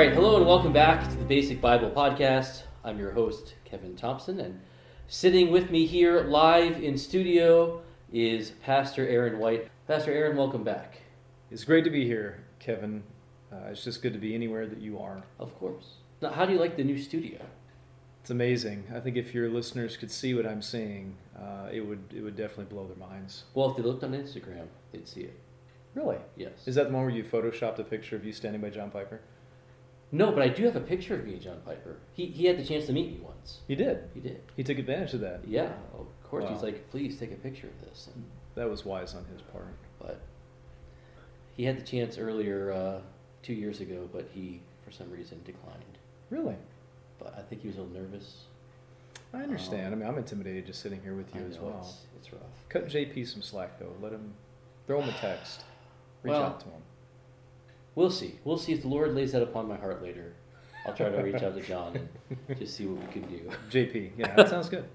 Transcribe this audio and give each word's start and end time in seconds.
Right, 0.00 0.14
hello 0.14 0.38
and 0.38 0.46
welcome 0.46 0.72
back 0.72 1.06
to 1.10 1.14
the 1.14 1.26
Basic 1.26 1.60
Bible 1.60 1.90
Podcast. 1.90 2.62
I'm 2.82 2.98
your 2.98 3.10
host, 3.10 3.52
Kevin 3.66 3.96
Thompson, 3.96 4.40
and 4.40 4.58
sitting 5.08 5.50
with 5.50 5.70
me 5.70 5.84
here 5.84 6.22
live 6.22 6.82
in 6.82 6.96
studio 6.96 7.82
is 8.10 8.52
Pastor 8.62 9.06
Aaron 9.06 9.38
White. 9.38 9.68
Pastor 9.86 10.10
Aaron, 10.10 10.38
welcome 10.38 10.64
back. 10.64 11.02
It's 11.50 11.64
great 11.64 11.84
to 11.84 11.90
be 11.90 12.06
here, 12.06 12.42
Kevin. 12.58 13.02
Uh, 13.52 13.56
it's 13.66 13.84
just 13.84 14.00
good 14.00 14.14
to 14.14 14.18
be 14.18 14.34
anywhere 14.34 14.66
that 14.66 14.80
you 14.80 14.98
are. 14.98 15.22
Of 15.38 15.54
course. 15.58 15.96
Now, 16.22 16.30
how 16.30 16.46
do 16.46 16.54
you 16.54 16.58
like 16.58 16.78
the 16.78 16.84
new 16.84 16.96
studio? 16.96 17.38
It's 18.22 18.30
amazing. 18.30 18.84
I 18.94 19.00
think 19.00 19.18
if 19.18 19.34
your 19.34 19.50
listeners 19.50 19.98
could 19.98 20.10
see 20.10 20.32
what 20.32 20.46
I'm 20.46 20.62
seeing, 20.62 21.18
uh, 21.38 21.68
it 21.70 21.82
would 21.82 22.04
it 22.16 22.22
would 22.22 22.36
definitely 22.36 22.74
blow 22.74 22.86
their 22.86 22.96
minds. 22.96 23.44
Well, 23.52 23.70
if 23.70 23.76
they 23.76 23.82
looked 23.82 24.02
on 24.02 24.12
Instagram, 24.12 24.68
they'd 24.92 25.06
see 25.06 25.24
it. 25.24 25.38
Really? 25.94 26.16
Yes. 26.36 26.52
Is 26.64 26.76
that 26.76 26.88
the 26.88 26.94
one 26.94 27.02
where 27.02 27.14
you 27.14 27.22
photoshopped 27.22 27.78
a 27.80 27.84
picture 27.84 28.16
of 28.16 28.24
you 28.24 28.32
standing 28.32 28.62
by 28.62 28.70
John 28.70 28.90
Piper? 28.90 29.20
No, 30.12 30.32
but 30.32 30.42
I 30.42 30.48
do 30.48 30.64
have 30.64 30.74
a 30.76 30.80
picture 30.80 31.14
of 31.14 31.24
me 31.24 31.38
John 31.38 31.60
Piper. 31.64 31.96
He, 32.14 32.26
he 32.26 32.46
had 32.46 32.58
the 32.58 32.64
chance 32.64 32.86
to 32.86 32.92
meet 32.92 33.12
me 33.12 33.20
once. 33.22 33.60
He 33.68 33.74
did. 33.76 34.08
He 34.12 34.20
did. 34.20 34.42
He 34.56 34.64
took 34.64 34.78
advantage 34.78 35.14
of 35.14 35.20
that. 35.20 35.40
Yeah, 35.46 35.72
of 35.94 36.06
course. 36.28 36.46
He's 36.50 36.62
like, 36.62 36.90
please 36.90 37.18
take 37.18 37.32
a 37.32 37.36
picture 37.36 37.68
of 37.68 37.88
this. 37.88 38.08
And, 38.12 38.24
That 38.56 38.68
was 38.68 38.84
wise 38.84 39.14
on 39.14 39.24
his 39.26 39.40
part. 39.42 39.74
but 40.00 40.20
he 41.56 41.64
had 41.64 41.78
the 41.78 41.82
chance 41.82 42.18
earlier, 42.18 42.72
uh, 42.72 43.00
two 43.42 43.52
years 43.54 43.80
ago, 43.80 44.08
but 44.12 44.28
he, 44.32 44.60
for 44.84 44.90
some 44.90 45.10
reason, 45.10 45.40
declined. 45.44 45.98
Really? 46.30 46.56
But 47.18 47.34
I 47.38 47.42
think 47.42 47.62
he 47.62 47.68
was 47.68 47.76
a 47.76 47.82
little 47.82 48.02
nervous. 48.02 48.44
I 49.32 49.42
understand. 49.42 49.88
Um, 49.88 49.92
I 49.92 49.96
mean, 49.96 50.08
I'm 50.08 50.18
intimidated 50.18 50.66
just 50.66 50.80
sitting 50.82 51.00
here 51.02 51.14
with 51.14 51.32
you 51.34 51.42
I 51.42 51.44
as 51.44 51.58
well. 51.58 51.78
It's, 51.80 51.98
it's 52.18 52.32
rough. 52.32 52.42
Cut 52.68 52.88
JP 52.88 53.28
some 53.28 53.42
slack 53.42 53.78
though. 53.78 53.92
Let 54.02 54.12
him 54.12 54.32
throw 54.86 55.00
him 55.00 55.08
a 55.08 55.12
text. 55.18 55.62
Reach 56.22 56.30
Well- 56.32 56.42
out 56.44 56.60
to 56.60 56.66
him. 56.66 56.82
We'll 57.94 58.10
see. 58.10 58.38
We'll 58.44 58.58
see 58.58 58.72
if 58.72 58.82
the 58.82 58.88
Lord 58.88 59.14
lays 59.14 59.32
that 59.32 59.42
upon 59.42 59.68
my 59.68 59.76
heart 59.76 60.02
later. 60.02 60.34
I'll 60.86 60.94
try 60.94 61.10
to 61.10 61.22
reach 61.22 61.42
out 61.42 61.54
to 61.54 61.60
John 61.60 62.08
and 62.48 62.58
just 62.58 62.76
see 62.76 62.86
what 62.86 63.04
we 63.06 63.12
can 63.12 63.28
do. 63.28 63.50
JP. 63.70 64.12
Yeah, 64.16 64.34
that 64.34 64.48
sounds 64.48 64.68
good. 64.68 64.88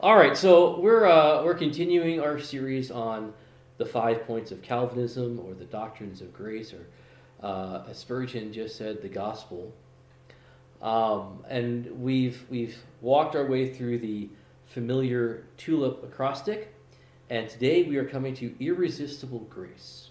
All 0.00 0.16
right, 0.16 0.36
so 0.36 0.80
we're 0.80 1.06
uh, 1.06 1.44
we're 1.44 1.54
continuing 1.54 2.20
our 2.20 2.40
series 2.40 2.90
on 2.90 3.32
the 3.78 3.86
five 3.86 4.26
points 4.26 4.50
of 4.50 4.60
Calvinism 4.60 5.38
or 5.38 5.54
the 5.54 5.64
doctrines 5.64 6.20
of 6.20 6.32
grace, 6.32 6.72
or 6.72 6.86
uh, 7.46 7.84
as 7.88 7.98
Spurgeon 7.98 8.52
just 8.52 8.76
said, 8.76 9.00
the 9.00 9.08
gospel. 9.08 9.72
Um, 10.80 11.44
and 11.48 12.02
we've 12.02 12.44
we've 12.50 12.76
walked 13.00 13.36
our 13.36 13.46
way 13.46 13.72
through 13.72 13.98
the 14.00 14.28
familiar 14.66 15.44
tulip 15.56 16.02
acrostic, 16.02 16.74
and 17.30 17.48
today 17.48 17.84
we 17.84 17.96
are 17.96 18.04
coming 18.04 18.34
to 18.34 18.54
irresistible 18.58 19.46
grace. 19.50 20.08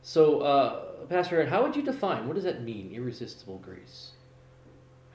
So, 0.00 0.40
uh, 0.40 0.82
Pastor 1.08 1.40
Ed, 1.40 1.48
how 1.48 1.62
would 1.62 1.76
you 1.76 1.82
define 1.82 2.26
what 2.26 2.34
does 2.34 2.44
that 2.44 2.62
mean, 2.62 2.90
irresistible 2.92 3.58
grace? 3.58 4.12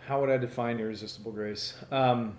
How 0.08 0.20
would 0.22 0.30
I 0.30 0.38
define 0.38 0.80
irresistible 0.80 1.32
grace? 1.32 1.76
Um, 1.92 2.38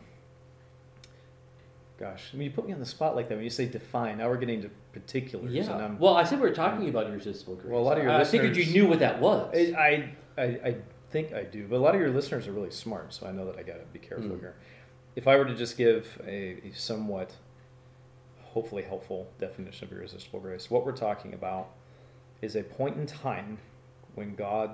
gosh, 1.98 2.30
I 2.32 2.36
mean, 2.36 2.46
you 2.46 2.50
put 2.54 2.66
me 2.66 2.72
on 2.72 2.80
the 2.80 2.86
spot 2.86 3.14
like 3.14 3.28
that. 3.28 3.34
When 3.36 3.44
you 3.44 3.50
say 3.50 3.66
define, 3.66 4.18
now 4.18 4.28
we're 4.28 4.38
getting 4.38 4.62
to 4.62 4.70
particulars. 4.92 5.52
Yeah. 5.52 5.90
Well, 5.98 6.16
I 6.16 6.24
said 6.24 6.40
we 6.40 6.48
are 6.48 6.54
talking 6.54 6.88
about 6.88 7.06
irresistible 7.06 7.56
grace. 7.56 7.70
Well, 7.70 7.80
a 7.80 7.82
lot 7.82 7.98
of 7.98 8.04
your 8.04 8.12
listeners. 8.12 8.28
I 8.28 8.30
figured 8.48 8.56
you 8.56 8.72
knew 8.72 8.88
what 8.88 8.98
that 9.00 9.20
was. 9.20 9.54
I, 9.54 10.10
I, 10.36 10.42
I 10.42 10.76
think 11.10 11.32
I 11.32 11.42
do, 11.44 11.66
but 11.68 11.76
a 11.76 11.78
lot 11.78 11.94
of 11.94 12.00
your 12.00 12.10
listeners 12.10 12.46
are 12.48 12.52
really 12.52 12.70
smart, 12.70 13.12
so 13.14 13.26
I 13.26 13.32
know 13.32 13.44
that 13.46 13.56
I 13.58 13.62
got 13.62 13.74
to 13.74 13.84
be 13.92 13.98
careful 13.98 14.30
Mm. 14.30 14.40
here. 14.40 14.54
If 15.16 15.26
I 15.28 15.36
were 15.36 15.44
to 15.44 15.54
just 15.54 15.76
give 15.76 16.20
a, 16.26 16.60
a 16.64 16.72
somewhat, 16.74 17.32
hopefully 18.42 18.82
helpful 18.82 19.28
definition 19.38 19.86
of 19.88 19.92
irresistible 19.92 20.40
grace, 20.40 20.70
what 20.70 20.86
we're 20.86 20.92
talking 20.92 21.34
about 21.34 21.68
is 22.42 22.56
a 22.56 22.62
point 22.62 22.96
in 22.96 23.06
time 23.06 23.58
when 24.14 24.34
God, 24.34 24.70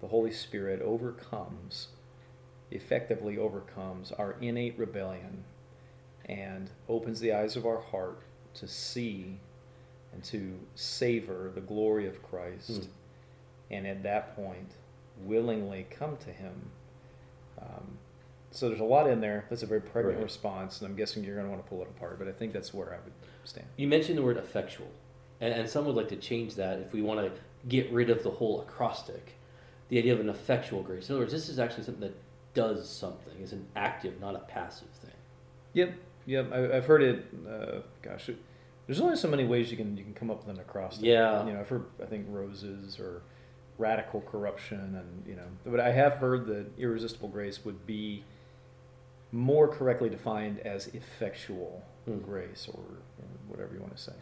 the 0.00 0.08
Holy 0.08 0.32
Spirit, 0.32 0.80
overcomes, 0.82 1.88
effectively 2.70 3.38
overcomes 3.38 4.12
our 4.12 4.36
innate 4.40 4.78
rebellion 4.78 5.44
and 6.26 6.70
opens 6.88 7.20
the 7.20 7.32
eyes 7.32 7.56
of 7.56 7.66
our 7.66 7.80
heart 7.80 8.22
to 8.54 8.68
see 8.68 9.38
and 10.12 10.22
to 10.24 10.58
savor 10.74 11.50
the 11.54 11.60
glory 11.60 12.06
of 12.06 12.22
Christ. 12.22 12.84
Hmm. 12.84 13.74
And 13.74 13.86
at 13.86 14.02
that 14.02 14.36
point, 14.36 14.72
willingly 15.24 15.86
come 15.90 16.16
to 16.18 16.30
Him. 16.30 16.52
Um, 17.60 17.98
so 18.50 18.68
there's 18.68 18.80
a 18.80 18.84
lot 18.84 19.08
in 19.08 19.20
there. 19.20 19.46
That's 19.48 19.62
a 19.62 19.66
very 19.66 19.80
pregnant 19.80 20.18
Right. 20.18 20.24
response, 20.24 20.80
and 20.80 20.90
I'm 20.90 20.96
guessing 20.96 21.24
you're 21.24 21.34
going 21.36 21.46
to 21.46 21.50
want 21.50 21.64
to 21.64 21.68
pull 21.68 21.80
it 21.82 21.88
apart. 21.88 22.18
But 22.18 22.28
I 22.28 22.32
think 22.32 22.52
that's 22.52 22.74
where 22.74 22.92
I 22.92 22.98
would 23.02 23.12
stand. 23.44 23.66
You 23.76 23.88
mentioned 23.88 24.18
the 24.18 24.22
word 24.22 24.36
effectual, 24.36 24.88
and, 25.42 25.52
and 25.52 25.68
some 25.68 25.84
would 25.84 25.94
like 25.96 26.08
to 26.08 26.16
change 26.16 26.54
that 26.54 26.78
if 26.78 26.92
we 26.92 27.02
want 27.02 27.20
to 27.20 27.30
get 27.68 27.92
rid 27.92 28.08
of 28.08 28.22
the 28.22 28.30
whole 28.30 28.62
acrostic. 28.62 29.34
The 29.90 29.98
idea 29.98 30.14
of 30.14 30.20
an 30.20 30.30
effectual 30.30 30.82
grace. 30.82 31.08
In 31.10 31.14
other 31.14 31.22
words, 31.22 31.32
this 31.32 31.50
is 31.50 31.58
actually 31.58 31.84
something 31.84 32.00
that 32.00 32.16
does 32.54 32.88
something. 32.88 33.34
It's 33.42 33.52
an 33.52 33.66
active, 33.76 34.18
not 34.20 34.34
a 34.34 34.38
passive 34.38 34.88
thing. 35.02 35.10
Yep, 35.74 35.94
yep. 36.26 36.50
I, 36.52 36.76
I've 36.76 36.86
heard 36.86 37.02
it. 37.02 37.26
Uh, 37.46 37.80
gosh, 38.00 38.30
it, 38.30 38.38
there's 38.86 39.00
only 39.00 39.16
so 39.16 39.28
many 39.28 39.44
ways 39.44 39.70
you 39.70 39.76
can 39.76 39.96
you 39.96 40.04
can 40.04 40.14
come 40.14 40.30
up 40.30 40.46
with 40.46 40.54
an 40.54 40.60
acrostic. 40.60 41.04
Yeah. 41.04 41.44
You 41.46 41.52
know, 41.52 41.60
I've 41.60 41.68
heard 41.68 41.84
I 42.02 42.06
think 42.06 42.26
roses 42.30 42.98
or 42.98 43.22
radical 43.78 44.20
corruption, 44.22 44.78
and 44.96 45.24
you 45.26 45.34
know, 45.34 45.46
but 45.66 45.80
I 45.80 45.92
have 45.92 46.14
heard 46.14 46.46
that 46.46 46.66
irresistible 46.78 47.28
grace 47.28 47.64
would 47.64 47.86
be 47.86 48.24
more 49.30 49.66
correctly 49.68 50.08
defined 50.08 50.60
as 50.60 50.86
effectual 50.88 51.82
Hmm. 52.04 52.18
grace, 52.18 52.68
or, 52.72 52.80
or 52.80 53.28
whatever 53.48 53.74
you 53.74 53.80
want 53.80 53.96
to 53.96 54.02
say, 54.02 54.12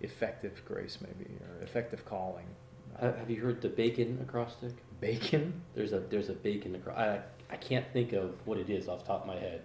effective 0.00 0.62
grace 0.66 0.98
maybe, 1.00 1.30
or 1.40 1.62
effective 1.62 2.04
calling. 2.04 2.46
Have 3.00 3.28
you 3.28 3.40
heard 3.40 3.60
the 3.60 3.68
bacon 3.68 4.18
acrostic? 4.22 4.72
Bacon. 5.00 5.60
There's 5.74 5.92
a 5.92 6.00
there's 6.00 6.30
a 6.30 6.32
bacon 6.32 6.76
acro- 6.76 6.94
I 6.94 7.20
I 7.52 7.56
can't 7.56 7.84
think 7.92 8.12
of 8.12 8.34
what 8.46 8.58
it 8.58 8.70
is 8.70 8.88
off 8.88 9.00
the 9.00 9.06
top 9.06 9.22
of 9.22 9.26
my 9.26 9.36
head, 9.36 9.62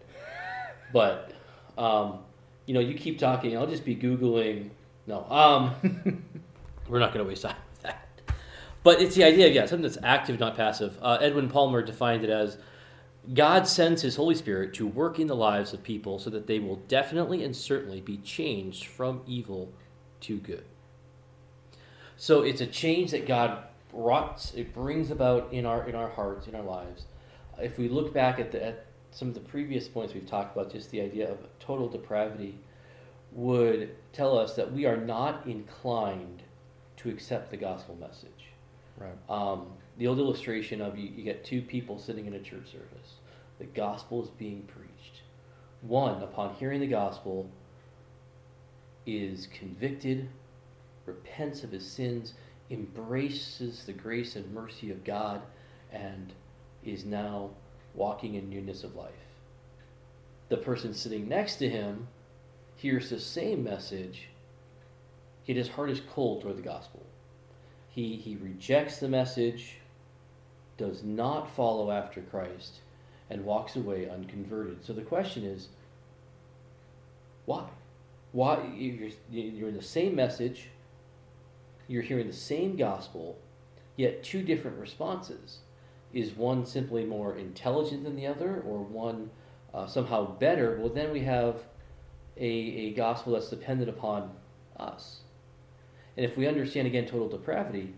but 0.92 1.32
um, 1.78 2.20
you 2.66 2.74
know, 2.74 2.80
you 2.80 2.96
keep 2.96 3.20
talking. 3.20 3.58
I'll 3.58 3.68
just 3.68 3.86
be 3.86 3.96
googling. 3.96 4.70
No, 5.08 5.26
um, 5.30 6.24
we're 6.90 7.00
not 7.00 7.14
going 7.14 7.24
to 7.26 7.30
waste 7.30 7.44
time 7.44 7.56
with 7.72 7.82
that. 7.84 8.08
But 8.84 9.02
it's 9.02 9.16
the 9.16 9.24
idea, 9.24 9.48
of 9.48 9.54
yeah, 9.54 9.66
something 9.66 9.84
that's 9.84 9.98
active, 10.04 10.40
not 10.40 10.56
passive. 10.56 10.98
Uh, 11.02 11.18
Edwin 11.22 11.50
Palmer 11.50 11.82
defined 11.82 12.24
it 12.24 12.30
as 12.30 12.58
God 13.34 13.68
sends 13.68 14.02
His 14.02 14.16
Holy 14.16 14.36
Spirit 14.36 14.74
to 14.76 14.88
work 14.88 15.20
in 15.20 15.28
the 15.28 15.36
lives 15.36 15.74
of 15.74 15.84
people 15.84 16.20
so 16.20 16.30
that 16.30 16.48
they 16.48 16.60
will 16.60 16.78
definitely 16.88 17.44
and 17.44 17.56
certainly 17.56 18.02
be 18.02 18.18
changed 18.18 18.86
from 18.86 19.22
evil 19.28 19.72
to 20.22 20.38
good. 20.38 20.64
So 22.18 22.44
it's 22.44 22.62
a 22.62 22.68
change 22.68 23.12
that 23.12 23.28
God 23.28 23.64
brought, 23.92 24.52
it 24.56 24.74
brings 24.74 25.12
about 25.12 25.52
in 25.52 25.66
our 25.66 25.88
in 25.88 25.96
our 25.96 26.10
hearts, 26.10 26.48
in 26.48 26.56
our 26.56 26.64
lives. 26.64 27.06
If 27.60 27.78
we 27.78 27.90
look 27.90 28.14
back 28.14 28.40
at 28.40 28.52
the 28.52 28.66
at 28.66 28.86
some 29.12 29.28
of 29.28 29.34
the 29.34 29.42
previous 29.42 29.88
points 29.88 30.14
we've 30.14 30.26
talked 30.26 30.56
about, 30.56 30.72
just 30.72 30.92
the 30.92 31.02
idea 31.02 31.30
of 31.30 31.38
total 31.60 31.90
depravity 31.90 32.58
would 33.34 33.90
tell 34.14 34.38
us 34.38 34.56
that 34.56 34.72
we 34.72 34.86
are 34.86 34.98
not 34.98 35.46
inclined 35.46 36.44
to 36.98 37.10
accept 37.10 37.52
the 37.52 37.58
gospel 37.58 37.98
message. 38.00 38.52
Right. 38.98 39.14
Um, 39.30 39.68
the 39.98 40.08
old 40.08 40.20
illustration 40.20 40.82
of 40.82 40.98
you, 40.98 41.10
you 41.10 41.24
get 41.24 41.44
two 41.44 41.62
people 41.62 41.98
sitting 41.98 42.26
in 42.26 42.34
a 42.34 42.40
church 42.40 42.72
service. 42.72 43.16
The 43.60 43.66
gospel 43.66 44.24
is 44.24 44.30
being 44.30 44.64
preached. 44.64 45.22
One, 45.82 46.22
upon 46.22 46.56
hearing 46.56 46.80
the 46.80 46.88
gospel, 46.88 47.50
is 49.06 49.48
convicted, 49.48 50.30
repents 51.06 51.64
of 51.64 51.72
his 51.72 51.86
sins, 51.86 52.34
embraces 52.70 53.84
the 53.86 53.94
grace 53.94 54.36
and 54.36 54.54
mercy 54.54 54.92
of 54.92 55.04
God, 55.04 55.42
and 55.92 56.34
is 56.86 57.06
now 57.06 57.50
walking 57.94 58.36
in 58.36 58.50
newness 58.50 58.84
of 58.84 58.96
life. 58.96 59.12
The 60.50 60.58
person 60.58 60.94
sitting 60.94 61.28
next 61.28 61.58
to 61.58 61.70
him 61.70 62.08
hears 62.76 63.10
the 63.10 63.20
same 63.20 63.64
message, 63.64 64.30
yet 65.46 65.58
his 65.58 65.70
heart 65.70 65.90
is 65.90 66.02
cold 66.10 66.42
toward 66.42 66.58
the 66.58 66.62
gospel. 66.62 67.06
He, 67.90 68.16
he 68.16 68.38
rejects 68.38 69.00
the 69.00 69.10
message, 69.10 69.78
does 70.78 71.04
not 71.04 71.54
follow 71.56 71.92
after 71.92 72.22
Christ, 72.22 72.80
and 73.30 73.46
walks 73.46 73.76
away 73.76 74.10
unconverted. 74.10 74.86
So 74.86 74.94
the 74.94 75.02
question 75.02 75.44
is, 75.44 75.68
why? 77.46 77.68
Why 78.32 78.66
you're, 78.76 79.10
you're 79.30 79.70
in 79.70 79.76
the 79.76 79.82
same 79.82 80.16
message, 80.16 80.70
you're 81.88 82.02
hearing 82.02 82.28
the 82.28 82.34
same 82.34 82.78
gospel, 82.78 83.38
yet 83.98 84.24
two 84.24 84.42
different 84.42 84.78
responses. 84.78 85.60
Is 86.14 86.34
one 86.34 86.66
simply 86.66 87.06
more 87.06 87.38
intelligent 87.38 88.04
than 88.04 88.16
the 88.18 88.28
other, 88.28 88.62
or 88.68 88.80
one 88.80 89.30
uh, 89.74 89.88
somehow 89.88 90.38
better? 90.38 90.78
Well, 90.78 90.90
then 90.90 91.12
we 91.12 91.22
have 91.22 91.56
a, 92.38 92.44
a 92.46 92.94
gospel 92.94 93.34
that's 93.34 93.50
dependent 93.50 93.90
upon 93.90 94.32
us. 94.78 95.22
And 96.18 96.26
if 96.26 96.38
we 96.38 96.48
understand 96.48 96.88
again 96.88 97.06
total 97.06 97.30
depravity, 97.30 97.94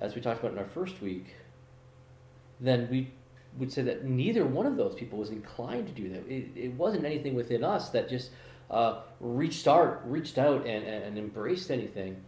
as 0.00 0.14
we 0.14 0.22
talked 0.22 0.40
about 0.40 0.52
in 0.52 0.58
our 0.58 0.64
first 0.64 1.02
week, 1.02 1.34
then 2.60 2.88
we 2.90 3.10
would 3.58 3.72
say 3.72 3.82
that 3.82 4.04
neither 4.04 4.46
one 4.46 4.66
of 4.66 4.76
those 4.76 4.94
people 4.94 5.18
was 5.18 5.30
inclined 5.30 5.86
to 5.86 5.92
do 5.92 6.08
that. 6.10 6.26
It, 6.28 6.48
it 6.54 6.72
wasn't 6.74 7.04
anything 7.04 7.34
within 7.34 7.64
us 7.64 7.90
that 7.90 8.08
just 8.08 8.30
uh, 8.70 9.00
reached 9.20 9.66
out, 9.66 10.10
reached 10.10 10.38
out 10.38 10.66
and, 10.66 10.84
and, 10.84 11.18
embraced 11.18 11.70
anything, 11.70 12.22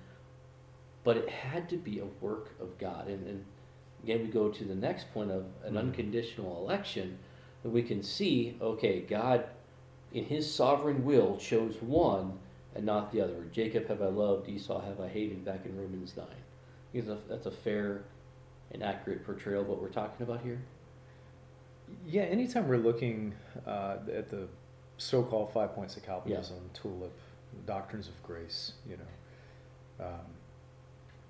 but 1.04 1.16
it 1.16 1.28
had 1.28 1.68
to 1.68 1.76
be 1.76 1.98
a 1.98 2.06
work 2.20 2.50
of 2.60 2.78
God. 2.78 3.08
And, 3.08 3.26
and 3.26 3.44
again, 4.02 4.22
we 4.22 4.28
go 4.28 4.48
to 4.48 4.64
the 4.64 4.74
next 4.74 5.12
point 5.12 5.30
of 5.30 5.44
an 5.64 5.74
Mhm. 5.74 5.78
unconditional 5.78 6.56
election, 6.64 7.18
that 7.62 7.70
we 7.70 7.82
can 7.82 8.02
see, 8.02 8.56
okay, 8.60 9.00
God, 9.00 9.44
in 10.12 10.24
His 10.24 10.52
sovereign 10.52 11.04
will, 11.04 11.36
chose 11.36 11.80
one 11.82 12.38
and 12.74 12.86
not 12.86 13.12
the 13.12 13.20
other. 13.20 13.44
Jacob 13.52 13.88
have 13.88 14.00
I 14.00 14.06
loved, 14.06 14.48
Esau 14.48 14.80
have 14.80 15.00
I 15.00 15.08
hated, 15.08 15.44
back 15.44 15.66
in 15.66 15.76
Romans 15.76 16.16
9. 16.16 16.26
Because 16.92 17.18
that's 17.28 17.46
a 17.46 17.50
fair 17.50 18.02
and 18.72 18.82
accurate 18.82 19.24
portrayal 19.24 19.62
of 19.62 19.68
what 19.68 19.80
we're 19.80 19.88
talking 19.88 20.26
about 20.26 20.40
here. 20.40 20.62
Yeah, 22.06 22.22
anytime 22.22 22.68
we're 22.68 22.78
looking 22.78 23.34
uh, 23.66 23.96
at 24.12 24.30
the 24.30 24.46
so-called 25.00 25.52
five 25.52 25.74
points 25.74 25.96
of 25.96 26.04
Calvinism, 26.04 26.58
tulip, 26.74 27.12
doctrines 27.66 28.08
of 28.08 28.22
grace, 28.22 28.72
you 28.88 28.96
know, 28.96 30.04
um, 30.06 30.26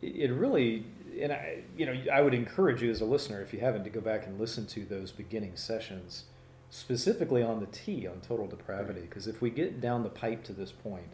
it, 0.02 0.30
it 0.30 0.32
really, 0.32 0.84
and 1.20 1.32
I, 1.32 1.62
you 1.76 1.86
know, 1.86 1.94
I 2.12 2.20
would 2.20 2.34
encourage 2.34 2.82
you 2.82 2.90
as 2.90 3.00
a 3.00 3.04
listener, 3.04 3.40
if 3.42 3.52
you 3.52 3.60
haven't, 3.60 3.84
to 3.84 3.90
go 3.90 4.00
back 4.00 4.26
and 4.26 4.38
listen 4.40 4.66
to 4.68 4.84
those 4.84 5.12
beginning 5.12 5.52
sessions, 5.56 6.24
specifically 6.70 7.42
on 7.42 7.60
the 7.60 7.66
T 7.66 8.06
on 8.06 8.20
total 8.20 8.46
depravity, 8.46 9.02
because 9.02 9.26
if 9.26 9.40
we 9.40 9.50
get 9.50 9.80
down 9.80 10.02
the 10.02 10.08
pipe 10.08 10.44
to 10.44 10.52
this 10.52 10.72
point 10.72 11.12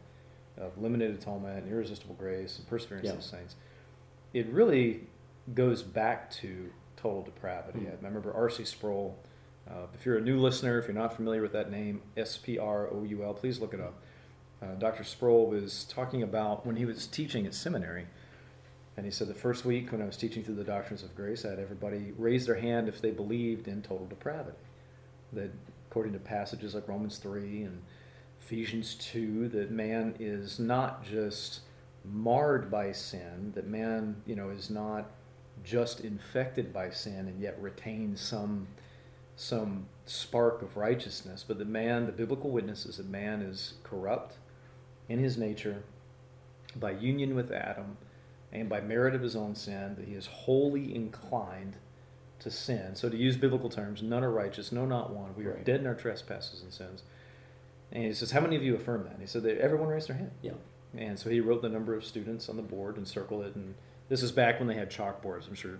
of 0.56 0.76
limited 0.78 1.14
atonement 1.14 1.62
and 1.64 1.70
irresistible 1.70 2.14
grace 2.14 2.58
and 2.58 2.66
perseverance 2.68 3.04
Yeah. 3.06 3.12
of 3.12 3.16
the 3.18 3.22
saints, 3.22 3.56
it 4.32 4.46
really 4.48 5.02
goes 5.54 5.82
back 5.82 6.30
to 6.30 6.70
total 6.96 7.22
depravity. 7.22 7.80
Mm. 7.80 8.02
I 8.02 8.06
remember 8.06 8.32
R.C. 8.34 8.64
Sproul. 8.64 9.16
Uh, 9.68 9.86
if 9.94 10.06
you're 10.06 10.18
a 10.18 10.22
new 10.22 10.38
listener, 10.38 10.78
if 10.78 10.86
you're 10.86 10.94
not 10.94 11.14
familiar 11.14 11.42
with 11.42 11.52
that 11.52 11.70
name, 11.70 12.02
S 12.16 12.36
P 12.36 12.58
R 12.58 12.88
O 12.92 13.02
U 13.02 13.24
L, 13.24 13.34
please 13.34 13.58
look 13.58 13.74
it 13.74 13.80
up. 13.80 13.94
Uh, 14.62 14.74
Dr. 14.78 15.04
Sproul 15.04 15.46
was 15.48 15.84
talking 15.84 16.22
about 16.22 16.64
when 16.64 16.76
he 16.76 16.84
was 16.84 17.06
teaching 17.06 17.46
at 17.46 17.54
seminary, 17.54 18.06
and 18.96 19.04
he 19.04 19.12
said 19.12 19.28
the 19.28 19.34
first 19.34 19.64
week 19.64 19.92
when 19.92 20.00
I 20.00 20.06
was 20.06 20.16
teaching 20.16 20.42
through 20.44 20.54
the 20.54 20.64
doctrines 20.64 21.02
of 21.02 21.14
grace, 21.14 21.44
I 21.44 21.50
had 21.50 21.58
everybody 21.58 22.12
raise 22.16 22.46
their 22.46 22.56
hand 22.56 22.88
if 22.88 23.02
they 23.02 23.10
believed 23.10 23.68
in 23.68 23.82
total 23.82 24.06
depravity. 24.06 24.56
That 25.32 25.50
according 25.90 26.12
to 26.14 26.18
passages 26.18 26.74
like 26.74 26.88
Romans 26.88 27.18
3 27.18 27.62
and 27.62 27.82
Ephesians 28.40 28.94
2, 28.94 29.48
that 29.48 29.70
man 29.70 30.14
is 30.18 30.58
not 30.58 31.04
just 31.04 31.60
marred 32.04 32.70
by 32.70 32.92
sin, 32.92 33.52
that 33.54 33.66
man, 33.66 34.22
you 34.24 34.36
know, 34.36 34.50
is 34.50 34.70
not 34.70 35.10
just 35.64 36.00
infected 36.00 36.72
by 36.72 36.90
sin 36.90 37.26
and 37.26 37.40
yet 37.40 37.60
retains 37.60 38.20
some 38.20 38.68
some 39.36 39.86
spark 40.06 40.62
of 40.62 40.76
righteousness, 40.76 41.44
but 41.46 41.58
the 41.58 41.64
man, 41.64 42.06
the 42.06 42.12
biblical 42.12 42.50
witness 42.50 42.86
is 42.86 42.96
that 42.96 43.08
man 43.08 43.42
is 43.42 43.74
corrupt 43.84 44.36
in 45.08 45.18
his 45.18 45.36
nature 45.36 45.82
by 46.74 46.90
union 46.90 47.34
with 47.34 47.52
Adam 47.52 47.98
and 48.52 48.68
by 48.68 48.80
merit 48.80 49.14
of 49.14 49.20
his 49.20 49.36
own 49.36 49.54
sin, 49.54 49.94
that 49.96 50.06
he 50.08 50.14
is 50.14 50.26
wholly 50.26 50.94
inclined 50.94 51.76
to 52.38 52.50
sin. 52.50 52.94
So, 52.94 53.08
to 53.08 53.16
use 53.16 53.36
biblical 53.36 53.68
terms, 53.68 54.02
none 54.02 54.22
are 54.24 54.30
righteous, 54.30 54.72
no, 54.72 54.86
not 54.86 55.12
one. 55.12 55.34
We 55.36 55.46
are 55.46 55.54
Right. 55.54 55.64
dead 55.64 55.80
in 55.80 55.86
our 55.86 55.94
trespasses 55.94 56.62
and 56.62 56.72
sins. 56.72 57.02
And 57.92 58.04
he 58.04 58.12
says, 58.12 58.30
How 58.30 58.40
many 58.40 58.56
of 58.56 58.62
you 58.62 58.74
affirm 58.74 59.04
that? 59.04 59.12
And 59.12 59.20
he 59.20 59.26
said 59.26 59.42
that 59.44 59.58
everyone 59.58 59.88
raised 59.88 60.08
their 60.08 60.16
hand. 60.16 60.32
Yeah. 60.42 60.52
And 60.96 61.18
so 61.18 61.28
he 61.30 61.40
wrote 61.40 61.62
the 61.62 61.68
number 61.68 61.94
of 61.94 62.04
students 62.04 62.48
on 62.48 62.56
the 62.56 62.62
board 62.62 62.96
and 62.96 63.06
circled 63.06 63.44
it. 63.44 63.54
And 63.54 63.74
this 64.08 64.22
is 64.22 64.32
back 64.32 64.58
when 64.58 64.68
they 64.68 64.74
had 64.74 64.90
chalkboards, 64.90 65.48
I'm 65.48 65.54
sure. 65.54 65.78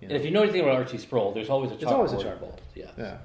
You 0.00 0.08
And 0.08 0.16
if 0.16 0.24
you 0.24 0.30
know 0.30 0.42
anything 0.42 0.62
about 0.62 0.76
R.C. 0.76 0.98
Sproul, 0.98 1.32
there's 1.32 1.50
always 1.50 1.70
a 1.72 1.74
chalkboard 1.74 1.82
It's 1.82 1.92
always 1.92 2.12
a 2.12 2.16
chalkboard. 2.16 2.58
Yeah. 2.74 2.90
yeah. 2.96 3.16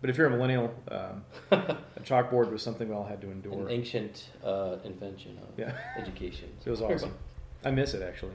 but 0.00 0.10
if 0.10 0.16
you're 0.16 0.28
a 0.28 0.30
millennial, 0.30 0.74
um, 0.90 1.24
a 1.50 1.76
chalkboard 2.02 2.50
was 2.50 2.62
something 2.62 2.88
we 2.88 2.94
all 2.94 3.04
had 3.04 3.20
to 3.20 3.30
endure. 3.30 3.66
An 3.66 3.70
ancient 3.70 4.30
uh, 4.44 4.76
invention 4.84 5.38
of 5.42 5.58
Yeah. 5.58 5.72
education. 5.98 6.48
It 6.64 6.70
was 6.70 6.80
awesome. 6.80 7.14
I 7.64 7.70
miss 7.70 7.94
it 7.94 8.02
actually. 8.02 8.34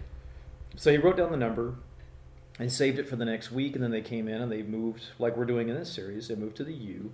So 0.76 0.92
he 0.92 0.98
wrote 0.98 1.18
down 1.18 1.32
the 1.32 1.38
number 1.38 1.76
and 2.60 2.72
saved 2.72 3.00
it 3.00 3.08
for 3.08 3.16
the 3.16 3.26
next 3.26 3.52
week, 3.52 3.76
and 3.76 3.84
then 3.84 3.92
they 3.92 4.02
came 4.02 4.28
in 4.28 4.42
and 4.42 4.52
they 4.52 4.62
moved, 4.62 5.06
like 5.20 5.36
we're 5.36 5.46
doing 5.46 5.70
in 5.70 5.76
this 5.76 5.92
series, 5.92 6.28
they 6.28 6.36
moved 6.36 6.56
to 6.58 6.64
the 6.64 6.74
U. 6.74 7.12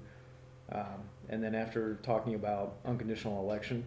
Um, 0.72 1.10
and 1.30 1.44
then 1.44 1.56
after 1.56 1.96
talking 2.04 2.36
about 2.36 2.76
unconditional 2.86 3.42
election, 3.42 3.86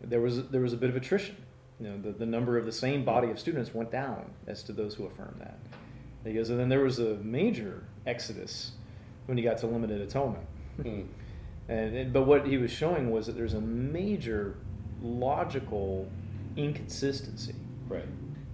there 0.00 0.20
was 0.20 0.48
there 0.48 0.60
was 0.60 0.72
a 0.72 0.76
bit 0.76 0.90
of 0.90 0.96
attrition. 0.96 1.36
You 1.80 1.88
know, 1.88 1.98
the, 2.00 2.12
the 2.12 2.26
number 2.26 2.56
of 2.56 2.64
the 2.64 2.72
same 2.72 3.04
body 3.04 3.30
of 3.30 3.38
students 3.38 3.74
went 3.74 3.90
down 3.90 4.30
as 4.46 4.62
to 4.64 4.72
those 4.72 4.94
who 4.94 5.04
affirmed 5.04 5.40
that. 5.40 5.58
He 6.26 6.34
goes, 6.34 6.50
and 6.50 6.58
then 6.58 6.68
there 6.68 6.82
was 6.82 6.98
a 6.98 7.16
major 7.16 7.84
exodus 8.06 8.72
when 9.26 9.36
he 9.38 9.44
got 9.44 9.58
to 9.58 9.66
limited 9.66 10.00
atonement. 10.00 10.46
Hmm. 10.82 11.02
And, 11.68 11.96
and 11.96 12.12
but 12.12 12.22
what 12.28 12.46
he 12.46 12.58
was 12.58 12.70
showing 12.70 13.10
was 13.10 13.26
that 13.26 13.32
there's 13.34 13.54
a 13.54 13.60
major 13.60 14.54
logical 15.02 16.08
inconsistency 16.56 17.56
Right. 17.88 18.06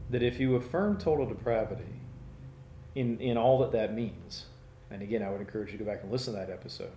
that 0.08 0.22
if 0.22 0.40
you 0.40 0.56
affirm 0.56 0.96
total 0.96 1.26
depravity 1.26 1.84
in 2.94 3.20
in 3.20 3.36
all 3.36 3.58
that 3.58 3.72
that 3.72 3.94
means, 3.94 4.46
and 4.90 5.02
again 5.02 5.22
I 5.22 5.28
would 5.30 5.42
encourage 5.42 5.72
you 5.72 5.76
to 5.78 5.84
go 5.84 5.90
back 5.90 6.02
and 6.02 6.10
listen 6.10 6.32
to 6.32 6.40
that 6.40 6.48
episode. 6.50 6.92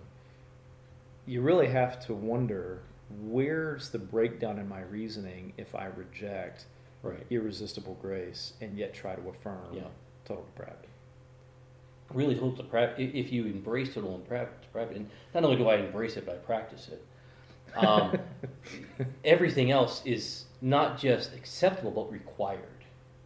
You 1.26 1.42
really 1.42 1.66
have 1.68 2.00
to 2.06 2.14
wonder 2.14 2.80
where's 3.20 3.90
the 3.90 3.98
breakdown 3.98 4.58
in 4.58 4.66
my 4.66 4.80
reasoning 4.80 5.52
if 5.58 5.74
I 5.74 5.86
reject 5.86 6.64
Right. 7.02 7.26
irresistible 7.28 7.98
grace 8.00 8.54
and 8.62 8.78
yet 8.78 8.94
try 8.94 9.14
to 9.16 9.28
affirm 9.28 9.74
Yeah. 9.74 9.88
Total 10.26 10.44
depravity. 10.44 10.88
really 12.12 12.34
total 12.34 12.52
depravity. 12.52 13.12
If 13.14 13.32
you 13.32 13.46
embrace 13.46 13.94
total 13.94 14.20
deprav- 14.28 14.48
depravity, 14.62 15.00
and 15.00 15.10
not 15.34 15.44
only 15.44 15.56
do 15.56 15.68
I 15.68 15.76
embrace 15.76 16.16
it, 16.16 16.26
but 16.26 16.36
I 16.36 16.38
practice 16.38 16.88
it. 16.88 17.04
Um, 17.76 18.18
everything 19.24 19.70
else 19.70 20.02
is 20.04 20.46
not 20.62 20.98
just 20.98 21.34
acceptable, 21.34 21.90
but 21.90 22.10
required. 22.12 22.62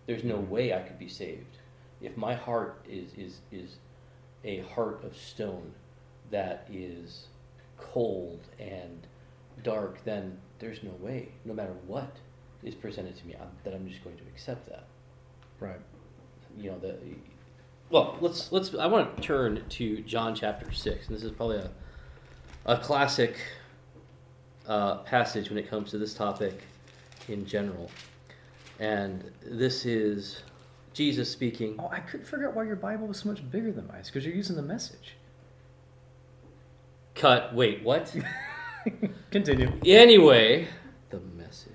There's 0.07 0.25
no 0.25 0.37
way 0.39 0.75
I 0.75 0.81
could 0.81 0.99
be 0.99 1.09
saved 1.09 1.59
if 2.01 2.17
my 2.17 2.35
heart 2.35 2.85
is 2.89 3.13
is 3.15 3.41
is 3.53 3.77
a 4.45 4.61
heart 4.63 5.05
of 5.05 5.17
stone 5.17 5.73
that 6.31 6.67
is 6.73 7.27
cold 7.79 8.41
and 8.59 9.07
dark. 9.63 10.03
Then 10.05 10.39
there's 10.59 10.83
no 10.83 10.93
way, 11.01 11.31
no 11.45 11.55
matter 11.55 11.75
what 11.87 12.17
is 12.63 12.75
presented 12.75 13.17
to 13.17 13.27
me, 13.27 13.35
I'm, 13.41 13.49
that 13.65 13.75
I'm 13.75 13.89
just 13.89 14.05
going 14.05 14.17
to 14.17 14.25
accept 14.35 14.69
that 14.69 14.85
Right. 15.61 15.81
You 16.59 16.71
know 16.71 16.79
the 16.79 16.97
well 17.91 18.17
let's 18.21 18.51
let's 18.53 18.75
i 18.75 18.87
want 18.87 19.17
to 19.17 19.23
turn 19.23 19.63
to 19.69 20.01
john 20.03 20.35
chapter 20.35 20.71
6 20.71 21.07
and 21.09 21.17
this 21.17 21.25
is 21.25 21.33
probably 21.33 21.57
a, 21.59 21.71
a 22.67 22.77
classic 22.79 23.37
uh, 24.69 24.97
passage 24.99 25.49
when 25.49 25.59
it 25.59 25.69
comes 25.69 25.91
to 25.91 25.99
this 25.99 26.15
topic 26.15 26.63
in 27.29 27.45
general 27.47 27.91
and 28.79 29.31
this 29.45 29.85
is 29.87 30.43
jesus 30.93 31.31
speaking 31.31 31.77
Oh, 31.79 31.89
I 31.91 32.01
couldn't 32.01 32.27
figure 32.27 32.49
out 32.49 32.55
why 32.55 32.65
your 32.65 32.77
Bible 32.77 33.07
was 33.07 33.19
so 33.21 33.29
much 33.29 33.49
bigger 33.51 33.73
than 33.73 33.87
mine. 33.89 34.03
because 34.05 34.25
you're 34.25 34.35
using 34.35 34.57
the 34.57 34.63
message. 34.63 35.15
cut 37.15 37.55
wait 37.55 37.83
what 37.83 38.15
Continue. 39.31 39.73
anyway 39.85 40.69
the 41.11 41.21
message 41.37 41.73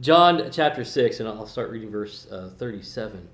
john 0.00 0.50
chapter 0.50 0.84
6 0.84 1.20
and 1.20 1.28
i'll 1.28 1.46
start 1.46 1.70
reading 1.70 1.90
verse 1.90 2.26
uh, 2.30 2.50
37 2.58 3.28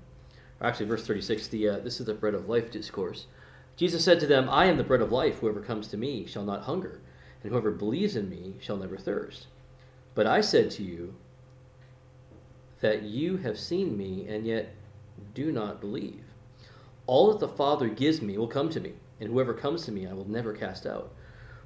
or 0.63 0.67
actually 0.67 0.85
verse 0.85 1.05
36 1.05 1.47
the 1.47 1.69
uh, 1.69 1.79
this 1.79 1.99
is 1.99 2.05
the 2.05 2.13
bread 2.13 2.33
of 2.33 2.49
life 2.49 2.71
discourse. 2.71 3.27
Jesus 3.75 4.03
said 4.03 4.19
to 4.19 4.27
them 4.27 4.49
i 4.49 4.65
am 4.65 4.77
the 4.77 4.83
bread 4.83 5.01
of 5.01 5.11
life. 5.11 5.39
Whoever 5.39 5.61
comes 5.61 5.87
to 5.89 5.97
me 5.97 6.25
shall 6.25 6.43
not 6.43 6.63
hunger 6.63 7.01
and 7.43 7.51
whoever 7.51 7.71
believes 7.71 8.15
in 8.15 8.29
me 8.29 8.55
shall 8.61 8.77
never 8.77 8.97
thirst. 8.97 9.47
But 10.15 10.25
i 10.25 10.41
said 10.41 10.71
to 10.71 10.83
you 10.83 11.15
that 12.79 13.03
you 13.03 13.37
have 13.37 13.59
seen 13.59 13.97
me 13.97 14.27
and 14.27 14.45
yet 14.45 14.73
do 15.33 15.51
not 15.51 15.81
believe. 15.81 16.23
All 17.05 17.31
that 17.31 17.39
the 17.39 17.47
father 17.47 17.89
gives 17.89 18.21
me 18.21 18.37
will 18.37 18.47
come 18.47 18.69
to 18.69 18.79
me 18.79 18.93
and 19.19 19.29
whoever 19.29 19.53
comes 19.53 19.83
to 19.85 19.91
me 19.91 20.07
i 20.07 20.13
will 20.13 20.29
never 20.29 20.53
cast 20.53 20.85
out. 20.85 21.13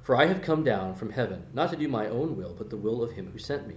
For 0.02 0.16
I 0.16 0.26
have 0.26 0.40
come 0.40 0.64
down 0.64 0.94
from 0.94 1.10
heaven, 1.10 1.44
not 1.52 1.70
to 1.70 1.76
do 1.76 1.86
my 1.86 2.08
own 2.08 2.34
will, 2.34 2.54
but 2.56 2.70
the 2.70 2.78
will 2.78 3.02
of 3.02 3.12
him 3.12 3.30
who 3.30 3.38
sent 3.38 3.68
me. 3.68 3.76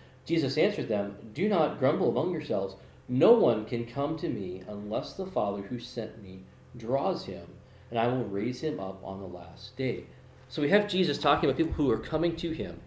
Jesus 0.31 0.57
answered 0.57 0.87
them, 0.87 1.17
Do 1.33 1.49
not 1.49 1.77
grumble 1.77 2.07
among 2.07 2.31
yourselves. 2.31 2.77
No 3.09 3.33
one 3.33 3.65
can 3.65 3.85
come 3.85 4.15
to 4.15 4.29
me 4.29 4.63
unless 4.65 5.11
the 5.11 5.25
Father 5.25 5.61
who 5.61 5.77
sent 5.77 6.23
me 6.23 6.43
draws 6.77 7.25
him, 7.25 7.45
and 7.89 7.99
I 7.99 8.07
will 8.07 8.23
raise 8.23 8.61
him 8.61 8.79
up 8.79 9.01
on 9.03 9.19
the 9.19 9.27
last 9.27 9.75
day. 9.75 10.05
So 10.47 10.61
we 10.61 10.69
have 10.69 10.87
Jesus 10.87 11.17
talking 11.17 11.49
about 11.49 11.57
people 11.57 11.73
who 11.73 11.91
are 11.91 11.97
coming 11.97 12.37
to 12.37 12.51
him, 12.51 12.79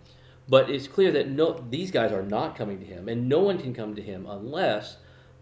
but 0.48 0.70
it's 0.70 0.88
clear 0.88 1.12
that 1.12 1.28
no, 1.28 1.62
these 1.68 1.90
guys 1.90 2.12
are 2.12 2.22
not 2.22 2.56
coming 2.56 2.78
to 2.78 2.86
him, 2.86 3.10
and 3.10 3.28
no 3.28 3.40
one 3.40 3.58
can 3.58 3.74
come 3.74 3.94
to 3.94 4.00
him 4.00 4.24
unless 4.26 4.96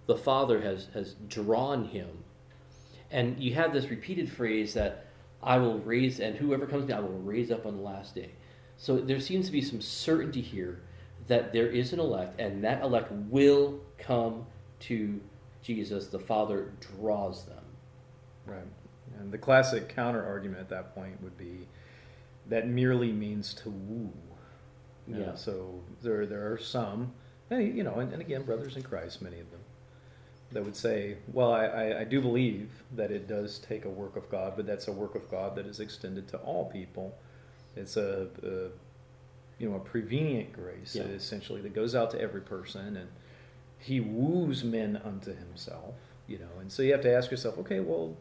the 0.07 0.17
Father 0.17 0.61
has, 0.61 0.89
has 0.95 1.15
drawn 1.29 1.85
him. 1.85 2.25
And 3.13 3.39
you 3.41 3.55
have 3.55 3.73
this 3.73 3.91
repeated 3.91 4.29
phrase 4.29 4.75
that 4.75 5.07
I 5.41 5.59
will 5.59 5.79
raise, 5.79 6.19
and 6.19 6.35
whoever 6.35 6.67
comes 6.67 6.87
to 6.87 6.89
me, 6.89 6.95
I 6.95 7.01
will 7.01 7.21
raise 7.21 7.53
up 7.53 7.65
on 7.65 7.77
the 7.77 7.83
last 7.85 8.17
day. 8.17 8.33
So 8.77 8.97
there 8.97 9.21
seems 9.21 9.47
to 9.47 9.53
be 9.53 9.63
some 9.63 9.81
certainty 9.81 10.41
here 10.41 10.81
that 11.29 11.53
there 11.53 11.69
is 11.69 11.93
an 11.93 12.01
elect, 12.01 12.41
and 12.41 12.65
that 12.65 12.83
elect 12.83 13.11
will 13.13 13.79
come 13.99 14.47
to 14.81 15.21
Jesus. 15.63 16.09
The 16.09 16.19
Father 16.19 16.73
draws 16.81 17.45
them. 17.45 17.65
Right. 18.47 18.67
And 19.19 19.31
the 19.31 19.39
classic 19.39 19.89
counter 19.89 20.25
argument 20.25 20.61
at 20.61 20.69
that 20.71 20.95
point 20.95 21.23
would 21.23 21.39
be 21.39 21.69
that 22.49 22.67
merely 22.67 23.13
means 23.13 23.55
to 23.55 23.71
woo. 23.71 24.13
You 25.07 25.15
know, 25.15 25.21
Yeah. 25.27 25.35
So 25.35 25.81
there, 26.03 26.27
there 26.27 26.53
are 26.53 26.59
some, 26.59 27.13
and, 27.51 27.77
you 27.77 27.85
know, 27.85 27.95
and, 27.95 28.13
and 28.13 28.21
again, 28.21 28.43
brothers 28.43 28.77
in 28.77 28.83
Christ, 28.83 29.23
many 29.23 29.39
of 29.39 29.51
them, 29.51 29.61
that 30.53 30.65
would 30.65 30.77
say, 30.77 31.17
well, 31.33 31.53
I, 31.53 31.65
I, 31.65 32.01
I 32.01 32.05
do 32.05 32.21
believe 32.21 32.71
that 32.95 33.11
it 33.11 33.27
does 33.27 33.59
take 33.59 33.85
a 33.85 33.89
work 33.89 34.17
of 34.17 34.29
God, 34.31 34.55
but 34.57 34.67
that's 34.67 34.89
a 34.89 34.93
work 34.93 35.15
of 35.15 35.31
God 35.31 35.57
that 35.57 35.67
is 35.67 35.81
extended 35.81 36.29
to 36.29 36.37
all 36.39 36.67
people. 36.71 37.17
It's 37.75 37.97
a, 37.97 38.29
a 38.43 38.69
you 39.59 39.69
know, 39.69 39.77
a 39.77 39.81
prevenient 39.81 40.53
grace 40.53 40.95
Yeah. 40.95 41.03
essentially 41.05 41.61
that 41.63 41.73
goes 41.75 41.95
out 41.95 42.11
to 42.13 42.21
every 42.21 42.41
person, 42.41 42.97
and 42.97 43.09
He 43.79 44.01
woos 44.01 44.63
men 44.65 44.97
unto 44.97 45.35
Himself. 45.35 45.95
You 46.29 46.39
know, 46.39 46.61
and 46.61 46.71
so 46.71 46.83
you 46.83 46.93
have 46.93 47.03
to 47.03 47.13
ask 47.13 47.31
yourself, 47.31 47.59
okay, 47.59 47.81
well, 47.81 48.17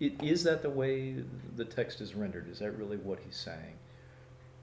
i- 0.00 0.16
is 0.22 0.44
that 0.44 0.62
the 0.62 0.70
way 0.70 1.16
the 1.56 1.64
text 1.64 2.00
is 2.00 2.14
rendered? 2.14 2.48
Is 2.48 2.60
that 2.60 2.72
really 2.72 2.96
what 2.96 3.18
He's 3.20 3.36
saying? 3.36 3.78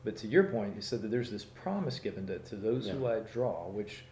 But 0.03 0.15
to 0.17 0.27
your 0.27 0.45
point, 0.45 0.75
you 0.75 0.81
said 0.81 1.01
that 1.01 1.11
there's 1.11 1.29
this 1.29 1.43
promise 1.43 1.99
given 1.99 2.25
to, 2.27 2.39
to 2.39 2.55
those 2.55 2.87
who 2.87 3.05
I 3.05 3.19
draw, 3.19 3.67
which 3.69 4.05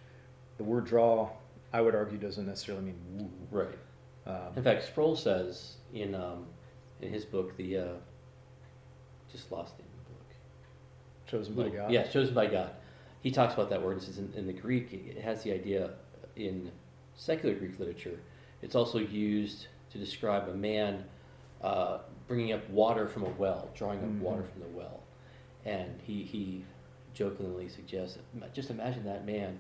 the 0.58 0.64
word 0.64 0.86
draw, 0.86 1.30
I 1.72 1.80
would 1.82 1.96
argue, 1.96 2.18
doesn't 2.18 2.46
necessarily 2.46 2.84
mean 2.86 3.00
woo. 3.18 3.30
Right. 3.52 3.78
Um, 4.26 4.54
In 4.58 4.64
fact, 4.64 4.84
Sproul 4.84 5.16
says 5.16 5.76
in 5.94 6.14
um, 6.16 6.48
in 7.02 7.12
his 7.14 7.24
book, 7.26 7.56
the 7.58 7.78
uh, 7.78 7.94
just 9.32 9.52
lost 9.52 9.78
the 9.78 9.84
name 9.84 9.92
of 10.00 10.06
the 10.08 10.14
book. 10.14 10.36
Chosen 11.28 11.54
by 11.56 11.70
God. 11.70 11.92
Yeah, 11.92 12.04
chosen 12.04 12.34
by 12.34 12.48
God. 12.48 12.72
He 13.22 13.32
talks 13.32 13.54
about 13.54 13.70
that 13.70 13.82
word. 13.82 13.94
and 13.94 14.02
says 14.02 14.18
in, 14.20 14.32
in 14.36 14.46
the 14.48 14.54
Greek, 14.54 14.94
it 14.94 15.18
has 15.22 15.44
the 15.44 15.52
idea 15.54 15.92
in 16.36 16.72
secular 17.16 17.56
Greek 17.56 17.80
literature. 17.80 18.20
It's 18.62 18.76
also 18.76 19.00
used 19.00 19.68
to 19.92 19.98
describe 19.98 20.48
a 20.50 20.54
man 20.54 21.06
uh, 21.62 22.00
bringing 22.28 22.52
up 22.54 22.68
water 22.70 23.08
from 23.08 23.24
a 23.24 23.30
well, 23.30 23.70
drawing 23.76 24.00
up 24.00 24.06
Mhm. 24.10 24.20
water 24.20 24.44
from 24.44 24.62
the 24.62 24.68
well, 24.78 25.02
and 25.66 26.00
he 26.06 26.24
he 26.24 26.64
jokingly 27.14 27.70
suggests, 27.70 28.18
just 28.54 28.70
imagine 28.70 29.04
that 29.06 29.26
man 29.26 29.60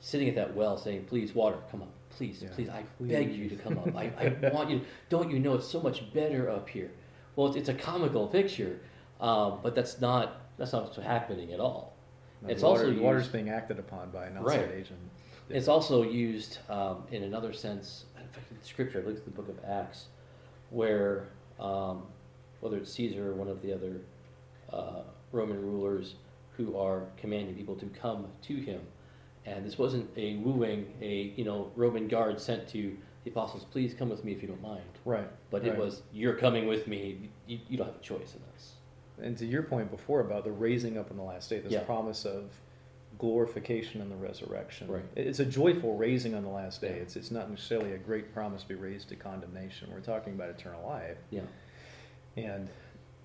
sitting 0.00 0.28
at 0.28 0.34
that 0.34 0.54
well 0.54 0.76
saying, 0.76 1.04
"Please, 1.04 1.34
water, 1.34 1.56
come 1.70 1.82
up, 1.82 1.88
please, 2.10 2.42
Yeah, 2.42 2.50
please, 2.52 2.68
I 2.68 2.84
beg 3.00 3.32
you 3.32 3.48
to 3.48 3.56
come 3.56 3.78
up. 3.78 3.94
I, 3.96 4.10
I 4.18 4.50
want 4.52 4.68
you. 4.70 4.80
Don't 5.08 5.30
you 5.30 5.38
know 5.38 5.54
it's 5.54 5.66
so 5.68 5.80
much 5.80 6.12
better 6.12 6.50
up 6.50 6.68
here?" 6.68 6.90
Well, 7.36 7.46
it's, 7.48 7.56
it's 7.56 7.68
a 7.68 7.74
comical 7.74 8.26
picture, 8.26 8.80
um, 9.20 9.60
but 9.62 9.74
that's 9.74 10.00
not 10.00 10.42
that's 10.58 10.72
not 10.72 10.84
what's 10.84 10.96
happening 10.96 11.52
at 11.52 11.60
all. 11.60 11.94
No, 12.42 12.48
It's 12.48 12.62
water, 12.62 12.84
also 12.84 12.94
the 12.94 13.00
water's 13.00 13.28
being 13.28 13.50
acted 13.50 13.78
upon 13.78 14.10
by 14.10 14.26
an 14.26 14.38
outside 14.38 14.60
Right. 14.60 14.70
agent. 14.72 14.98
It's 15.48 15.68
also 15.68 16.02
used 16.02 16.58
um, 16.68 17.04
in 17.10 17.22
another 17.22 17.52
sense. 17.52 18.06
In 18.16 18.28
fact, 18.28 18.50
in 18.50 18.62
Scripture, 18.62 19.00
I 19.00 19.06
looked 19.06 19.18
at 19.18 19.24
the 19.24 19.30
book 19.30 19.48
of 19.48 19.58
Acts, 19.64 20.06
where 20.70 21.28
um, 21.60 22.02
whether 22.60 22.76
it's 22.78 22.92
Caesar 22.92 23.30
or 23.30 23.34
one 23.34 23.48
of 23.48 23.62
the 23.62 23.72
other 23.72 24.00
uh, 24.72 25.02
Roman 25.32 25.60
rulers 25.60 26.14
who 26.56 26.76
are 26.76 27.04
commanding 27.16 27.54
people 27.54 27.76
to 27.76 27.86
come 27.86 28.26
to 28.42 28.56
him, 28.56 28.80
and 29.44 29.64
this 29.64 29.78
wasn't 29.78 30.08
a 30.16 30.36
wooing, 30.36 30.92
a 31.00 31.32
you 31.36 31.44
know 31.44 31.70
Roman 31.76 32.08
guard 32.08 32.40
sent 32.40 32.66
to 32.68 32.96
the 33.24 33.30
apostles, 33.30 33.64
please 33.70 33.94
come 33.94 34.08
with 34.08 34.24
me 34.24 34.32
if 34.32 34.40
you 34.40 34.48
don't 34.48 34.62
mind, 34.62 34.82
right. 35.04 35.28
but 35.50 35.64
it 35.64 35.76
was 35.76 36.02
you're 36.12 36.36
coming 36.36 36.66
with 36.66 36.86
me. 36.86 37.28
You, 37.46 37.58
you 37.68 37.76
don't 37.76 37.86
have 37.86 37.96
a 37.96 38.00
choice 38.00 38.34
in 38.34 38.40
this. 38.54 38.72
And 39.22 39.36
to 39.38 39.46
your 39.46 39.62
point 39.62 39.90
before 39.90 40.20
about 40.20 40.44
the 40.44 40.52
raising 40.52 40.98
up 40.98 41.10
in 41.10 41.16
the 41.16 41.22
last 41.22 41.48
day, 41.50 41.58
this 41.60 41.72
Yeah. 41.72 41.84
promise 41.84 42.24
of 42.24 42.60
glorification 43.18 44.02
and 44.02 44.10
the 44.10 44.16
resurrection. 44.16 44.88
Right. 44.88 45.02
It's 45.14 45.40
a 45.40 45.46
joyful 45.46 45.96
raising 45.96 46.34
on 46.34 46.42
the 46.42 46.50
last 46.50 46.82
day. 46.82 46.96
Yeah. 46.96 47.02
It's 47.02 47.16
it's 47.16 47.30
not 47.30 47.48
necessarily 47.50 47.92
a 47.92 47.98
great 47.98 48.34
promise 48.34 48.62
to 48.62 48.68
be 48.68 48.74
raised 48.74 49.08
to 49.08 49.16
condemnation. 49.16 49.88
We're 49.90 50.00
talking 50.00 50.34
about 50.34 50.50
eternal 50.50 50.86
life. 50.86 51.16
Yeah, 51.30 51.40
And 52.36 52.68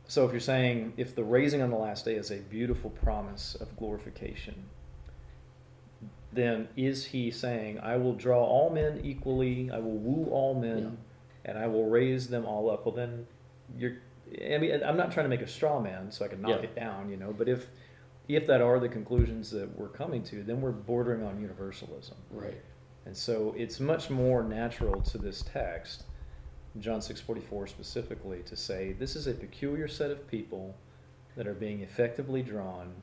so 0.07 0.25
if 0.25 0.31
you're 0.31 0.39
saying 0.39 0.93
if 0.95 1.13
the 1.13 1.25
raising 1.25 1.61
on 1.61 1.69
the 1.71 1.77
last 1.77 2.05
day 2.05 2.15
is 2.15 2.31
a 2.31 2.37
beautiful 2.37 2.89
promise 2.89 3.55
of 3.55 3.75
glorification, 3.75 4.69
then 6.33 6.69
is 6.77 7.07
he 7.07 7.29
saying, 7.29 7.79
I 7.81 7.97
will 7.97 8.13
draw 8.13 8.41
all 8.43 8.69
men 8.69 9.01
equally, 9.03 9.69
I 9.69 9.79
will 9.79 9.97
woo 9.97 10.31
all 10.31 10.53
men, 10.53 10.97
and 11.43 11.57
I 11.57 11.67
will 11.67 11.89
raise 11.89 12.29
them 12.29 12.45
all 12.45 12.69
up? 12.69 12.85
Well, 12.85 12.95
then 12.95 13.27
you're, 13.77 13.97
I 14.53 14.57
mean, 14.57 14.81
I'm 14.83 14.97
not 14.97 15.11
trying 15.11 15.25
to 15.25 15.29
make 15.29 15.41
a 15.41 15.47
straw 15.47 15.79
man 15.81 16.11
so 16.11 16.23
I 16.23 16.27
can 16.27 16.41
knock 16.41 16.51
Yeah. 16.61 16.69
it 16.69 16.75
down, 16.75 17.09
you 17.09 17.17
know, 17.17 17.33
but 17.37 17.49
if, 17.49 17.67
if 18.27 18.47
that 18.47 18.61
are 18.61 18.79
the 18.79 18.87
conclusions 18.89 19.51
that 19.51 19.77
we're 19.77 19.89
coming 19.89 20.23
to, 20.23 20.43
then 20.43 20.61
we're 20.61 20.71
bordering 20.71 21.23
on 21.23 21.39
universalism. 21.41 22.15
right. 22.31 22.61
And 23.05 23.17
so 23.17 23.53
it's 23.57 23.79
much 23.79 24.11
more 24.11 24.43
natural 24.43 25.01
to 25.01 25.17
this 25.17 25.41
text, 25.41 26.03
John 26.79 26.99
6:44 27.01 27.67
specifically, 27.67 28.43
to 28.43 28.55
say 28.55 28.93
this 28.93 29.15
is 29.15 29.25
a 29.25 29.33
peculiar 29.33 29.87
set 29.87 30.11
of 30.11 30.27
people 30.27 30.75
that 31.35 31.47
are 31.47 31.55
being 31.55 31.81
effectively 31.81 32.43
drawn, 32.43 32.93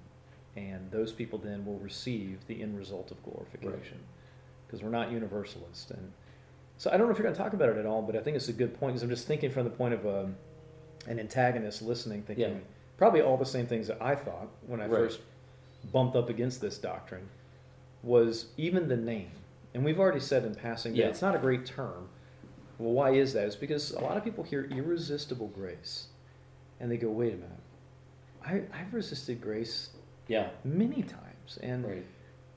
and 0.56 0.88
those 0.92 1.11
people 1.12 1.37
then 1.38 1.66
will 1.66 1.78
receive 1.80 2.47
the 2.47 2.62
end 2.62 2.78
result 2.78 3.11
of 3.11 3.20
glorification, 3.25 3.99
because 4.66 4.82
we're 4.85 4.88
not 4.90 5.11
universalist. 5.11 5.90
And 5.90 6.12
so 6.76 6.90
I 6.92 6.97
don't 6.97 7.06
know 7.08 7.12
if 7.12 7.18
you're 7.18 7.25
going 7.25 7.35
to 7.35 7.42
talk 7.42 7.52
about 7.52 7.68
it 7.70 7.76
at 7.76 7.85
all, 7.85 8.02
but 8.02 8.14
I 8.14 8.20
think 8.20 8.37
it's 8.37 8.49
a 8.49 8.52
good 8.52 8.78
point 8.78 8.92
because 8.92 9.02
I'm 9.02 9.11
just 9.11 9.26
thinking 9.26 9.50
from 9.50 9.64
the 9.64 9.70
point 9.70 9.94
of 9.94 10.06
um, 10.06 10.37
an 11.07 11.19
antagonist 11.19 11.83
listening, 11.83 12.23
thinking 12.23 12.50
Yeah. 12.55 12.61
probably 12.97 13.21
all 13.23 13.37
the 13.37 13.47
same 13.47 13.67
things 13.67 13.87
that 13.87 14.00
I 14.02 14.14
thought 14.14 14.49
when 14.67 14.81
I 14.81 14.85
Right. 14.85 14.90
first 14.99 15.21
bumped 15.93 16.17
up 16.17 16.28
against 16.28 16.61
this 16.61 16.78
doctrine 16.78 17.28
was 18.02 18.47
even 18.57 18.88
the 18.88 18.97
name. 18.97 19.31
And 19.75 19.85
we've 19.85 19.99
already 20.00 20.21
said 20.21 20.45
in 20.45 20.55
passing 20.55 20.93
that 20.93 20.99
Yeah. 20.99 21.09
it's 21.09 21.23
not 21.23 21.35
a 21.35 21.38
great 21.38 21.64
term. 21.67 22.09
Well, 22.78 22.93
why 22.93 23.11
is 23.11 23.33
that? 23.33 23.47
It's 23.47 23.57
because 23.57 23.90
a 23.93 24.00
lot 24.00 24.17
of 24.17 24.25
people 24.25 24.45
hear 24.45 24.64
irresistible 24.64 25.49
grace 25.49 26.09
and 26.81 26.90
they 26.90 26.97
go, 26.97 27.11
wait 27.11 27.35
a 27.35 27.37
minute. 27.37 27.50
I, 28.45 28.62
I've 28.73 28.95
resisted 28.95 29.40
grace 29.40 29.90
Yeah, 30.28 30.50
many 30.64 31.02
times. 31.02 31.59
And 31.62 31.85
right. 31.87 32.07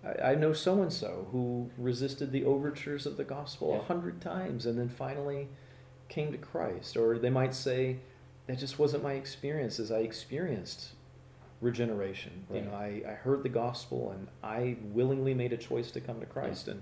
I, 0.03 0.31
I 0.31 0.35
know 0.35 0.51
so 0.53 0.81
and 0.81 0.91
so 0.91 1.27
who 1.31 1.69
resisted 1.77 2.31
the 2.31 2.43
overtures 2.45 3.05
of 3.05 3.17
the 3.17 3.23
gospel 3.23 3.73
a 3.73 3.77
Yeah. 3.77 3.83
hundred 3.83 4.19
times 4.21 4.65
and 4.65 4.77
then 4.77 4.89
finally 4.89 5.47
came 6.09 6.31
to 6.31 6.37
Christ. 6.37 6.97
Or 6.97 7.17
they 7.17 7.29
might 7.29 7.53
say, 7.55 7.97
that 8.51 8.59
just 8.59 8.77
wasn't 8.77 9.01
my 9.01 9.13
experience 9.13 9.79
as 9.79 9.91
I 9.91 9.99
experienced 9.99 10.89
regeneration. 11.61 12.45
You 12.53 12.61
know, 12.61 12.73
I, 12.73 13.01
I 13.07 13.13
heard 13.13 13.43
the 13.43 13.49
gospel 13.49 14.11
and 14.11 14.27
I 14.43 14.75
willingly 14.91 15.33
made 15.33 15.53
a 15.53 15.57
choice 15.57 15.89
to 15.91 16.01
come 16.01 16.19
to 16.19 16.25
Christ. 16.25 16.67
And 16.67 16.81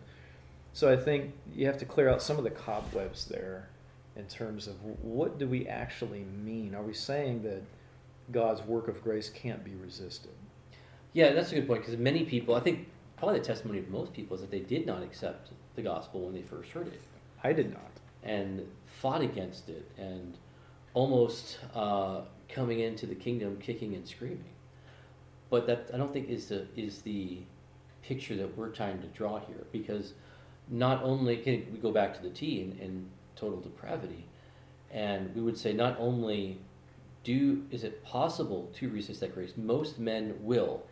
so 0.73 0.91
I 0.91 0.97
think 0.97 1.33
you 1.53 1.67
have 1.67 1.77
to 1.77 1.85
clear 1.85 2.09
out 2.09 2.23
some 2.23 2.37
of 2.37 2.43
the 2.43 2.49
cobwebs 2.49 3.25
there 3.25 3.69
in 4.15 4.25
terms 4.25 4.67
of 4.67 4.75
what 5.03 5.37
do 5.37 5.47
we 5.47 5.67
actually 5.67 6.25
mean? 6.43 6.73
Are 6.73 6.81
we 6.81 6.93
saying 6.93 7.43
that 7.43 7.61
God's 8.31 8.63
work 8.63 8.87
of 8.87 9.03
grace 9.03 9.29
can't 9.29 9.63
be 9.63 9.75
resisted? 9.75 10.31
Yeah, 11.13 11.33
that's 11.33 11.51
a 11.51 11.55
good 11.55 11.67
point 11.67 11.81
because 11.81 11.97
many 11.99 12.23
people, 12.23 12.55
I 12.55 12.61
think, 12.61 12.87
probably 13.15 13.39
the 13.39 13.45
testimony 13.45 13.77
of 13.77 13.89
most 13.89 14.13
people 14.13 14.33
is 14.35 14.41
that 14.41 14.49
they 14.49 14.59
did 14.59 14.87
not 14.87 15.03
accept 15.03 15.51
the 15.75 15.83
gospel 15.83 16.21
when 16.21 16.33
they 16.33 16.41
first 16.41 16.71
heard 16.71 16.87
it 16.87 17.01
I 17.43 17.53
did 17.53 17.71
not. 17.71 17.91
and 18.23 18.65
fought 18.85 19.21
against 19.21 19.69
it 19.69 19.89
and 19.97 20.35
almost 20.93 21.59
uh, 21.75 22.21
coming 22.47 22.79
into 22.79 23.05
the 23.05 23.15
kingdom 23.15 23.57
kicking 23.57 23.95
and 23.95 24.07
screaming. 24.07 24.43
But 25.49 25.67
that 25.67 25.89
I 25.93 25.97
don't 25.97 26.13
think 26.13 26.29
is 26.29 26.47
the 26.47 26.67
is 26.75 27.01
the 27.01 27.39
picture 28.01 28.35
that 28.37 28.57
we're 28.57 28.69
trying 28.69 28.99
to 29.01 29.07
draw 29.07 29.39
here 29.39 29.65
because 29.71 30.13
not 30.69 31.03
only 31.03 31.37
can 31.37 31.65
we 31.71 31.79
go 31.79 31.91
back 31.91 32.15
to 32.15 32.21
the 32.21 32.29
T 32.29 32.61
in, 32.61 32.77
in 32.79 33.05
total 33.35 33.59
depravity, 33.59 34.25
and 34.91 35.33
we 35.35 35.41
would 35.41 35.57
say 35.57 35.73
not 35.73 35.95
only 35.99 36.59
do 37.23 37.63
is 37.71 37.83
it 37.83 38.03
possible 38.03 38.71
to 38.75 38.89
resist 38.89 39.19
that 39.21 39.33
grace, 39.33 39.53
most 39.57 39.99
men 39.99 40.35
will, 40.41 40.83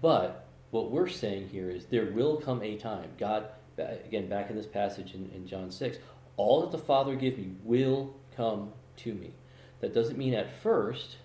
but 0.00 0.46
what 0.70 0.90
we're 0.90 1.08
saying 1.08 1.48
here 1.48 1.70
is 1.70 1.86
there 1.86 2.10
will 2.12 2.36
come 2.36 2.62
a 2.62 2.76
time. 2.76 3.08
God, 3.18 3.46
again, 3.78 4.28
back 4.28 4.50
in 4.50 4.56
this 4.56 4.66
passage 4.66 5.14
in, 5.14 5.30
in 5.34 5.46
John 5.46 5.70
6, 5.70 5.98
all 6.36 6.60
that 6.60 6.70
the 6.70 6.78
Father 6.78 7.14
give 7.14 7.38
me 7.38 7.52
will 7.64 8.14
come 8.36 8.72
to 8.98 9.14
me. 9.14 9.32
That 9.80 9.94
doesn't 9.94 10.18
mean 10.18 10.34
at 10.34 10.60
first, 10.62 11.16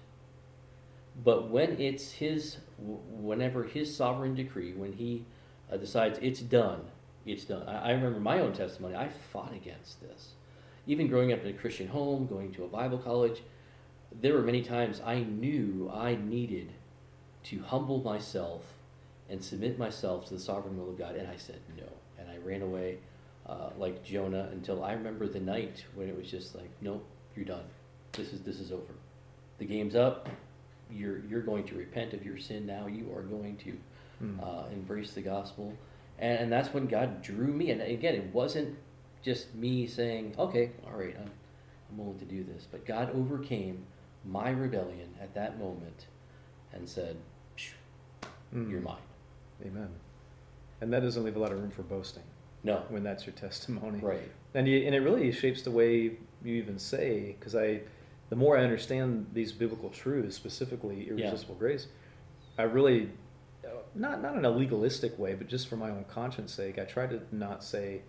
but 1.24 1.50
when 1.50 1.80
it's 1.80 2.12
His, 2.14 2.58
whenever 2.78 3.64
His 3.64 3.96
sovereign 3.96 4.36
decree, 4.36 4.74
when 4.74 4.94
He 4.94 5.26
uh, 5.72 5.78
decides 5.78 6.20
it's 6.22 6.42
done, 6.42 6.82
it's 7.26 7.46
done. 7.46 7.68
I, 7.68 7.90
I 7.90 7.92
remember 7.92 8.20
my 8.20 8.40
own 8.40 8.54
testimony. 8.54 8.96
I 8.96 9.10
fought 9.10 9.54
against 9.54 10.02
this. 10.02 10.34
Even 10.88 11.08
growing 11.08 11.32
up 11.32 11.42
in 11.44 11.48
a 11.56 11.58
Christian 11.58 11.88
home, 11.88 12.28
going 12.28 12.52
to 12.54 12.64
a 12.64 12.68
Bible 12.68 12.98
college, 12.98 13.44
there 14.22 14.34
were 14.34 14.42
many 14.42 14.62
times 14.62 15.02
I 15.06 15.20
knew 15.20 15.92
I 15.94 16.16
needed 16.16 16.72
to 17.44 17.62
humble 17.62 18.02
myself 18.04 18.64
and 19.30 19.44
submit 19.44 19.80
myself 19.80 20.26
to 20.28 20.34
the 20.34 20.40
sovereign 20.40 20.78
will 20.78 20.90
of 20.90 20.98
God, 20.98 21.16
and 21.16 21.28
I 21.28 21.38
said 21.38 21.60
no, 21.78 21.88
and 22.20 22.30
I 22.30 22.38
ran 22.46 22.62
away. 22.62 22.98
uh, 23.48 23.70
like 23.78 24.04
Jonah 24.04 24.50
until 24.52 24.84
I 24.84 24.94
remember 24.94 25.28
the 25.28 25.40
night 25.40 25.86
when 25.96 26.08
it 26.08 26.18
was 26.18 26.30
just 26.30 26.56
like, 26.56 26.70
nope, 26.82 27.06
you're 27.36 27.46
done. 27.46 27.64
This 28.14 28.34
is 28.34 28.42
this 28.42 28.60
is 28.60 28.72
over. 28.72 28.94
The 29.60 29.66
game's 29.66 29.96
up. 29.96 30.30
You're 30.92 31.20
you're 31.30 31.42
going 31.42 31.64
to 31.66 31.76
repent 31.76 32.14
of 32.14 32.26
your 32.26 32.38
sin 32.38 32.66
now. 32.66 32.88
You 32.88 33.12
are 33.16 33.22
going 33.24 33.58
to 33.58 33.74
Mm. 34.24 34.40
uh, 34.44 34.68
embrace 34.72 35.14
the 35.14 35.22
gospel, 35.22 35.74
and, 36.20 36.38
and 36.42 36.52
that's 36.52 36.72
when 36.76 36.86
God 36.86 37.24
drew 37.24 37.48
me. 37.52 37.72
And 37.72 37.82
again, 37.82 38.14
it 38.14 38.32
wasn't 38.32 38.78
just 39.24 39.56
me 39.56 39.88
saying, 39.88 40.36
okay, 40.38 40.70
all 40.86 40.92
right, 41.00 41.16
I'm 41.20 41.32
I'm 41.90 41.98
willing 41.98 42.20
to 42.20 42.26
do 42.26 42.44
this, 42.44 42.68
but 42.72 42.86
God 42.86 43.10
overcame 43.16 43.84
my 44.24 44.52
rebellion 44.52 45.10
at 45.20 45.34
that 45.34 45.58
moment 45.58 46.06
and 46.72 46.88
said, 46.88 47.18
Mm. 48.54 48.70
"You're 48.70 48.82
mine." 48.82 48.98
Amen. 49.66 49.90
And 50.82 50.92
that 50.94 51.02
doesn't 51.02 51.24
leave 51.24 51.36
a 51.36 51.40
lot 51.40 51.52
of 51.52 51.60
room 51.60 51.72
for 51.72 51.84
boasting 51.84 52.24
No, 52.64 52.84
when 52.90 53.02
that's 53.04 53.26
your 53.26 53.34
testimony. 53.34 54.00
right, 54.00 54.30
And 54.54 54.68
you, 54.68 54.86
and 54.86 54.94
it 54.94 55.00
really 55.00 55.32
shapes 55.32 55.62
the 55.64 55.72
way 55.72 56.18
you 56.44 56.56
even 56.56 56.80
say 56.80 57.36
because 57.40 57.56
I, 57.56 57.82
the 58.30 58.36
more 58.36 58.58
I 58.58 58.64
understand 58.64 59.28
these 59.34 59.52
biblical 59.52 59.90
truths, 59.90 60.36
specifically 60.36 61.08
irresistible 61.10 61.56
grace, 61.56 61.88
I 62.58 62.64
really, 62.64 63.10
not 63.96 64.22
not 64.22 64.36
in 64.36 64.46
a 64.46 64.50
legalistic 64.50 65.18
way, 65.20 65.34
but 65.36 65.48
just 65.48 65.68
for 65.68 65.76
my 65.76 65.90
own 65.90 66.06
conscience 66.06 66.54
sake, 66.54 66.78
I 66.80 66.84
try 66.84 67.08
to 67.08 67.22
not 67.32 67.64
say, 67.64 68.02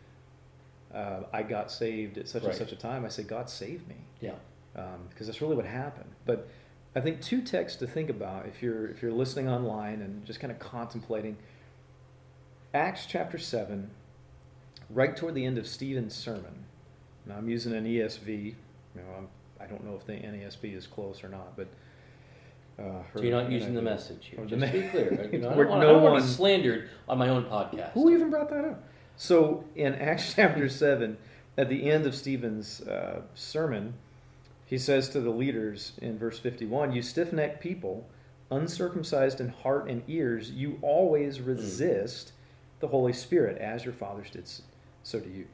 uh, 0.94 1.22
I 1.32 1.42
got 1.42 1.70
saved 1.70 2.18
at 2.18 2.28
such 2.28 2.42
Right. 2.42 2.50
and 2.50 2.58
such 2.58 2.72
a 2.72 2.76
time. 2.76 3.04
I 3.04 3.08
say 3.08 3.22
God 3.22 3.48
saved 3.50 3.88
me 3.88 3.96
yeah, 4.20 4.34
um, 4.76 5.06
because 5.08 5.26
that's 5.26 5.40
really 5.40 5.56
what 5.56 5.64
happened. 5.66 6.10
But 6.26 6.48
I 6.94 7.00
think 7.00 7.20
two 7.22 7.40
texts 7.42 7.78
to 7.78 7.86
think 7.86 8.10
about 8.10 8.46
if 8.46 8.62
you're 8.62 8.86
if 8.88 9.02
you're 9.02 9.12
listening 9.12 9.48
online 9.48 10.02
and 10.02 10.24
just 10.24 10.40
kind 10.40 10.50
of 10.52 10.58
contemplating. 10.58 11.36
Acts 12.74 13.04
chapter 13.06 13.36
seven, 13.36 13.90
right 14.88 15.14
toward 15.16 15.34
the 15.34 15.44
end 15.44 15.58
of 15.58 15.66
Stephen's 15.66 16.14
sermon. 16.14 16.61
Now 17.26 17.36
I'm 17.36 17.48
using 17.48 17.72
an 17.74 17.84
ESV. 17.84 18.26
You 18.26 18.54
know, 18.96 19.02
I'm, 19.18 19.28
I 19.60 19.66
don't 19.66 19.84
know 19.84 19.94
if 19.94 20.04
the 20.06 20.12
NASB 20.14 20.76
is 20.76 20.86
close 20.86 21.22
or 21.24 21.28
not, 21.28 21.56
but. 21.56 21.68
Uh, 22.78 23.02
so 23.14 23.22
you're 23.22 23.38
not 23.40 23.50
using 23.52 23.74
the 23.74 23.82
message 23.82 24.28
here. 24.30 24.40
Oh, 24.42 24.46
Just 24.46 24.60
to 24.64 24.72
be 24.72 24.88
clear. 24.88 25.28
You 25.32 25.38
know, 25.40 25.50
I 25.50 25.54
don't 25.54 25.68
want, 25.68 25.80
no 25.82 25.92
to 25.94 25.98
one- 26.00 26.20
be 26.22 26.26
slandered 26.26 26.88
on 27.08 27.18
my 27.18 27.28
own 27.28 27.44
podcast. 27.44 27.92
Who 27.92 28.10
even 28.10 28.30
brought 28.30 28.48
that 28.50 28.64
up? 28.64 28.82
So 29.16 29.64
in 29.76 29.94
Acts 29.94 30.32
chapter 30.36 30.68
7, 30.68 31.16
at 31.58 31.68
the 31.68 31.90
end 31.90 32.06
of 32.06 32.14
Stephen's 32.14 32.80
uh, 32.80 33.20
sermon, 33.34 33.94
he 34.64 34.78
says 34.78 35.10
to 35.10 35.20
the 35.20 35.30
leaders 35.30 35.92
in 36.00 36.18
verse 36.18 36.38
51 36.38 36.92
You 36.92 37.02
stiff 37.02 37.30
necked 37.32 37.60
people, 37.62 38.08
uncircumcised 38.50 39.38
in 39.38 39.50
heart 39.50 39.86
and 39.88 40.02
ears, 40.08 40.50
you 40.50 40.78
always 40.80 41.40
resist 41.40 42.32
the 42.80 42.88
Holy 42.88 43.12
Spirit, 43.12 43.58
as 43.58 43.84
your 43.84 43.94
fathers 43.94 44.30
did, 44.30 44.42
s- 44.44 44.62
so 45.02 45.20
do 45.20 45.28
you. 45.28 45.46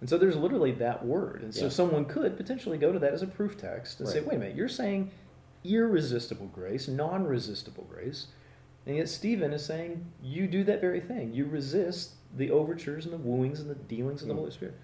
And 0.00 0.08
so 0.10 0.18
there's 0.18 0.36
literally 0.36 0.72
that 0.72 1.04
word. 1.04 1.42
And 1.42 1.54
so 1.54 1.64
Yeah. 1.64 1.68
someone 1.70 2.04
could 2.04 2.36
potentially 2.36 2.76
go 2.78 2.92
to 2.92 2.98
that 2.98 3.12
as 3.14 3.22
a 3.22 3.26
proof 3.26 3.56
text 3.56 3.98
and 4.00 4.08
say, 4.08 4.20
wait 4.20 4.36
a 4.36 4.38
minute, 4.38 4.54
you're 4.56 4.68
saying 4.68 5.10
irresistible 5.64 6.46
grace, 6.46 6.88
non 6.88 7.26
resistible 7.26 7.84
grace. 7.90 8.26
And 8.86 8.96
yet 8.96 9.08
Stephen 9.08 9.52
is 9.52 9.64
saying 9.64 10.04
you 10.22 10.46
do 10.46 10.62
that 10.64 10.80
very 10.80 11.00
thing. 11.00 11.32
You 11.34 11.46
resist 11.46 12.12
the 12.36 12.50
overtures 12.50 13.04
and 13.04 13.12
the 13.14 13.18
wooings 13.18 13.60
and 13.60 13.68
the 13.70 13.74
dealings 13.74 14.22
of 14.22 14.28
the 14.28 14.34
Mm. 14.34 14.38
Holy 14.38 14.50
Spirit. 14.50 14.74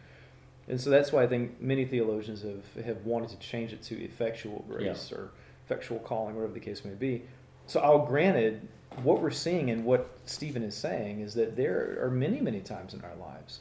And 0.68 0.80
so 0.80 0.90
that's 0.90 1.12
why 1.12 1.22
I 1.24 1.26
think 1.26 1.60
many 1.60 1.84
theologians 1.84 2.42
have, 2.42 2.84
have 2.84 3.04
wanted 3.04 3.28
to 3.30 3.38
change 3.38 3.72
it 3.72 3.82
to 3.82 4.02
effectual 4.02 4.64
grace 4.68 5.12
or 5.12 5.30
effectual 5.66 5.98
calling, 5.98 6.34
whatever 6.34 6.52
the 6.54 6.60
case 6.60 6.84
may 6.84 6.94
be. 6.94 7.22
So 7.66 7.80
I'll 7.80 8.06
granted 8.06 8.66
what 9.02 9.20
we're 9.20 9.30
seeing 9.30 9.70
and 9.70 9.84
what 9.84 10.08
Stephen 10.24 10.62
is 10.62 10.74
saying 10.74 11.20
is 11.20 11.34
that 11.34 11.56
there 11.56 11.98
are 12.02 12.10
many, 12.10 12.40
many 12.40 12.60
times 12.60 12.94
in 12.94 13.02
our 13.02 13.14
lives 13.16 13.60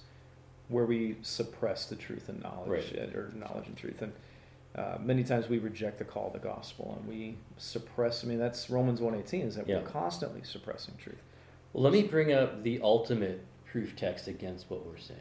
where 0.71 0.85
we 0.85 1.17
suppress 1.21 1.85
the 1.85 1.95
truth 1.95 2.29
and 2.29 2.41
knowledge 2.41 2.69
Right. 2.93 3.15
or 3.15 3.31
knowledge 3.35 3.67
and 3.67 3.75
truth. 3.77 4.01
And 4.01 4.13
uh, 4.75 4.97
many 5.01 5.23
times 5.23 5.49
we 5.49 5.59
reject 5.59 5.97
the 5.99 6.05
call 6.05 6.27
of 6.27 6.33
the 6.33 6.39
gospel 6.39 6.97
and 6.97 7.07
we 7.07 7.37
suppress. 7.57 8.23
I 8.23 8.27
mean, 8.27 8.39
that's 8.39 8.69
Romans 8.69 9.01
1.18 9.01 9.45
is 9.45 9.55
that 9.55 9.67
Yeah. 9.67 9.79
we're 9.79 9.87
constantly 9.87 10.41
suppressing 10.43 10.95
truth. 10.97 11.21
Well, 11.73 11.83
let 11.83 11.91
me 11.93 12.03
bring 12.03 12.31
up 12.31 12.63
the 12.63 12.79
ultimate 12.81 13.43
proof 13.65 13.95
text 13.95 14.27
against 14.27 14.69
what 14.69 14.85
we're 14.85 14.97
saying. 14.97 15.19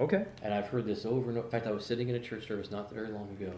Okay. 0.00 0.24
And 0.42 0.52
I've 0.52 0.68
heard 0.68 0.84
this 0.84 1.06
over 1.06 1.28
and 1.30 1.38
over. 1.38 1.46
In 1.46 1.50
fact, 1.50 1.66
I 1.66 1.70
was 1.72 1.84
sitting 1.86 2.08
in 2.08 2.16
a 2.16 2.20
church 2.20 2.46
service 2.46 2.70
not 2.70 2.92
very 2.92 3.08
long 3.08 3.28
ago. 3.40 3.52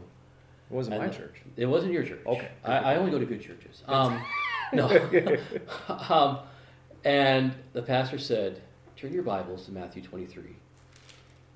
It 0.70 0.74
wasn't 0.74 0.98
my 0.98 1.08
church. 1.08 1.36
It 1.56 1.66
wasn't 1.66 1.92
your 1.92 2.04
church. 2.04 2.20
Okay. 2.26 2.48
I, 2.64 2.76
I 2.78 2.96
only 2.96 3.10
go 3.10 3.18
to 3.18 3.26
good 3.26 3.40
churches. 3.42 3.82
Um, 3.88 4.22
no. 4.72 4.86
um, 5.88 6.38
and 7.04 7.54
the 7.72 7.82
pastor 7.82 8.18
said, 8.18 8.62
Turn 8.96 9.12
your 9.12 9.22
Bibles 9.22 9.64
to 9.64 9.72
Matthew 9.72 10.02
23. 10.02 10.44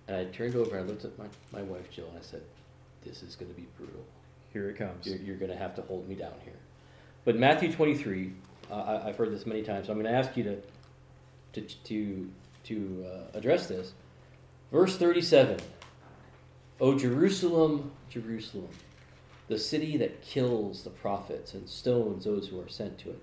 And 0.06 0.16
I 0.16 0.24
turned 0.26 0.54
over 0.56 0.76
and 0.76 0.84
I 0.84 0.88
looked 0.88 1.04
at 1.04 1.18
my, 1.18 1.26
my 1.52 1.62
wife, 1.62 1.90
Jill, 1.90 2.08
and 2.08 2.18
I 2.18 2.22
said, 2.22 2.42
This 3.04 3.22
is 3.22 3.36
going 3.36 3.52
to 3.52 3.58
be 3.58 3.66
brutal. 3.78 4.04
Here 4.52 4.68
it 4.68 4.76
comes. 4.76 5.06
You're, 5.06 5.18
you're 5.18 5.36
going 5.36 5.50
to 5.50 5.56
have 5.56 5.74
to 5.76 5.82
hold 5.82 6.08
me 6.08 6.14
down 6.14 6.34
here. 6.44 6.54
But 7.24 7.36
Matthew 7.36 7.72
23, 7.72 8.32
uh, 8.70 8.74
I, 8.74 9.08
I've 9.08 9.16
heard 9.16 9.32
this 9.32 9.46
many 9.46 9.62
times, 9.62 9.86
so 9.86 9.92
I'm 9.92 10.00
going 10.00 10.12
to 10.12 10.18
ask 10.18 10.36
you 10.36 10.44
to, 10.44 10.58
to, 11.54 11.74
to, 11.84 12.30
to 12.64 13.06
uh, 13.06 13.38
address 13.38 13.66
this. 13.66 13.92
Verse 14.70 14.96
37 14.96 15.58
O 16.80 16.98
Jerusalem, 16.98 17.92
Jerusalem, 18.10 18.68
the 19.48 19.58
city 19.58 19.96
that 19.98 20.22
kills 20.22 20.82
the 20.82 20.90
prophets 20.90 21.54
and 21.54 21.68
stones 21.68 22.24
those 22.24 22.48
who 22.48 22.60
are 22.60 22.68
sent 22.68 22.98
to 22.98 23.10
it. 23.10 23.22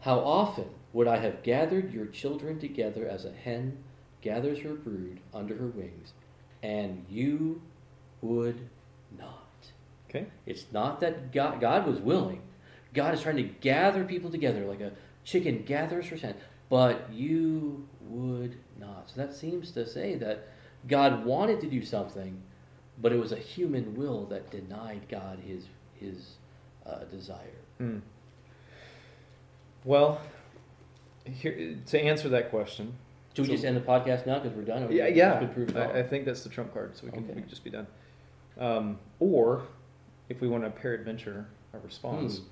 How 0.00 0.18
often 0.18 0.66
would 0.92 1.08
I 1.08 1.18
have 1.18 1.42
gathered 1.42 1.92
your 1.92 2.06
children 2.06 2.58
together 2.58 3.06
as 3.06 3.24
a 3.24 3.32
hen 3.32 3.78
gathers 4.20 4.60
her 4.60 4.74
brood 4.74 5.20
under 5.34 5.56
her 5.56 5.66
wings, 5.66 6.12
and 6.62 7.04
you 7.08 7.60
would 8.20 8.68
not? 9.18 9.42
Okay. 10.08 10.26
It's 10.46 10.66
not 10.72 11.00
that 11.00 11.32
God, 11.32 11.60
God 11.60 11.86
was 11.86 11.98
willing. 11.98 12.42
God 12.94 13.14
is 13.14 13.22
trying 13.22 13.36
to 13.36 13.42
gather 13.42 14.04
people 14.04 14.30
together 14.30 14.64
like 14.66 14.80
a 14.80 14.92
chicken 15.24 15.62
gathers 15.64 16.08
her 16.08 16.16
hen, 16.16 16.34
but 16.68 17.10
you 17.10 17.86
would 18.02 18.56
not. 18.78 19.10
So 19.10 19.16
that 19.16 19.34
seems 19.34 19.70
to 19.72 19.86
say 19.86 20.16
that 20.16 20.48
God 20.88 21.24
wanted 21.24 21.60
to 21.60 21.66
do 21.66 21.82
something, 21.82 22.42
but 23.00 23.12
it 23.12 23.18
was 23.18 23.32
a 23.32 23.36
human 23.36 23.96
will 23.96 24.26
that 24.26 24.50
denied 24.50 25.08
God 25.08 25.38
his 25.46 25.66
his 25.94 26.36
uh, 26.84 27.04
desire. 27.04 27.60
Hmm. 27.78 27.98
Well, 29.84 30.20
here, 31.24 31.76
to 31.86 32.00
answer 32.00 32.28
that 32.28 32.50
question, 32.50 32.96
Should 33.34 33.42
we 33.42 33.46
So- 33.48 33.52
just 33.54 33.64
end 33.64 33.76
the 33.76 33.80
podcast 33.80 34.26
now 34.26 34.38
because 34.38 34.56
we're 34.56 34.64
done? 34.64 34.90
yeah, 34.92 35.04
It's 35.06 35.16
yeah, 35.16 35.48
I. 35.76 36.00
I 36.00 36.02
think 36.02 36.24
that's 36.26 36.42
the 36.42 36.50
trump 36.50 36.72
card, 36.72 36.96
so 36.96 37.06
we 37.06 37.12
can, 37.12 37.24
Okay. 37.24 37.32
we 37.34 37.40
can 37.40 37.48
just 37.50 37.64
be 37.64 37.70
done. 37.70 37.86
Um, 38.58 38.98
or, 39.20 39.62
if 40.28 40.40
we 40.40 40.48
want 40.48 40.64
to 40.64 40.70
peradventure 40.70 41.46
a 41.72 41.78
response, 41.78 42.38
Hmm. 42.38 42.44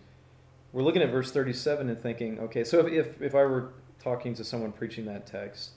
we're 0.72 0.82
looking 0.82 1.02
at 1.02 1.10
verse 1.10 1.30
37 1.32 1.88
and 1.90 2.00
thinking, 2.00 2.38
okay, 2.40 2.64
so 2.64 2.86
if, 2.86 2.92
if, 2.92 3.22
if 3.22 3.34
I 3.34 3.44
were 3.44 3.72
talking 3.98 4.32
to 4.34 4.44
someone 4.44 4.72
preaching 4.72 5.04
that 5.06 5.26
text, 5.26 5.72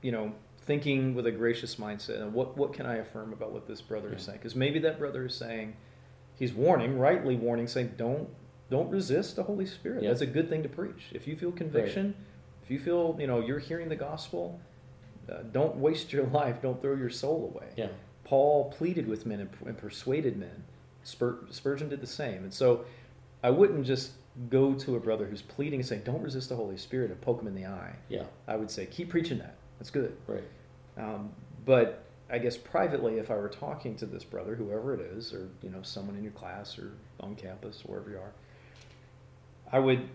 you 0.00 0.12
know, 0.12 0.32
thinking 0.62 1.14
with 1.14 1.26
a 1.26 1.32
gracious 1.32 1.76
mindset, 1.76 2.22
and 2.22 2.32
what, 2.32 2.56
what 2.56 2.72
can 2.72 2.86
I 2.86 2.96
affirm 2.96 3.34
about 3.34 3.52
what 3.52 3.66
this 3.66 3.82
brother 3.82 4.14
is 4.14 4.22
saying? 4.22 4.38
Because 4.38 4.56
maybe 4.56 4.78
that 4.78 4.98
brother 4.98 5.26
is 5.26 5.34
saying, 5.34 5.76
he's 6.36 6.54
warning, 6.54 6.98
rightly 6.98 7.36
warning, 7.36 7.66
saying, 7.66 7.92
don't, 7.98 8.30
don't 8.70 8.88
resist 8.90 9.36
the 9.36 9.42
Holy 9.42 9.66
Spirit. 9.66 10.02
Yeah. 10.02 10.08
That's 10.08 10.22
a 10.22 10.26
good 10.26 10.48
thing 10.48 10.62
to 10.62 10.68
preach. 10.70 11.08
If 11.12 11.28
you 11.28 11.36
feel 11.36 11.52
conviction, 11.52 12.14
if 12.64 12.70
you 12.70 12.78
feel, 12.78 13.16
you 13.18 13.26
know, 13.26 13.40
you're 13.40 13.58
hearing 13.58 13.88
the 13.88 13.96
gospel, 13.96 14.58
uh, 15.30 15.42
don't 15.52 15.76
waste 15.76 16.12
your 16.12 16.26
life. 16.32 16.62
Don't 16.62 16.80
throw 16.80 16.96
your 16.96 17.10
soul 17.10 17.52
away. 17.54 17.70
Yeah. 17.76 17.88
Paul 18.24 18.70
pleaded 18.70 19.06
with 19.06 19.26
men 19.26 19.40
and, 19.40 19.50
and 19.66 19.76
persuaded 19.76 20.36
men. 20.36 20.64
Spur, 21.02 21.38
Spurgeon 21.50 21.90
did 21.90 22.00
the 22.00 22.06
same. 22.06 22.42
And 22.42 22.52
so 22.52 22.86
I 23.42 23.50
wouldn't 23.50 23.84
just 23.84 24.12
go 24.48 24.74
to 24.74 24.96
a 24.96 25.00
brother 25.00 25.26
who's 25.26 25.42
pleading 25.42 25.80
and 25.80 25.88
saying, 25.88 26.02
don't 26.04 26.22
resist 26.22 26.48
the 26.48 26.56
Holy 26.56 26.78
Spirit 26.78 27.10
and 27.10 27.20
poke 27.20 27.40
him 27.40 27.46
in 27.46 27.54
the 27.54 27.66
eye. 27.66 27.94
Yeah. 28.08 28.24
I 28.48 28.56
would 28.56 28.70
say, 28.70 28.86
keep 28.86 29.10
preaching 29.10 29.38
that. 29.38 29.56
That's 29.78 29.90
good. 29.90 30.16
Right. 30.26 30.44
Um, 30.96 31.30
but 31.66 32.04
I 32.30 32.38
guess 32.38 32.56
privately, 32.56 33.18
if 33.18 33.30
I 33.30 33.34
were 33.34 33.50
talking 33.50 33.96
to 33.96 34.06
this 34.06 34.24
brother, 34.24 34.54
whoever 34.54 34.94
it 34.94 35.00
is, 35.00 35.34
or 35.34 35.50
you 35.62 35.68
know, 35.68 35.82
someone 35.82 36.16
in 36.16 36.22
your 36.22 36.32
class 36.32 36.78
or 36.78 36.92
on 37.20 37.34
campus, 37.34 37.82
wherever 37.84 38.10
you 38.10 38.16
are, 38.16 38.32
I 39.70 39.78
would 39.78 40.08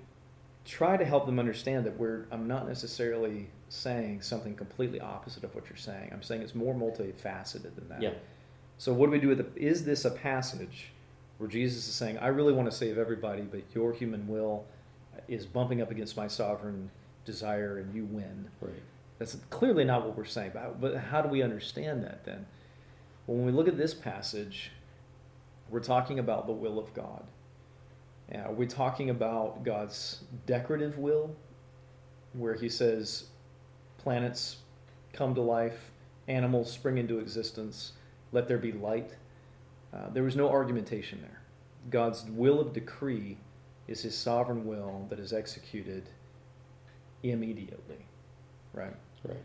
try 0.69 0.95
to 0.95 1.03
help 1.03 1.25
them 1.25 1.39
understand 1.39 1.85
that 1.85 1.97
we're. 1.97 2.25
I'm 2.31 2.47
not 2.47 2.67
necessarily 2.67 3.47
saying 3.69 4.21
something 4.21 4.55
completely 4.55 5.01
opposite 5.01 5.43
of 5.43 5.55
what 5.55 5.67
you're 5.67 5.77
saying. 5.77 6.11
I'm 6.13 6.21
saying 6.21 6.43
it's 6.43 6.55
more 6.55 6.75
multifaceted 6.75 7.75
than 7.75 7.89
that. 7.89 8.01
Yeah. 8.01 8.13
So 8.77 8.93
what 8.93 9.07
do 9.07 9.11
we 9.11 9.19
do 9.19 9.29
with 9.29 9.39
it? 9.39 9.51
Is 9.55 9.83
this 9.83 10.05
a 10.05 10.11
passage 10.11 10.91
where 11.39 11.49
Jesus 11.49 11.87
is 11.87 11.95
saying, 11.95 12.19
"I 12.19 12.27
really 12.27 12.53
want 12.53 12.69
to 12.69 12.75
save 12.75 12.97
everybody, 12.97 13.41
but 13.41 13.63
your 13.73 13.93
human 13.93 14.27
will 14.27 14.65
is 15.27 15.45
bumping 15.45 15.81
up 15.81 15.89
against 15.89 16.15
my 16.15 16.27
sovereign 16.27 16.91
desire, 17.25 17.79
and 17.79 17.93
you 17.93 18.05
win"? 18.05 18.49
Right. 18.61 18.73
That's 19.17 19.37
clearly 19.49 19.83
not 19.83 20.05
what 20.05 20.15
we're 20.15 20.25
saying. 20.25 20.51
But, 20.53 20.79
but 20.79 20.97
how 20.97 21.21
do 21.21 21.29
we 21.29 21.41
understand 21.41 22.03
that 22.03 22.25
then? 22.25 22.45
Well, 23.25 23.37
when 23.37 23.45
we 23.47 23.51
look 23.51 23.67
at 23.67 23.77
this 23.77 23.93
passage, 23.93 24.71
we're 25.69 25.81
talking 25.81 26.19
about 26.19 26.45
the 26.45 26.53
will 26.53 26.79
of 26.79 26.93
God. 26.93 27.25
Yeah, 28.31 28.47
are 28.47 28.53
we 28.53 28.67
talking 28.67 29.09
about 29.09 29.63
God's 29.63 30.23
decretive 30.45 30.97
will, 30.97 31.35
where 32.33 32.53
He 32.53 32.69
says 32.69 33.25
planets 33.97 34.57
come 35.13 35.33
to 35.35 35.41
life 35.41 35.91
animals 36.29 36.71
spring 36.71 36.97
into 36.97 37.19
existence, 37.19 37.93
let 38.31 38.47
there 38.47 38.57
be 38.57 38.71
light. 38.71 39.15
Uh, 39.93 40.09
there 40.13 40.23
was 40.23 40.35
no 40.35 40.49
argumentation 40.49 41.19
there. 41.21 41.41
God's 41.89 42.23
will 42.29 42.59
of 42.59 42.73
decree 42.73 43.37
is 43.87 44.03
his 44.03 44.15
sovereign 44.15 44.65
will 44.65 45.07
that 45.09 45.19
is 45.19 45.33
executed 45.33 46.09
immediately, 47.23 48.05
right? 48.71 48.93
Right. 49.27 49.37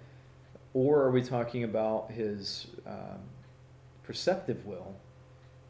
Or 0.75 1.01
are 1.01 1.11
we 1.11 1.23
talking 1.23 1.64
about 1.64 2.11
his 2.11 2.66
um, 2.87 3.20
preceptive 4.03 4.66
will, 4.66 4.94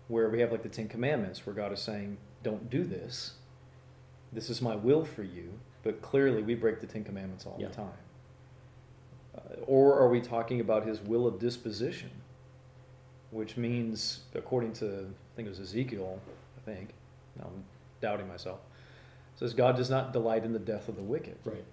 where 0.08 0.28
we 0.28 0.40
have 0.40 0.50
like 0.50 0.64
the 0.64 0.68
Ten 0.68 0.88
Commandments, 0.88 1.46
where 1.46 1.54
God 1.54 1.72
is 1.72 1.80
saying, 1.80 2.16
don't 2.44 2.70
do 2.70 2.84
this. 2.84 3.32
This 4.32 4.48
is 4.48 4.62
my 4.62 4.76
will 4.76 5.04
for 5.04 5.24
you. 5.24 5.50
But 5.82 6.00
clearly, 6.00 6.42
we 6.42 6.54
break 6.54 6.80
the 6.80 6.86
Ten 6.86 7.02
Commandments 7.02 7.44
all 7.46 7.56
Yeah. 7.58 7.68
the 7.68 7.74
time. 7.74 7.92
Uh, 9.36 9.40
or 9.66 9.98
are 9.98 10.08
we 10.08 10.20
talking 10.20 10.60
about 10.60 10.86
his 10.86 11.00
will 11.00 11.26
of 11.26 11.38
disposition, 11.40 12.10
which 13.32 13.56
means, 13.56 14.20
according 14.34 14.72
to, 14.74 14.86
I 14.86 15.36
think 15.36 15.46
it 15.46 15.50
was 15.50 15.60
Ezekiel, 15.60 16.20
I 16.56 16.60
think, 16.60 16.90
now 17.36 17.46
I'm 17.46 17.64
doubting 18.00 18.28
myself, 18.28 18.60
says 19.36 19.52
God 19.54 19.76
does 19.76 19.90
not 19.90 20.12
delight 20.12 20.44
in 20.44 20.52
the 20.52 20.58
death 20.58 20.88
of 20.88 20.96
the 20.96 21.02
wicked. 21.02 21.36
Right. 21.44 21.64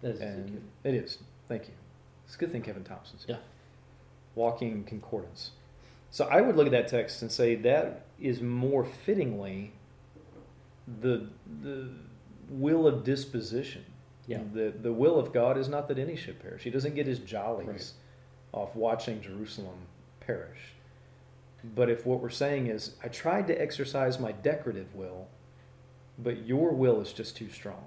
That 0.00 0.14
is 0.14 0.20
And 0.20 0.68
it 0.82 0.94
is. 0.94 1.18
Thank 1.46 1.68
you. 1.68 1.74
It's 2.24 2.34
a 2.36 2.38
good 2.38 2.50
thing 2.52 2.62
Kevin 2.62 2.84
Thompson's 2.84 3.24
here. 3.24 3.36
Yeah. 3.36 3.42
Walking 4.34 4.84
concordance. 4.84 5.50
So 6.10 6.26
I 6.26 6.40
would 6.40 6.56
look 6.56 6.66
at 6.66 6.72
that 6.72 6.88
text 6.88 7.22
and 7.22 7.30
say 7.30 7.54
that 7.56 8.06
is 8.18 8.40
more 8.40 8.84
fittingly 8.84 9.72
the 11.00 11.26
the 11.62 11.88
will 12.48 12.86
of 12.86 13.04
disposition. 13.04 13.84
Yeah. 14.26 14.40
The 14.52 14.72
the 14.82 14.92
will 14.92 15.18
of 15.18 15.32
God 15.32 15.56
is 15.58 15.68
not 15.68 15.88
that 15.88 15.98
any 15.98 16.16
should 16.16 16.40
perish. 16.40 16.62
He 16.62 16.70
doesn't 16.70 16.94
get 16.94 17.06
his 17.06 17.18
jollies 17.20 17.66
Right. 17.68 17.92
off 18.52 18.74
watching 18.74 19.20
Jerusalem 19.20 19.86
perish. 20.20 20.74
But 21.74 21.90
if 21.90 22.06
what 22.06 22.20
we're 22.20 22.30
saying 22.30 22.68
is 22.68 22.94
I 23.02 23.08
tried 23.08 23.46
to 23.48 23.60
exercise 23.60 24.18
my 24.18 24.32
decretive 24.32 24.94
will, 24.94 25.28
but 26.18 26.46
your 26.46 26.70
will 26.72 27.00
is 27.00 27.12
just 27.12 27.36
too 27.36 27.50
strong. 27.50 27.84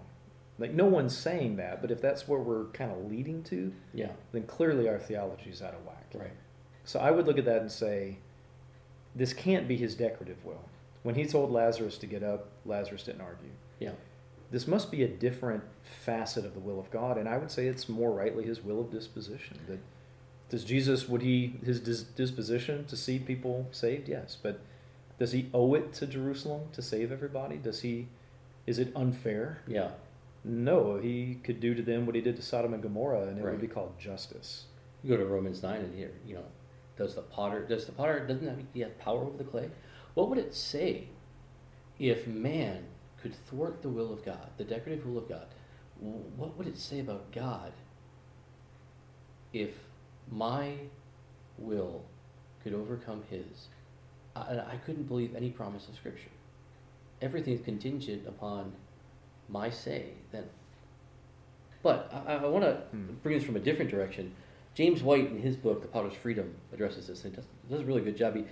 Like 0.60 0.72
no 0.74 0.86
one's 0.86 1.18
saying 1.18 1.56
that, 1.58 1.82
but 1.82 1.90
if 1.92 2.00
that's 2.02 2.28
where 2.28 2.40
we're 2.40 2.66
kind 2.66 2.92
of 2.92 3.10
leading 3.10 3.42
to, 3.46 3.74
Yeah. 3.94 4.12
then 4.32 4.44
clearly 4.44 4.88
our 4.88 5.00
theology 5.00 5.50
is 5.50 5.62
out 5.62 5.74
of 5.74 5.84
whack. 5.86 6.06
Right. 6.14 6.32
So 6.86 7.00
I 7.00 7.10
would 7.12 7.26
look 7.26 7.38
at 7.40 7.46
that 7.46 7.62
and 7.62 7.72
say, 7.72 8.18
this 9.16 9.34
can't 9.34 9.68
be 9.68 9.78
his 9.78 9.96
decretive 9.96 10.44
will. 10.44 10.64
When 11.04 11.16
he 11.16 11.26
told 11.26 11.52
Lazarus 11.52 11.98
to 12.00 12.06
get 12.08 12.24
up, 12.24 12.48
Lazarus 12.66 13.04
didn't 13.04 13.22
argue. 13.22 13.50
Yeah. 13.80 13.92
This 14.52 14.68
must 14.68 14.92
be 14.92 15.04
a 15.04 15.08
different 15.08 15.64
facet 15.84 16.46
of 16.46 16.54
the 16.54 16.60
will 16.60 16.80
of 16.80 16.90
God, 16.92 17.18
and 17.18 17.28
I 17.28 17.38
would 17.38 17.52
say 17.52 17.68
it's 17.68 17.90
more 17.90 18.12
rightly 18.12 18.46
his 18.46 18.64
will 18.64 18.80
of 18.80 18.92
disposition. 18.92 19.60
That 19.68 19.80
does 20.50 20.64
Jesus 20.64 21.10
would 21.10 21.22
he 21.22 21.56
his 21.66 21.80
dis- 21.80 22.04
disposition 22.04 22.86
to 22.86 22.96
see 22.96 23.18
people 23.20 23.68
saved? 23.72 24.08
Yes, 24.08 24.38
but 24.42 24.60
does 25.20 25.32
he 25.32 25.50
owe 25.54 25.74
it 25.74 25.94
to 25.94 26.06
Jerusalem 26.08 26.70
to 26.74 26.82
save 26.82 27.12
everybody? 27.12 27.58
Does 27.58 27.82
he? 27.82 28.08
Is 28.68 28.80
it 28.80 28.94
unfair? 28.96 29.60
Yeah. 29.68 29.92
No, 30.46 30.98
he 30.98 31.40
could 31.44 31.60
do 31.60 31.74
to 31.74 31.82
them 31.82 32.06
what 32.06 32.16
he 32.16 32.22
did 32.22 32.36
to 32.36 32.42
Sodom 32.42 32.74
and 32.74 32.84
Gomorrah, 32.84 33.28
and 33.28 33.40
it 33.40 33.44
Right. 33.44 33.52
would 33.52 33.62
be 33.62 33.68
called 33.68 33.98
justice. 33.98 34.66
You 35.04 35.10
go 35.10 35.18
to 35.18 35.26
Romans 35.26 35.64
nine 35.64 35.82
and 35.82 35.96
here, 35.96 36.12
you 36.28 36.36
know, 36.36 36.44
does 36.96 37.16
the 37.16 37.22
potter 37.24 37.66
does 37.66 37.86
the 37.88 37.92
potter 37.92 38.20
doesn't 38.28 38.48
have, 38.48 38.60
he 38.74 38.82
have 38.82 38.98
power 39.00 39.22
over 39.24 39.38
the 39.38 39.44
clay? 39.44 39.70
What 40.14 40.30
would 40.30 40.38
it 40.38 40.54
say 40.54 41.08
if 42.00 42.28
man 42.28 42.86
could 43.22 43.34
thwart 43.34 43.82
the 43.82 43.90
will 43.90 44.12
of 44.12 44.24
God, 44.24 44.50
the 44.58 44.64
decretive 44.64 45.06
will 45.06 45.18
of 45.18 45.30
God? 45.30 45.48
What 46.00 46.58
would 46.58 46.68
it 46.68 46.78
say 46.78 47.00
about 47.00 47.32
God 47.32 47.72
if 49.54 49.72
my 50.32 50.74
will 51.58 52.04
could 52.64 52.74
overcome 52.74 53.24
his? 53.30 53.68
I, 54.36 54.60
I 54.60 54.80
couldn't 54.86 55.04
believe 55.08 55.36
any 55.36 55.50
promise 55.50 55.88
of 55.88 55.96
Scripture. 55.96 56.30
Everything 57.22 57.54
is 57.54 57.62
contingent 57.62 58.28
upon 58.28 58.74
my 59.48 59.70
say. 59.70 60.08
Then, 60.32 60.46
but 61.82 62.12
I, 62.28 62.36
I 62.36 62.46
want 62.48 62.66
to 62.66 62.74
Hmm. 62.92 63.14
bring 63.22 63.38
this 63.38 63.46
from 63.46 63.56
a 63.56 63.60
different 63.60 63.90
direction. 63.92 64.34
James 64.74 65.04
White, 65.04 65.28
in 65.28 65.40
his 65.40 65.56
book, 65.56 65.82
The 65.82 65.88
Potter's 65.88 66.16
Freedom, 66.16 66.56
addresses 66.74 67.08
this, 67.08 67.24
and 67.26 67.36
does, 67.36 67.46
does 67.70 67.82
a 67.82 67.86
really 67.86 68.02
good 68.02 68.18
job. 68.18 68.36
He, 68.36 68.46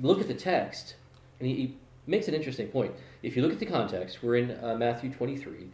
look 0.00 0.20
at 0.20 0.28
the 0.28 0.34
text, 0.34 0.96
and 1.38 1.48
he, 1.48 1.54
he 1.54 1.74
makes 2.06 2.28
an 2.28 2.34
interesting 2.34 2.68
point. 2.68 2.92
If 3.22 3.36
you 3.36 3.42
look 3.42 3.52
at 3.52 3.58
the 3.58 3.66
context, 3.66 4.22
we're 4.22 4.36
in 4.36 4.58
uh, 4.62 4.74
Matthew 4.76 5.12
23, 5.12 5.68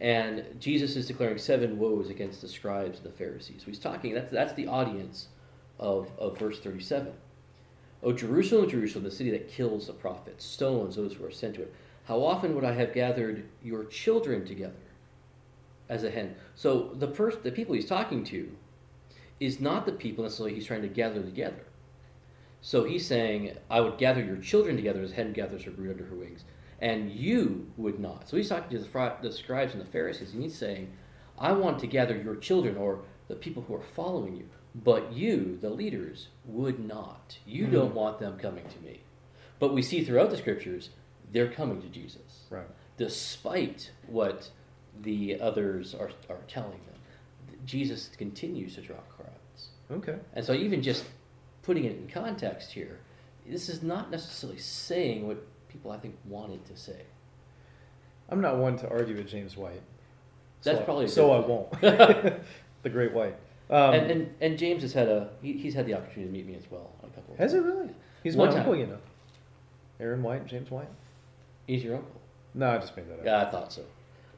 and 0.00 0.44
Jesus 0.58 0.96
is 0.96 1.06
declaring 1.06 1.38
seven 1.38 1.78
woes 1.78 2.10
against 2.10 2.40
the 2.40 2.48
scribes 2.48 2.98
and 2.98 3.06
the 3.06 3.16
Pharisees. 3.16 3.60
So 3.60 3.66
he's 3.66 3.78
talking, 3.78 4.14
that's, 4.14 4.32
that's 4.32 4.52
the 4.54 4.66
audience 4.66 5.28
of, 5.78 6.10
of 6.18 6.38
verse 6.38 6.60
37. 6.60 7.12
O 8.02 8.12
Jerusalem, 8.12 8.68
Jerusalem, 8.68 9.04
the 9.04 9.10
city 9.10 9.30
that 9.30 9.48
kills 9.48 9.86
the 9.86 9.92
prophets, 9.92 10.44
stones 10.44 10.96
those 10.96 11.14
who 11.14 11.24
are 11.24 11.30
sent 11.30 11.54
to 11.54 11.62
it. 11.62 11.74
How 12.04 12.22
often 12.22 12.54
would 12.54 12.64
I 12.64 12.72
have 12.72 12.92
gathered 12.92 13.48
your 13.62 13.84
children 13.84 14.44
together 14.44 14.74
as 15.88 16.04
a 16.04 16.10
hen? 16.10 16.34
So 16.54 16.90
the 16.98 17.08
first, 17.08 17.42
the 17.42 17.50
people 17.50 17.74
he's 17.74 17.88
talking 17.88 18.22
to 18.24 18.50
is 19.40 19.58
not 19.58 19.86
the 19.86 19.92
people 19.92 20.24
necessarily 20.24 20.54
he's 20.54 20.66
trying 20.66 20.82
to 20.82 20.88
gather 20.88 21.22
together. 21.22 21.64
So 22.66 22.84
he's 22.84 23.06
saying, 23.06 23.58
I 23.70 23.82
would 23.82 23.98
gather 23.98 24.24
your 24.24 24.38
children 24.38 24.74
together 24.74 25.02
as 25.02 25.12
a 25.12 25.14
hen 25.14 25.34
gathers 25.34 25.64
her 25.64 25.70
brood 25.70 25.90
under 25.90 26.06
her 26.06 26.16
wings, 26.16 26.44
and 26.80 27.10
you 27.12 27.70
would 27.76 28.00
not. 28.00 28.26
So 28.26 28.38
he's 28.38 28.48
talking 28.48 28.70
to 28.70 28.82
the, 28.82 29.16
the 29.20 29.30
scribes 29.30 29.74
and 29.74 29.82
the 29.82 29.90
Pharisees, 29.90 30.32
and 30.32 30.42
he's 30.42 30.56
saying, 30.56 30.90
I 31.38 31.52
want 31.52 31.78
to 31.80 31.86
gather 31.86 32.16
your 32.16 32.36
children 32.36 32.78
or 32.78 33.02
the 33.28 33.34
people 33.34 33.62
who 33.64 33.74
are 33.74 33.82
following 33.82 34.34
you, 34.34 34.48
but 34.74 35.12
you, 35.12 35.58
the 35.60 35.68
leaders, 35.68 36.28
would 36.46 36.78
not. 36.78 37.36
You 37.44 37.66
Mhm. 37.66 37.72
don't 37.72 37.94
want 37.94 38.18
them 38.18 38.38
coming 38.38 38.66
to 38.66 38.80
me. 38.80 39.02
But 39.58 39.74
we 39.74 39.82
see 39.82 40.02
throughout 40.02 40.30
the 40.30 40.38
scriptures, 40.38 40.88
they're 41.32 41.52
coming 41.52 41.82
to 41.82 41.88
Jesus 41.88 42.46
Right. 42.48 42.66
despite 42.96 43.90
what 44.06 44.48
the 45.02 45.38
others 45.38 45.94
are, 45.94 46.12
are 46.30 46.40
telling 46.48 46.80
them. 46.86 47.58
Jesus 47.66 48.08
continues 48.16 48.74
to 48.76 48.80
draw 48.80 49.00
crowds. 49.16 49.68
Okay. 49.90 50.18
And 50.32 50.42
so, 50.42 50.54
even 50.54 50.80
just 50.80 51.04
putting 51.64 51.84
it 51.84 51.96
in 51.96 52.08
context 52.08 52.72
here, 52.72 53.00
this 53.46 53.68
is 53.68 53.82
not 53.82 54.10
necessarily 54.10 54.58
saying 54.58 55.26
what 55.26 55.44
people 55.68 55.90
I 55.90 55.98
think 55.98 56.16
wanted 56.24 56.64
to 56.66 56.76
say. 56.76 57.02
I'm 58.28 58.40
not 58.40 58.56
one 58.56 58.76
to 58.78 58.88
argue 58.88 59.16
with 59.16 59.28
James 59.28 59.56
White. 59.56 59.82
That's 60.62 60.78
so 60.78 60.82
I- 60.82 60.84
probably 60.84 61.04
a 61.06 61.08
so 61.08 61.32
I 61.32 61.40
won't. 61.40 61.70
the 62.82 62.90
Great 62.90 63.12
White. 63.12 63.36
Um, 63.70 63.94
and, 63.94 64.10
and 64.10 64.34
and 64.42 64.58
James 64.58 64.82
has 64.82 64.92
had 64.92 65.08
a 65.08 65.30
he, 65.42 65.54
he's 65.54 65.72
had 65.74 65.86
the 65.86 65.94
opportunity 65.94 66.26
to 66.26 66.30
meet 66.32 66.46
me 66.46 66.54
as 66.54 66.70
well 66.70 66.90
a 67.02 67.06
couple. 67.06 67.32
Of 67.34 67.40
has 67.40 67.54
it 67.54 67.62
really? 67.62 67.90
He's 68.22 68.36
One 68.36 68.48
my 68.48 68.54
time. 68.54 68.60
uncle, 68.60 68.76
you 68.76 68.86
know. 68.86 68.98
Aaron 70.00 70.22
White, 70.22 70.46
James 70.46 70.70
White. 70.70 70.88
He's 71.66 71.82
your 71.82 71.96
uncle. 71.96 72.20
No, 72.54 72.70
I 72.70 72.78
just 72.78 72.96
made 72.96 73.08
that 73.08 73.20
up. 73.20 73.24
Yeah, 73.24 73.46
I 73.46 73.50
thought 73.50 73.72
so. 73.72 73.82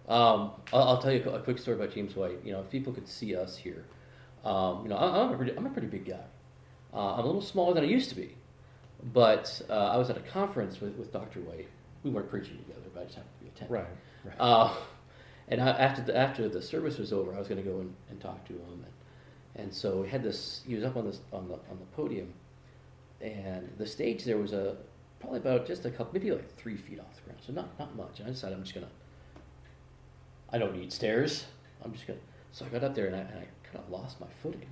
Um, 0.09 0.53
I'll, 0.73 0.83
I'll 0.83 1.03
tell 1.03 1.13
you 1.13 1.23
a 1.31 1.41
quick 1.41 1.59
story 1.59 1.77
about 1.77 1.93
James 1.93 2.15
White. 2.15 2.39
You 2.45 2.53
know, 2.53 2.61
if 2.61 2.71
people 2.71 2.93
could 2.93 3.09
see 3.09 3.35
us 3.35 3.57
here, 3.57 3.85
um, 4.45 4.85
you 4.85 4.91
know, 4.91 4.97
I, 4.97 5.25
I'm 5.25 5.33
a 5.33 5.37
pretty, 5.37 5.57
I'm 5.57 5.67
a 5.67 5.71
pretty 5.71 5.89
big 5.89 6.07
guy. 6.07 6.21
Uh, 6.97 7.15
I'm 7.15 7.25
a 7.25 7.27
little 7.27 7.43
smaller 7.43 7.75
than 7.75 7.85
I 7.85 7.89
used 7.89 8.09
to 8.09 8.15
be, 8.15 8.35
but 9.13 9.61
uh, 9.69 9.75
I 9.75 9.99
was 9.99 10.09
at 10.09 10.17
a 10.17 10.21
conference 10.21 10.81
with, 10.81 10.97
with 10.97 11.13
Dr. 11.13 11.41
White. 11.41 11.69
We 12.03 12.11
weren't 12.11 12.31
preaching 12.31 12.57
together, 12.57 12.87
but 12.95 13.01
I 13.03 13.05
just 13.05 13.17
happened 13.17 13.35
to 13.39 13.45
be 13.45 13.51
attending. 13.55 13.77
Right. 13.77 13.87
Right. 14.25 14.37
Uh, 14.41 14.73
and 15.49 15.61
I, 15.61 15.69
after 15.69 16.03
the 16.03 16.17
after 16.17 16.49
the 16.49 16.63
service 16.63 16.99
was 16.99 17.13
over, 17.13 17.35
I 17.35 17.39
was 17.39 17.49
going 17.49 17.63
to 17.63 17.69
go 17.69 17.81
and, 17.81 17.95
and 18.09 18.21
talk 18.21 18.45
to 18.47 18.55
him, 18.55 18.85
and, 19.55 19.65
and 19.65 19.75
so 19.75 20.01
we 20.01 20.09
had 20.09 20.23
this. 20.23 20.63
He 20.67 20.75
was 20.75 20.85
up 20.85 20.97
on 20.97 21.05
this 21.05 21.21
on 21.33 21.49
the 21.49 21.55
on 21.55 21.79
the 21.79 21.87
podium, 21.95 22.33
and 23.21 23.71
the 23.79 23.87
stage 23.87 24.25
there 24.25 24.39
was 24.39 24.53
a 24.53 24.77
probably 25.21 25.39
about 25.39 25.67
just 25.67 25.85
a 25.85 25.91
couple, 25.91 26.13
maybe 26.15 26.31
like 26.31 26.57
three 26.57 26.77
feet 26.77 26.99
off 26.99 27.15
the 27.15 27.23
ground, 27.23 27.41
so 27.47 27.53
not 27.53 27.79
not 27.79 27.95
much. 27.95 28.19
And 28.19 28.29
I 28.29 28.33
decided 28.33 28.57
I'm 28.57 28.65
just 28.65 28.75
gonna. 28.75 28.89
I 30.51 30.59
don't 30.59 30.75
need 30.75 30.93
stairs. 30.93 31.45
I'm 31.85 31.93
just 31.93 32.07
gonna. 32.07 32.19
So 32.53 32.65
I 32.65 32.69
got 32.69 32.83
up 32.83 32.95
there 32.95 33.07
and 33.07 33.15
I, 33.15 33.21
and 33.21 33.39
I 33.39 33.47
kind 33.71 33.85
of 33.85 33.91
lost 33.91 34.21
my 34.21 34.27
footing, 34.43 34.67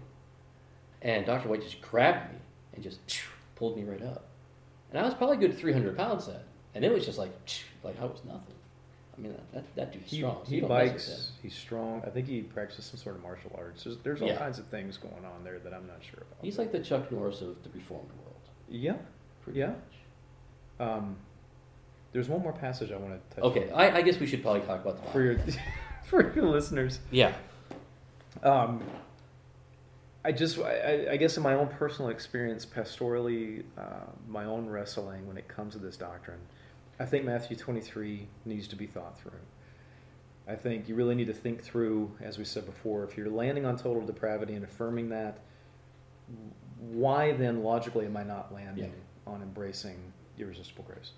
and 1.04 1.24
Dr. 1.24 1.48
White 1.48 1.62
just 1.62 1.80
grabbed 1.80 2.32
me 2.32 2.38
and 2.74 2.82
just 2.82 2.98
pulled 3.54 3.76
me 3.76 3.84
right 3.84 4.02
up, 4.02 4.24
and 4.90 4.98
I 4.98 5.04
was 5.04 5.14
probably 5.14 5.36
good 5.36 5.56
300 5.56 5.96
pounds 5.96 6.26
then, 6.26 6.40
and 6.74 6.84
it 6.84 6.92
was 6.92 7.04
just 7.06 7.18
like 7.18 7.30
like 7.84 8.00
I 8.00 8.04
was 8.04 8.20
nothing. 8.24 8.54
I 9.16 9.20
mean, 9.20 9.32
that, 9.52 9.62
that, 9.76 9.92
dude's 9.92 10.10
he 10.10 10.16
strong. 10.16 10.38
so 10.42 10.48
he 10.50 10.54
you 10.56 10.60
don't 10.62 10.70
mess 10.70 10.82
with 10.86 10.92
bikes. 10.94 11.30
He's 11.40 11.54
strong. 11.54 12.02
I 12.04 12.10
think 12.10 12.26
he 12.26 12.40
practices 12.42 12.86
some 12.86 12.98
sort 12.98 13.14
of 13.14 13.22
martial 13.22 13.52
arts. 13.56 13.84
There's, 13.84 13.96
there's 13.98 14.20
all 14.22 14.26
Yeah. 14.26 14.38
kinds 14.38 14.58
of 14.58 14.66
things 14.66 14.96
going 14.96 15.24
on 15.24 15.44
there 15.44 15.60
that 15.60 15.72
I'm 15.72 15.86
not 15.86 15.98
sure 16.02 16.18
about. 16.22 16.42
He's 16.42 16.58
like 16.58 16.72
the 16.72 16.80
Chuck 16.80 17.12
Norris 17.12 17.40
of 17.40 17.62
the 17.62 17.68
Reformed 17.72 18.08
world. 18.24 18.40
yeah. 18.68 18.94
Pretty 19.44 19.60
Yeah. 19.60 19.66
much. 20.80 20.88
Um, 20.88 21.16
there's 22.10 22.28
one 22.28 22.42
more 22.42 22.52
passage 22.54 22.90
I 22.90 22.96
want 22.96 23.12
to 23.30 23.36
touch. 23.36 23.44
Okay, 23.44 23.70
on 23.70 23.80
I, 23.80 23.98
I 23.98 24.02
guess 24.02 24.18
we 24.18 24.26
should 24.26 24.42
probably 24.42 24.62
talk 24.62 24.82
about 24.82 25.00
the 25.04 25.08
for 25.12 25.22
your 25.22 25.36
for 26.06 26.34
your 26.34 26.46
listeners. 26.48 26.98
Yeah. 27.12 27.34
Um, 28.42 28.82
I 30.24 30.32
just, 30.32 30.58
I, 30.58 31.06
I- 31.12 31.16
guess, 31.16 31.37
in 31.37 31.42
my 31.42 31.54
own 31.54 31.68
personal 31.68 32.10
experience, 32.10 32.64
pastorally, 32.64 33.62
uh, 33.76 34.06
my 34.26 34.44
own 34.46 34.68
wrestling 34.68 35.26
when 35.26 35.37
it 35.37 35.48
comes 35.48 35.74
to 35.74 35.78
this 35.78 35.96
doctrine, 35.96 36.40
I 36.98 37.04
think 37.04 37.24
Matthew 37.24 37.56
23 37.56 38.26
needs 38.44 38.66
to 38.68 38.76
be 38.76 38.87
thought 38.87 39.18
through. 39.18 39.32
I 40.46 40.54
think 40.54 40.88
you 40.88 40.94
really 40.94 41.14
need 41.14 41.26
to 41.26 41.34
think 41.34 41.62
through, 41.62 42.12
as 42.20 42.38
we 42.38 42.44
said 42.44 42.66
before, 42.66 43.04
if 43.04 43.16
you're 43.16 43.28
landing 43.30 43.66
on 43.66 43.76
total 43.76 44.04
depravity 44.04 44.54
and 44.54 44.64
affirming 44.64 45.08
that, 45.10 45.38
why 46.78 47.32
then 47.32 47.62
logically 47.62 48.06
am 48.06 48.16
I 48.16 48.24
not 48.24 48.52
landing 48.54 48.92
Yeah. 49.26 49.32
on 49.32 49.42
embracing 49.42 50.12
irresistible 50.38 50.84
grace? 50.84 51.12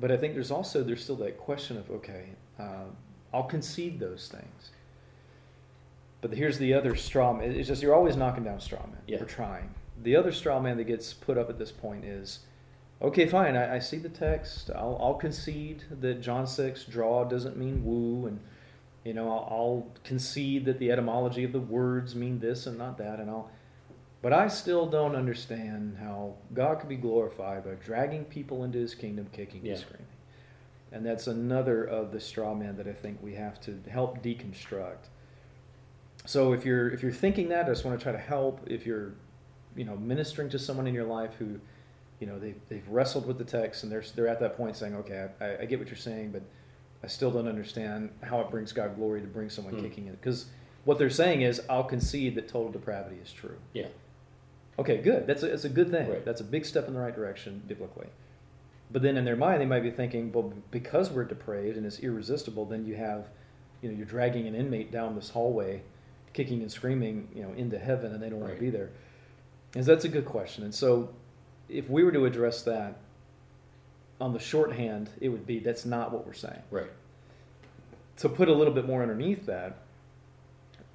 But 0.00 0.10
I 0.10 0.16
think 0.16 0.34
there's 0.34 0.50
also 0.50 0.82
there's 0.82 1.02
still 1.04 1.16
that 1.16 1.38
question 1.38 1.76
of 1.76 1.90
okay, 1.90 2.30
uh, 2.58 2.84
I'll 3.32 3.44
concede 3.44 3.98
those 4.00 4.28
things. 4.28 4.70
But 6.24 6.38
here's 6.38 6.56
the 6.56 6.72
other 6.72 6.96
straw 6.96 7.34
man. 7.34 7.52
It's 7.52 7.68
just 7.68 7.82
you're 7.82 7.94
always 7.94 8.16
knocking 8.16 8.44
down 8.44 8.58
straw 8.58 8.80
man. 8.86 8.96
Yeah. 9.06 9.18
We're 9.20 9.26
trying. 9.26 9.74
The 10.02 10.16
other 10.16 10.32
straw 10.32 10.58
man 10.58 10.78
that 10.78 10.84
gets 10.84 11.12
put 11.12 11.36
up 11.36 11.50
at 11.50 11.58
this 11.58 11.70
point 11.70 12.06
is, 12.06 12.38
okay, 13.02 13.26
fine. 13.26 13.58
I, 13.58 13.74
I 13.74 13.78
see 13.78 13.98
the 13.98 14.08
text. 14.08 14.70
I'll, 14.74 14.98
I'll 15.02 15.16
concede 15.16 15.84
that 16.00 16.22
John 16.22 16.46
six 16.46 16.86
draw 16.86 17.24
doesn't 17.24 17.58
mean 17.58 17.84
woo, 17.84 18.26
and 18.26 18.40
you 19.04 19.12
know 19.12 19.30
I'll, 19.30 19.48
I'll 19.50 19.86
concede 20.02 20.64
that 20.64 20.78
the 20.78 20.90
etymology 20.90 21.44
of 21.44 21.52
the 21.52 21.60
words 21.60 22.14
mean 22.14 22.38
this 22.38 22.66
and 22.66 22.78
not 22.78 22.96
that, 22.96 23.20
and 23.20 23.28
I'll. 23.28 23.50
But 24.22 24.32
I 24.32 24.48
still 24.48 24.86
don't 24.86 25.14
understand 25.16 25.98
how 26.00 26.36
God 26.54 26.80
could 26.80 26.88
be 26.88 26.96
glorified 26.96 27.66
by 27.66 27.72
dragging 27.72 28.24
people 28.24 28.64
into 28.64 28.78
His 28.78 28.94
kingdom, 28.94 29.26
kicking 29.30 29.66
Yeah. 29.66 29.72
and 29.72 29.80
screaming. 29.82 30.06
And 30.90 31.04
that's 31.04 31.26
another 31.26 31.84
of 31.84 32.12
the 32.12 32.20
straw 32.20 32.54
men 32.54 32.78
that 32.78 32.86
I 32.88 32.94
think 32.94 33.22
we 33.22 33.34
have 33.34 33.60
to 33.60 33.78
help 33.90 34.22
deconstruct. 34.22 35.08
So 36.24 36.52
if 36.52 36.64
you're 36.64 36.88
if 36.90 37.02
you're 37.02 37.12
thinking 37.12 37.48
that, 37.50 37.66
I 37.66 37.68
just 37.68 37.84
want 37.84 37.98
to 37.98 38.02
try 38.02 38.12
to 38.12 38.18
help. 38.18 38.60
If 38.66 38.86
you're, 38.86 39.12
you 39.76 39.84
know, 39.84 39.96
ministering 39.96 40.48
to 40.50 40.58
someone 40.58 40.86
in 40.86 40.94
your 40.94 41.04
life 41.04 41.34
who, 41.38 41.60
you 42.20 42.26
know, 42.26 42.38
they 42.38 42.54
they've 42.68 42.88
wrestled 42.88 43.26
with 43.26 43.38
the 43.38 43.44
text 43.44 43.82
and 43.82 43.92
they're 43.92 44.04
they're 44.14 44.28
at 44.28 44.40
that 44.40 44.56
point 44.56 44.76
saying, 44.76 44.94
okay, 44.96 45.28
I, 45.40 45.62
I 45.62 45.64
get 45.66 45.78
what 45.78 45.88
you're 45.88 45.96
saying, 45.96 46.30
but 46.30 46.42
I 47.02 47.06
still 47.08 47.30
don't 47.30 47.48
understand 47.48 48.10
how 48.22 48.40
it 48.40 48.50
brings 48.50 48.72
God 48.72 48.96
glory 48.96 49.20
to 49.20 49.26
bring 49.26 49.50
someone 49.50 49.74
Hmm. 49.74 49.82
kicking 49.82 50.06
in. 50.06 50.12
Because 50.14 50.46
what 50.84 50.98
they're 50.98 51.10
saying 51.10 51.42
is, 51.42 51.60
I'll 51.68 51.84
concede 51.84 52.34
that 52.36 52.48
total 52.48 52.70
depravity 52.72 53.16
is 53.22 53.30
true. 53.32 53.56
Yeah. 53.74 53.88
Okay, 54.78 54.98
good. 54.98 55.26
That's 55.26 55.42
a, 55.42 55.48
that's 55.48 55.64
a 55.64 55.68
good 55.68 55.90
thing. 55.90 56.08
Right. 56.08 56.24
That's 56.24 56.40
a 56.40 56.44
big 56.44 56.64
step 56.64 56.88
in 56.88 56.94
the 56.94 57.00
right 57.00 57.14
direction 57.14 57.62
biblically. 57.68 58.08
But 58.90 59.02
then 59.02 59.16
in 59.16 59.24
their 59.24 59.36
mind, 59.36 59.60
they 59.60 59.66
might 59.66 59.82
be 59.82 59.90
thinking, 59.90 60.32
well, 60.32 60.52
because 60.70 61.10
we're 61.10 61.24
depraved 61.24 61.76
and 61.76 61.86
it's 61.86 62.00
irresistible, 62.00 62.64
then 62.64 62.84
you 62.86 62.96
have, 62.96 63.28
you 63.82 63.90
know, 63.90 63.96
you're 63.96 64.06
dragging 64.06 64.46
an 64.46 64.54
inmate 64.54 64.90
down 64.92 65.14
this 65.14 65.30
hallway, 65.30 65.82
kicking 66.34 66.60
and 66.60 66.70
screaming, 66.70 67.28
you 67.34 67.42
know, 67.42 67.52
into 67.54 67.78
heaven, 67.78 68.12
and 68.12 68.22
they 68.22 68.28
don't 68.28 68.40
want 68.40 68.50
Right. 68.52 68.58
to 68.58 68.64
be 68.64 68.70
there. 68.70 68.90
And 69.74 69.84
that's 69.84 70.04
a 70.04 70.08
good 70.08 70.26
question. 70.26 70.62
And 70.64 70.74
so, 70.74 71.08
if 71.68 71.88
we 71.88 72.04
were 72.04 72.12
to 72.12 72.26
address 72.26 72.60
that 72.62 72.96
on 74.20 74.32
the 74.34 74.38
shorthand, 74.38 75.08
it 75.20 75.30
would 75.30 75.46
be 75.46 75.58
that's 75.58 75.86
not 75.86 76.12
what 76.12 76.26
we're 76.26 76.32
saying 76.34 76.62
Right. 76.70 76.90
to 78.18 78.28
put 78.28 78.48
a 78.48 78.52
little 78.52 78.74
bit 78.74 78.86
more 78.86 79.00
underneath 79.02 79.46
that, 79.46 79.78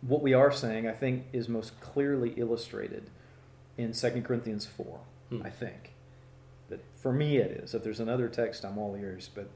what 0.02 0.22
we 0.22 0.34
are 0.34 0.52
saying, 0.52 0.88
I 0.88 0.94
think, 0.94 1.26
is 1.34 1.50
most 1.50 1.80
clearly 1.82 2.34
illustrated 2.38 3.10
in 3.78 3.94
2 3.94 4.24
Corinthians 4.24 4.66
4, 4.66 5.00
Hmm. 5.30 5.42
I 5.44 5.50
think. 5.50 5.94
That 6.70 6.80
for 6.96 7.12
me 7.12 7.38
it 7.38 7.52
is. 7.52 7.74
If 7.74 7.84
there's 7.84 8.00
another 8.00 8.30
text, 8.30 8.64
I'm 8.64 8.78
all 8.78 8.96
ears. 8.96 9.30
But 9.34 9.50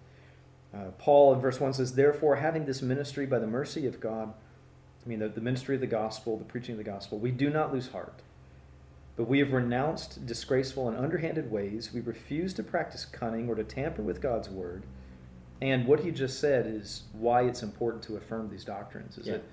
uh, 0.74 0.92
Paul 0.98 1.34
in 1.34 1.40
verse 1.40 1.60
1 1.60 1.74
says, 1.74 1.94
Therefore, 1.94 2.38
having 2.38 2.66
this 2.66 2.82
ministry 2.82 3.26
by 3.26 3.40
the 3.40 3.48
mercy 3.48 3.86
of 3.86 4.00
God, 4.00 4.34
I 5.06 5.10
mean, 5.10 5.20
the, 5.20 5.28
the 5.30 5.42
ministry 5.42 5.76
of 5.76 5.82
the 5.82 5.88
gospel, 5.88 6.38
the 6.38 6.46
preaching 6.46 6.74
of 6.74 6.78
the 6.78 6.84
gospel, 6.90 7.20
we 7.20 7.32
do 7.32 7.50
not 7.50 7.74
lose 7.74 7.90
heart. 7.90 8.22
But 9.16 9.28
we 9.28 9.40
have 9.40 9.54
renounced 9.54 10.26
disgraceful 10.26 10.88
and 10.88 10.98
underhanded 10.98 11.52
ways. 11.52 11.94
We 11.94 12.02
refuse 12.02 12.54
to 12.56 12.64
practice 12.64 13.06
cunning 13.06 13.48
or 13.50 13.56
to 13.56 13.64
tamper 13.64 14.02
with 14.02 14.22
God's 14.22 14.50
word. 14.50 14.84
And 15.62 15.86
what 15.86 16.00
he 16.02 16.12
just 16.12 16.40
said 16.40 16.66
is 16.66 17.04
why 17.14 17.44
it's 17.44 17.62
important 17.62 18.04
to 18.06 18.16
affirm 18.18 18.50
these 18.50 18.66
doctrines. 18.66 19.18
Is 19.18 19.28
Yeah. 19.28 19.34
that 19.34 19.44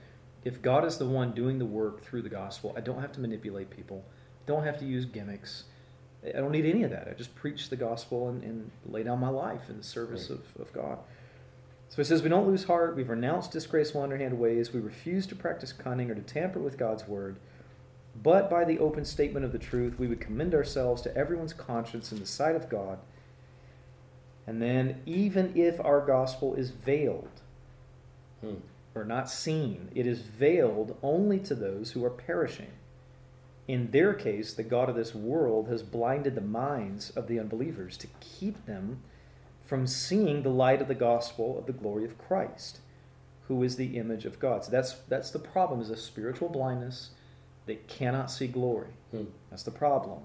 if 0.44 0.62
God 0.62 0.84
is 0.86 0.96
the 0.96 1.06
one 1.06 1.32
doing 1.32 1.58
the 1.58 1.66
work 1.66 2.00
through 2.00 2.22
the 2.22 2.30
gospel, 2.30 2.72
I 2.76 2.80
don't 2.80 3.00
have 3.02 3.12
to 3.12 3.20
manipulate 3.20 3.68
people. 3.70 4.04
I 4.08 4.46
Don't 4.46 4.64
have 4.64 4.78
to 4.78 4.86
use 4.86 5.04
gimmicks. 5.04 5.64
I 6.24 6.32
don't 6.32 6.52
need 6.52 6.64
any 6.66 6.82
of 6.82 6.90
that. 6.90 7.08
I 7.08 7.12
just 7.12 7.34
preach 7.34 7.68
the 7.68 7.76
gospel 7.76 8.28
and, 8.28 8.42
and 8.42 8.70
lay 8.86 9.02
down 9.02 9.20
my 9.20 9.28
life 9.28 9.68
in 9.68 9.76
the 9.76 9.82
service 9.82 10.30
Right. 10.30 10.38
of, 10.56 10.60
of 10.62 10.72
God. 10.72 10.98
So 11.90 11.96
he 11.96 12.04
says, 12.04 12.22
We 12.22 12.28
don't 12.28 12.46
lose 12.46 12.64
heart. 12.64 12.96
We've 12.96 13.08
renounced 13.08 13.50
disgraceful, 13.50 14.02
underhand 14.02 14.38
ways. 14.38 14.72
We 14.72 14.80
refuse 14.80 15.26
to 15.26 15.34
practice 15.34 15.72
cunning 15.72 16.10
or 16.10 16.14
to 16.14 16.22
tamper 16.22 16.60
with 16.60 16.78
God's 16.78 17.06
word. 17.06 17.36
But 18.20 18.48
by 18.48 18.64
the 18.64 18.78
open 18.78 19.04
statement 19.04 19.44
of 19.44 19.52
the 19.52 19.58
truth, 19.58 19.98
we 19.98 20.06
would 20.06 20.20
commend 20.20 20.54
ourselves 20.54 21.02
to 21.02 21.16
everyone's 21.16 21.52
conscience 21.52 22.12
in 22.12 22.20
the 22.20 22.26
sight 22.26 22.54
of 22.54 22.68
God. 22.68 23.00
And 24.46 24.62
then, 24.62 25.02
even 25.04 25.52
if 25.56 25.80
our 25.80 26.04
gospel 26.04 26.54
is 26.54 26.70
veiled 26.70 27.42
Hmm. 28.40 28.54
or 28.94 29.04
not 29.04 29.28
seen, 29.28 29.90
it 29.94 30.06
is 30.06 30.22
veiled 30.22 30.96
only 31.02 31.38
to 31.40 31.54
those 31.54 31.92
who 31.92 32.04
are 32.04 32.10
perishing. 32.10 32.70
In 33.68 33.90
their 33.90 34.14
case, 34.14 34.54
the 34.54 34.62
God 34.62 34.88
of 34.88 34.96
this 34.96 35.14
world 35.14 35.68
has 35.68 35.82
blinded 35.82 36.34
the 36.34 36.40
minds 36.40 37.10
of 37.10 37.26
the 37.26 37.38
unbelievers 37.38 37.96
to 37.98 38.08
keep 38.20 38.64
them 38.66 39.02
from 39.70 39.86
seeing 39.86 40.42
the 40.42 40.48
light 40.50 40.82
of 40.82 40.88
the 40.88 40.96
gospel 40.96 41.56
of 41.56 41.66
the 41.66 41.72
glory 41.72 42.04
of 42.04 42.18
Christ, 42.18 42.80
who 43.46 43.62
is 43.62 43.76
the 43.76 43.96
image 43.96 44.24
of 44.24 44.40
God. 44.40 44.64
So 44.64 44.70
that's 44.72 44.94
that's 45.08 45.30
the 45.30 45.38
problem 45.38 45.80
is 45.80 45.90
a 45.90 45.96
spiritual 45.96 46.48
blindness 46.48 47.10
they 47.66 47.76
cannot 47.76 48.32
see 48.32 48.48
glory. 48.48 48.88
Hmm. 49.12 49.26
That's 49.48 49.62
the 49.62 49.70
problem. 49.70 50.22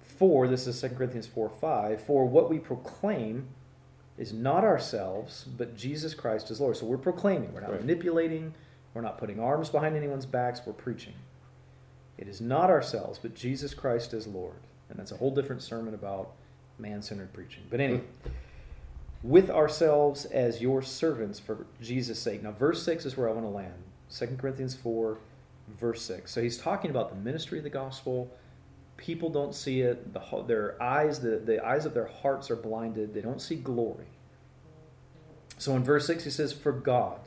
For, 0.00 0.48
this 0.48 0.66
is 0.66 0.80
2 0.80 0.88
Corinthians 0.96 1.26
4 1.26 1.50
5, 1.50 2.00
for 2.00 2.24
what 2.24 2.48
we 2.48 2.58
proclaim 2.58 3.48
is 4.16 4.32
not 4.32 4.64
ourselves, 4.64 5.44
but 5.44 5.76
Jesus 5.76 6.14
Christ 6.14 6.50
is 6.50 6.58
Lord. 6.58 6.78
So 6.78 6.86
we're 6.86 6.96
proclaiming, 6.96 7.52
we're 7.52 7.60
not 7.60 7.72
Right. 7.72 7.80
manipulating, 7.82 8.54
we're 8.94 9.02
not 9.02 9.18
putting 9.18 9.38
arms 9.38 9.68
behind 9.68 9.94
anyone's 9.94 10.24
backs, 10.24 10.62
we're 10.64 10.72
preaching. 10.72 11.16
It 12.16 12.28
is 12.28 12.40
not 12.40 12.70
ourselves, 12.70 13.18
but 13.18 13.34
Jesus 13.34 13.74
Christ 13.74 14.14
is 14.14 14.26
Lord. 14.26 14.62
And 14.88 14.98
that's 14.98 15.12
a 15.12 15.18
whole 15.18 15.34
different 15.34 15.60
sermon 15.60 15.92
about 15.92 16.32
man 16.78 17.02
centered 17.02 17.32
preaching. 17.32 17.64
But 17.70 17.80
anyway, 17.80 18.02
with 19.22 19.50
ourselves 19.50 20.24
as 20.26 20.60
your 20.60 20.82
servants 20.82 21.38
for 21.40 21.66
Jesus' 21.80 22.18
sake. 22.18 22.42
Now, 22.42 22.52
verse 22.52 22.82
6 22.84 23.06
is 23.06 23.16
where 23.16 23.28
I 23.28 23.32
want 23.32 23.44
to 23.44 23.50
land. 23.50 23.74
2 24.16 24.36
Corinthians 24.38 24.74
4, 24.74 25.18
verse 25.78 26.02
6. 26.02 26.30
So 26.30 26.40
he's 26.42 26.58
talking 26.58 26.90
about 26.90 27.08
the 27.10 27.16
ministry 27.16 27.58
of 27.58 27.64
the 27.64 27.70
gospel. 27.70 28.30
People 28.96 29.28
don't 29.30 29.54
see 29.54 29.80
it. 29.80 30.12
The, 30.14 30.44
their 30.46 30.80
eyes, 30.82 31.20
the, 31.20 31.38
the 31.38 31.64
eyes 31.64 31.86
of 31.86 31.94
their 31.94 32.06
hearts 32.06 32.50
are 32.50 32.56
blinded. 32.56 33.14
They 33.14 33.20
don't 33.20 33.42
see 33.42 33.56
glory. 33.56 34.06
So 35.58 35.74
in 35.74 35.82
verse 35.82 36.06
6, 36.06 36.24
he 36.24 36.30
says, 36.30 36.52
For 36.52 36.72
God. 36.72 37.20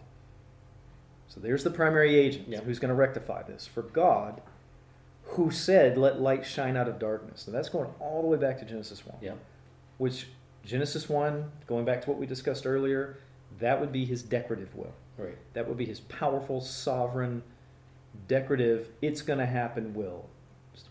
So 1.28 1.40
there's 1.40 1.64
the 1.64 1.70
primary 1.70 2.16
agent 2.16 2.48
Yeah. 2.48 2.62
who's 2.62 2.80
going 2.80 2.90
to 2.90 2.96
rectify 2.96 3.44
this. 3.44 3.68
For 3.68 3.82
God, 3.84 4.42
who 5.44 5.52
said, 5.52 5.98
Let 5.98 6.20
light 6.20 6.46
shine 6.46 6.76
out 6.78 6.88
of 6.88 7.00
darkness. 7.00 7.42
So 7.46 7.52
that's 7.52 7.70
going 7.70 7.90
all 8.00 8.22
the 8.22 8.28
way 8.28 8.38
back 8.38 8.60
to 8.60 8.66
Genesis 8.66 9.06
1 9.06 9.18
Yeah. 9.22 9.34
which 9.98 10.28
Genesis 10.66 11.08
1, 11.08 11.52
going 11.68 11.86
back 11.86 12.02
to 12.04 12.10
what 12.10 12.20
we 12.20 12.26
discussed 12.26 12.66
earlier, 12.66 13.18
that 13.60 13.80
would 13.80 13.92
be 13.92 14.06
his 14.06 14.22
decretive 14.24 14.76
will. 14.76 14.94
Right. 15.18 15.38
That 15.54 15.68
would 15.68 15.78
be 15.78 15.86
his 15.86 16.02
powerful, 16.02 16.62
sovereign, 16.62 17.44
decretive, 18.28 18.88
it's 19.02 19.22
going 19.22 19.40
to 19.40 19.46
happen 19.46 19.94
will. 19.94 20.26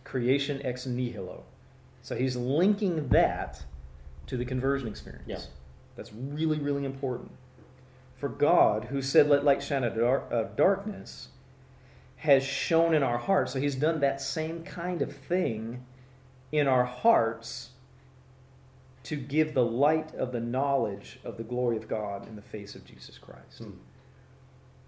Creation 0.04 0.61
ex 0.64 0.87
nihilo. 0.87 1.44
So 2.02 2.16
he's 2.16 2.37
linking 2.37 3.08
that 3.08 3.64
to 4.26 4.37
the 4.37 4.44
conversion 4.44 4.88
experience. 4.88 5.24
Yeah. 5.26 5.40
That's 5.96 6.12
really, 6.12 6.58
really 6.58 6.84
important. 6.84 7.32
For 8.14 8.28
God, 8.28 8.87
who 8.87 9.00
said, 9.02 9.28
Let 9.28 9.44
light 9.44 9.62
shine 9.62 9.84
out 9.84 9.92
of 9.92 9.98
dar- 9.98 10.28
of 10.30 10.56
darkness, 10.56 11.28
has 12.18 12.44
shown 12.44 12.94
in 12.94 13.02
our 13.02 13.18
hearts. 13.18 13.52
So 13.52 13.61
he's 13.61 13.76
done 13.76 14.00
that 14.00 14.20
same 14.20 14.62
kind 14.64 15.02
of 15.02 15.14
thing 15.14 15.85
in 16.50 16.66
our 16.66 16.85
hearts 16.85 17.70
to 19.04 19.16
give 19.16 19.54
the 19.54 19.64
light 19.64 20.14
of 20.14 20.33
the 20.33 20.40
knowledge 20.40 21.20
of 21.24 21.37
the 21.37 21.42
glory 21.42 21.76
of 21.76 21.88
God 21.88 22.26
in 22.28 22.37
the 22.37 22.42
face 22.42 22.74
of 22.74 22.85
Jesus 22.85 23.18
Christ. 23.18 23.59
Hmm. 23.59 23.70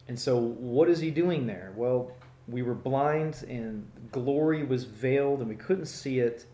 And 0.08 0.18
so, 0.18 0.38
what 0.38 0.88
is 0.88 0.98
he 0.98 1.10
doing 1.10 1.46
there? 1.46 1.72
Well, 1.76 2.10
we 2.48 2.62
were 2.62 2.74
blind 2.74 3.44
and 3.48 3.88
glory 4.10 4.64
was 4.64 4.84
veiled 4.84 5.38
and 5.38 5.48
we 5.48 5.54
couldn't 5.54 5.86
see 5.86 6.18
it. 6.18 6.46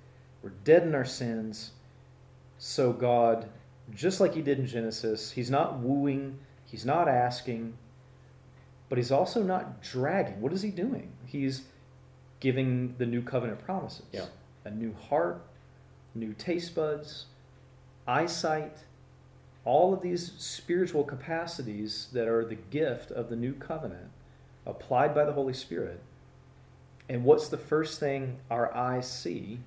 We're 0.43 0.51
dead 0.65 0.83
in 0.83 0.95
our 0.95 1.07
sins. 1.07 1.73
So, 2.59 2.93
God, 2.93 3.49
just 3.95 4.21
like 4.21 4.35
he 4.35 4.43
did 4.43 4.59
in 4.59 4.67
Genesis, 4.67 5.31
he's 5.31 5.51
not 5.51 5.79
wooing, 5.79 6.39
he's 6.67 6.85
not 6.85 7.09
asking, 7.09 7.73
but 8.88 8.99
he's 8.99 9.11
also 9.11 9.42
not 9.42 9.83
dragging. 9.83 10.40
What 10.40 10.53
is 10.53 10.62
he 10.62 10.70
doing? 10.70 11.12
He's 11.27 11.64
giving 12.40 12.94
the 12.99 13.07
new 13.07 13.22
covenant 13.22 13.61
promises 13.64 14.07
Yeah. 14.12 14.27
a 14.64 14.70
new 14.70 14.92
heart, 14.94 15.42
new 16.14 16.33
taste 16.35 16.75
buds, 16.75 17.27
eyesight, 18.07 18.79
all 19.64 19.92
of 19.92 20.01
these 20.03 20.33
spiritual 20.38 21.03
capacities 21.05 22.09
that 22.12 22.29
are 22.29 22.44
the 22.44 22.55
gift 22.55 23.11
of 23.11 23.29
the 23.29 23.37
new 23.37 23.53
covenant 23.53 24.11
applied 24.64 25.14
by 25.14 25.25
the 25.25 25.33
Holy 25.33 25.53
Spirit. 25.55 26.01
And 27.09 27.25
what's 27.25 27.49
the 27.49 27.59
first 27.59 27.99
thing 28.01 28.38
our 28.51 28.72
eyes 28.75 29.11
see 29.11 29.61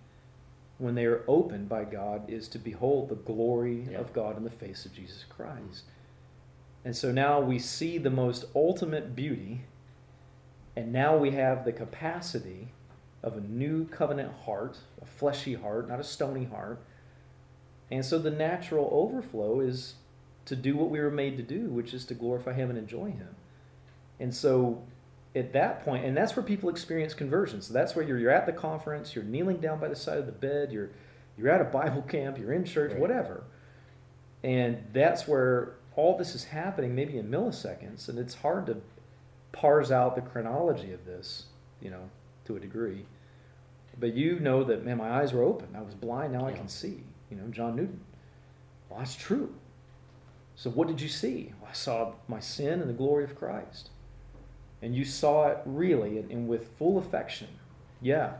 when 0.77 0.95
they 0.95 1.05
are 1.05 1.23
opened 1.27 1.67
by 1.67 1.83
God 1.83 2.29
is 2.29 2.47
to 2.49 2.59
behold 2.59 3.09
the 3.09 3.15
glory 3.15 3.87
Yeah. 3.91 3.97
of 3.99 4.13
God 4.13 4.37
in 4.37 4.43
the 4.45 4.49
face 4.49 4.85
of 4.85 4.93
Jesus 4.93 5.25
Christ. 5.25 5.83
And 6.85 6.95
so 6.95 7.11
now 7.11 7.39
we 7.39 7.59
see 7.59 7.97
the 7.97 8.09
most 8.09 8.45
ultimate 8.55 9.15
beauty, 9.15 9.61
and 10.75 10.93
now 10.93 11.17
we 11.17 11.31
have 11.31 11.65
the 11.65 11.73
capacity 11.73 12.69
of 13.21 13.35
a 13.35 13.41
new 13.41 13.85
covenant 13.87 14.31
heart, 14.45 14.77
a 15.01 15.05
fleshy 15.05 15.55
heart, 15.55 15.89
not 15.89 15.99
a 15.99 16.03
stony 16.03 16.45
heart. 16.45 16.81
And 17.91 18.05
so 18.05 18.17
the 18.17 18.31
natural 18.31 18.89
overflow 18.91 19.59
is 19.59 19.95
to 20.45 20.55
do 20.55 20.75
what 20.77 20.89
we 20.89 20.99
were 20.99 21.11
made 21.11 21.35
to 21.37 21.43
do, 21.43 21.67
which 21.69 21.93
is 21.93 22.05
to 22.05 22.13
glorify 22.13 22.53
Him 22.53 22.69
and 22.69 22.79
enjoy 22.79 23.07
Him. 23.11 23.35
And 24.19 24.33
so 24.33 24.83
at 25.35 25.53
that 25.53 25.83
point, 25.83 26.05
and 26.05 26.15
that's 26.15 26.35
where 26.35 26.43
people 26.43 26.69
experience 26.69 27.13
conversion. 27.13 27.61
So 27.61 27.73
that's 27.73 27.95
where 27.95 28.05
you're, 28.05 28.17
you're 28.17 28.31
at 28.31 28.45
the 28.45 28.53
conference, 28.53 29.15
you're 29.15 29.23
kneeling 29.25 29.57
down 29.57 29.79
by 29.79 29.89
the 29.89 29.95
side 29.95 30.17
of 30.17 30.25
the 30.25 30.31
bed, 30.31 30.71
you're, 30.71 30.91
you're 31.37 31.49
at 31.49 31.61
a 31.61 31.65
Bible 31.65 32.01
camp, 32.03 32.37
you're 32.37 32.53
in 32.53 32.63
church, 32.63 32.91
Right. 32.91 33.01
whatever. 33.01 33.43
And 34.43 34.83
that's 34.93 35.27
where 35.27 35.73
all 35.99 36.17
this 36.17 36.33
is 36.33 36.45
happening, 36.45 36.95
maybe 36.95 37.17
in 37.17 37.29
milliseconds, 37.29 38.07
and 38.07 38.17
it's 38.17 38.35
hard 38.35 38.65
to 38.67 38.77
parse 39.51 39.91
out 39.91 40.15
the 40.15 40.21
chronology 40.21 40.93
of 40.93 41.05
this, 41.05 41.47
you 41.81 41.89
know, 41.89 42.09
to 42.45 42.55
a 42.55 42.59
degree. 42.59 43.05
But 43.99 44.13
you 44.13 44.39
know 44.39 44.63
that, 44.63 44.85
man, 44.85 44.97
my 44.97 45.09
eyes 45.09 45.33
were 45.33 45.43
open. 45.43 45.75
I 45.75 45.81
was 45.81 45.93
blind, 45.93 46.31
now 46.31 46.47
I 46.47 46.53
can 46.53 46.69
see. 46.69 47.03
You 47.29 47.35
know, 47.37 47.47
John 47.49 47.75
Newton. 47.75 47.99
Well, 48.89 48.99
that's 48.99 49.15
true. 49.15 49.53
So 50.55 50.69
what 50.69 50.87
did 50.87 51.01
you 51.01 51.09
see? 51.09 51.53
Well, 51.59 51.69
I 51.69 51.73
saw 51.73 52.13
my 52.27 52.39
sin 52.39 52.79
and 52.79 52.89
the 52.89 52.93
glory 52.93 53.25
of 53.25 53.35
Christ. 53.35 53.89
And 54.81 54.95
you 54.95 55.03
saw 55.03 55.47
it 55.49 55.59
really 55.65 56.17
and, 56.17 56.31
and 56.31 56.47
with 56.47 56.69
full 56.77 56.97
affection. 56.97 57.47
Yeah. 58.01 58.33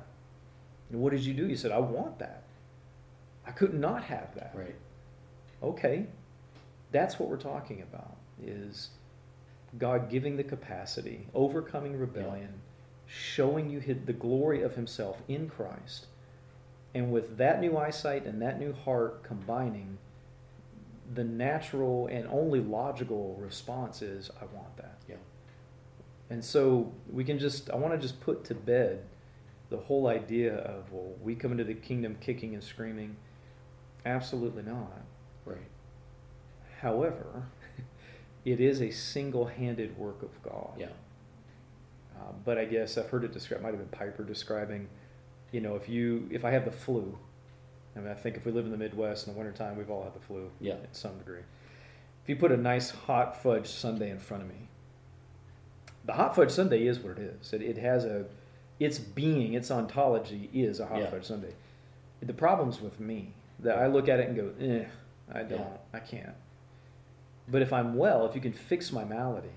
And 0.90 1.02
what 1.02 1.12
did 1.12 1.22
you 1.22 1.34
do? 1.34 1.48
You 1.48 1.58
said, 1.58 1.72
I 1.72 1.80
want 1.80 2.20
that. 2.20 2.44
I 3.46 3.52
could 3.52 3.74
not 3.74 4.04
have 4.06 4.34
that. 4.36 4.54
Right. 4.56 4.76
Okay. 5.62 6.08
That's 6.92 7.20
what 7.20 7.30
we're 7.30 7.38
talking 7.38 7.82
about 7.82 8.18
is 8.44 8.90
God 9.78 10.10
giving 10.10 10.38
the 10.38 10.44
capacity, 10.44 11.28
overcoming 11.34 12.00
rebellion, 12.00 12.62
showing 13.06 13.70
you 13.70 13.80
the 14.06 14.14
glory 14.14 14.62
of 14.62 14.76
himself 14.76 15.18
in 15.28 15.50
Christ. 15.50 16.08
And 16.94 17.12
with 17.12 17.38
that 17.38 17.62
new 17.62 17.78
eyesight 17.78 18.26
and 18.26 18.42
that 18.42 18.60
new 18.60 18.74
heart 18.74 19.24
combining, 19.24 19.98
the 21.14 21.24
natural 21.24 22.08
and 22.08 22.28
only 22.28 22.60
logical 22.60 23.38
response 23.40 24.02
is, 24.02 24.30
I 24.42 24.46
want 24.56 24.76
that. 24.78 24.98
Yeah. 25.08 25.16
And 26.30 26.44
so 26.44 26.92
we 27.12 27.24
can 27.24 27.40
just, 27.40 27.70
I 27.70 27.76
want 27.76 27.94
to 27.94 28.00
just 28.00 28.20
put 28.22 28.44
to 28.46 28.56
bed 28.56 29.04
the 29.70 29.78
whole 29.78 30.08
idea 30.08 30.56
of, 30.56 30.92
well, 30.92 31.14
we 31.22 31.36
come 31.36 31.52
into 31.52 31.64
the 31.64 31.74
kingdom 31.76 32.18
kicking 32.20 32.54
and 32.54 32.64
screaming. 32.64 33.16
Absolutely 34.06 34.64
not. 34.64 35.02
Right. 35.46 35.58
However, 36.82 37.44
it 38.46 38.60
is 38.60 38.82
a 38.82 38.92
single 38.92 39.46
handed 39.46 39.98
work 39.98 40.22
of 40.24 40.44
God. 40.44 40.72
Yeah. 40.78 40.88
Uh, 42.18 42.32
but 42.46 42.58
I 42.58 42.66
guess 42.66 42.98
I've 42.98 43.10
heard 43.10 43.24
it 43.24 43.32
described, 43.34 43.64
might 43.64 43.74
have 43.74 43.80
been 43.80 43.88
Piper 43.98 44.24
describing, 44.24 44.88
you 45.52 45.62
know, 45.62 45.76
if 45.76 45.88
you, 45.88 46.28
if 46.32 46.44
I 46.44 46.52
have 46.52 46.66
the 46.66 46.72
flu, 46.72 47.18
I 47.96 48.00
mean, 48.00 48.10
I 48.10 48.14
think 48.14 48.36
if 48.38 48.46
we 48.46 48.52
live 48.52 48.66
in 48.66 48.72
the 48.72 48.78
Midwest 48.78 49.28
in 49.28 49.34
the 49.34 49.40
wintertime, 49.40 49.78
we've 49.78 49.90
all 49.90 50.04
had 50.04 50.14
the 50.14 50.20
flu 50.20 50.50
Yeah. 50.60 50.74
at 50.74 50.96
some 50.96 51.18
degree. 51.18 51.42
If 52.24 52.30
you 52.30 52.36
put 52.36 52.52
a 52.52 52.58
nice 52.58 52.92
hot 52.92 53.42
fudge 53.42 53.68
sundae 53.68 54.10
in 54.10 54.20
front 54.20 54.44
of 54.44 54.50
me, 54.50 54.68
the 56.06 56.14
hot 56.14 56.36
fudge 56.36 56.52
sundae 56.52 56.86
is 56.86 57.00
what 57.00 57.18
it 57.18 57.36
is. 57.42 57.54
It, 57.54 57.62
it 57.62 57.78
has 57.78 58.06
a, 58.06 58.26
its 58.80 59.00
being, 59.00 59.54
its 59.54 59.72
ontology 59.72 60.50
is 60.54 60.80
a 60.80 60.86
hot 60.86 61.00
Yeah. 61.00 61.10
fudge 61.10 61.26
sundae. 61.26 61.54
The 62.22 62.34
problem's 62.34 62.82
with 62.82 63.00
me 63.00 63.34
that 63.60 63.78
I 63.78 63.88
look 63.88 64.08
at 64.10 64.20
it 64.20 64.28
and 64.28 64.36
go, 64.36 64.52
eh, 64.60 64.86
I 65.34 65.44
don't, 65.44 65.60
Yeah. 65.60 65.68
I 65.94 66.00
can't. 66.00 66.36
But 67.52 67.62
if 67.62 67.74
I'm 67.74 67.96
well, 67.96 68.26
if 68.26 68.36
you 68.36 68.42
can 68.42 68.54
fix 68.54 68.92
my 68.92 69.04
malady, 69.04 69.50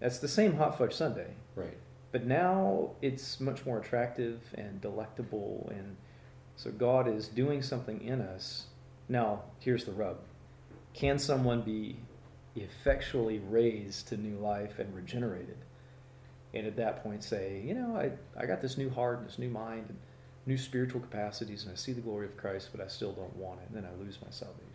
that's 0.00 0.18
the 0.18 0.28
same 0.28 0.56
hot 0.56 0.76
fudge 0.76 0.94
sundae. 0.94 1.32
Right. 1.56 1.78
But 2.12 2.26
now 2.26 2.90
it's 3.02 3.40
much 3.40 3.64
more 3.66 3.78
attractive 3.78 4.40
and 4.54 4.80
delectable, 4.80 5.70
and 5.74 5.96
so 6.56 6.70
God 6.70 7.08
is 7.08 7.26
doing 7.26 7.62
something 7.62 8.00
in 8.02 8.20
us. 8.20 8.66
Now, 9.08 9.42
here's 9.58 9.84
the 9.84 9.92
rub: 9.92 10.18
Can 10.92 11.18
someone 11.18 11.62
be 11.62 11.96
effectually 12.54 13.40
raised 13.40 14.08
to 14.08 14.16
new 14.16 14.36
life 14.36 14.78
and 14.78 14.94
regenerated, 14.94 15.56
and 16.52 16.66
at 16.66 16.76
that 16.76 17.02
point 17.02 17.24
say, 17.24 17.60
you 17.64 17.74
know, 17.74 17.96
I 17.96 18.12
I 18.40 18.46
got 18.46 18.60
this 18.60 18.78
new 18.78 18.90
heart 18.90 19.18
and 19.18 19.28
this 19.28 19.38
new 19.38 19.50
mind 19.50 19.86
and 19.88 19.98
new 20.46 20.58
spiritual 20.58 21.00
capacities, 21.00 21.64
and 21.64 21.72
I 21.72 21.76
see 21.76 21.92
the 21.92 22.00
glory 22.00 22.26
of 22.26 22.36
Christ, 22.36 22.68
but 22.70 22.84
I 22.84 22.88
still 22.88 23.12
don't 23.12 23.34
want 23.36 23.60
it, 23.60 23.68
and 23.68 23.76
then 23.76 23.90
I 23.90 24.02
lose 24.02 24.18
my 24.22 24.30
salvation. 24.30 24.73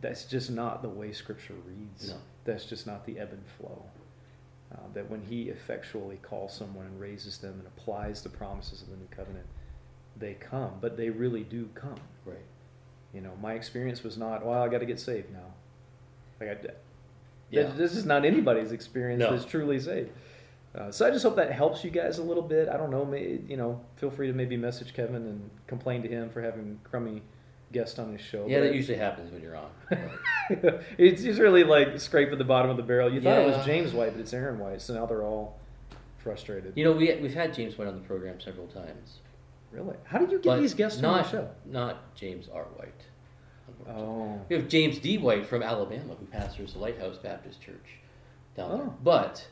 That's 0.00 0.24
just 0.24 0.50
not 0.50 0.82
the 0.82 0.88
way 0.88 1.12
Scripture 1.12 1.54
reads. 1.66 2.10
No. 2.10 2.16
That's 2.44 2.64
just 2.64 2.86
not 2.86 3.06
the 3.06 3.18
ebb 3.18 3.30
and 3.32 3.44
flow. 3.58 3.82
Uh, 4.72 4.78
that 4.94 5.08
when 5.10 5.22
he 5.22 5.44
effectually 5.44 6.18
calls 6.22 6.52
someone 6.52 6.86
and 6.86 7.00
raises 7.00 7.38
them 7.38 7.54
and 7.58 7.66
applies 7.66 8.22
the 8.22 8.28
promises 8.28 8.82
of 8.82 8.90
the 8.90 8.96
new 8.96 9.08
covenant, 9.10 9.46
they 10.18 10.34
come, 10.34 10.72
but 10.80 10.96
they 10.96 11.08
really 11.10 11.44
do 11.44 11.68
come. 11.74 12.00
Right. 12.24 12.36
You 13.14 13.20
know, 13.20 13.32
my 13.40 13.54
experience 13.54 14.02
was 14.02 14.18
not, 14.18 14.44
well, 14.44 14.62
I 14.62 14.68
got 14.68 14.78
to 14.78 14.86
get 14.86 14.98
saved 15.00 15.32
now. 15.32 15.54
Like 16.40 16.50
I, 16.50 16.70
Yeah. 17.50 17.70
this 17.76 17.94
is 17.94 18.04
not 18.04 18.24
anybody's 18.24 18.72
experience 18.72 19.20
No. 19.20 19.30
that's 19.30 19.44
truly 19.44 19.78
saved. 19.80 20.10
Uh, 20.74 20.90
so 20.90 21.06
I 21.06 21.10
just 21.10 21.22
hope 21.24 21.36
that 21.36 21.52
helps 21.52 21.84
you 21.84 21.90
guys 21.90 22.18
a 22.18 22.22
little 22.22 22.42
bit. 22.42 22.68
I 22.68 22.76
don't 22.76 22.90
know, 22.90 23.04
may, 23.04 23.38
you 23.48 23.56
know, 23.56 23.80
feel 23.96 24.10
free 24.10 24.26
to 24.26 24.32
maybe 24.34 24.56
message 24.58 24.92
Kevin 24.92 25.16
and 25.16 25.50
complain 25.66 26.02
to 26.02 26.08
him 26.08 26.28
for 26.28 26.42
having 26.42 26.80
crummy 26.84 27.22
guest 27.76 27.98
on 27.98 28.12
his 28.12 28.20
show. 28.20 28.46
Yeah, 28.46 28.60
that 28.60 28.74
usually 28.74 28.98
happens 28.98 29.32
when 29.32 29.42
you're 29.42 29.56
on. 29.56 29.70
it's, 30.98 31.22
it's 31.22 31.38
really 31.38 31.64
like 31.64 32.00
scraping 32.00 32.38
the 32.38 32.44
bottom 32.44 32.70
of 32.70 32.76
the 32.76 32.82
barrel. 32.82 33.12
You 33.12 33.20
thought 33.20 33.38
it 33.38 33.46
was 33.46 33.64
James 33.66 33.92
White, 33.92 34.12
but 34.12 34.20
it's 34.20 34.32
Aaron 34.32 34.58
White. 34.58 34.80
So 34.80 34.94
now 34.94 35.06
they're 35.06 35.22
all 35.22 35.58
frustrated. 36.18 36.72
you 36.76 36.84
know, 36.84 36.92
we 36.92 37.14
we've 37.16 37.34
had 37.34 37.54
James 37.54 37.76
White 37.78 37.88
on 37.88 37.94
the 37.94 38.00
program 38.00 38.40
several 38.40 38.66
times. 38.66 39.18
Really? 39.72 39.96
How 40.04 40.18
did 40.18 40.30
you 40.30 40.38
get 40.38 40.50
but 40.50 40.60
these 40.60 40.74
guests 40.74 41.00
not, 41.00 41.18
on 41.18 41.22
the 41.22 41.30
show? 41.30 41.50
Not 41.66 42.14
James 42.14 42.48
R. 42.52 42.64
White. 42.76 43.02
unfortunately. 43.68 44.04
Oh, 44.04 44.40
We 44.48 44.56
have 44.56 44.68
James 44.68 44.98
D. 44.98 45.18
White 45.18 45.46
from 45.46 45.62
Alabama, 45.62 46.14
who 46.18 46.26
pastors 46.26 46.72
the 46.72 46.78
Lighthouse 46.78 47.18
Baptist 47.18 47.60
Church 47.60 47.98
down 48.56 48.70
there. 48.70 48.86
Oh. 48.86 48.94
But 49.02 49.46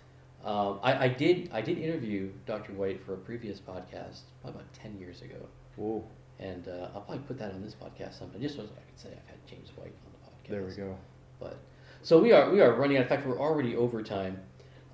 um, 0.44 0.80
I, 0.82 1.04
I 1.04 1.08
did 1.08 1.50
I 1.52 1.60
did 1.60 1.78
interview 1.78 2.30
Dr. 2.46 2.72
White 2.72 3.04
for 3.04 3.14
a 3.14 3.18
previous 3.18 3.60
podcast 3.60 4.20
probably 4.40 4.60
about 4.60 4.72
ten 4.72 4.98
years 4.98 5.22
ago, 5.22 5.36
whoa! 5.76 6.04
And 6.44 6.68
uh, 6.68 6.88
I'll 6.94 7.00
probably 7.00 7.18
put 7.26 7.38
that 7.38 7.52
on 7.52 7.62
this 7.62 7.74
podcast 7.74 8.18
sometime, 8.18 8.40
just 8.40 8.56
so 8.56 8.62
I 8.62 8.66
can 8.66 8.96
say 8.96 9.08
I've 9.08 9.28
had 9.30 9.46
James 9.46 9.70
White 9.76 9.94
on 10.06 10.12
the 10.12 10.18
podcast. 10.28 10.50
There 10.50 10.62
we 10.62 10.74
go. 10.74 10.96
But 11.40 11.56
so 12.02 12.20
we 12.20 12.32
are 12.32 12.50
we 12.50 12.60
are 12.60 12.72
running 12.74 12.96
out. 12.98 13.04
In 13.04 13.08
fact, 13.08 13.26
we're 13.26 13.40
already 13.40 13.74
over 13.76 14.02
time, 14.02 14.38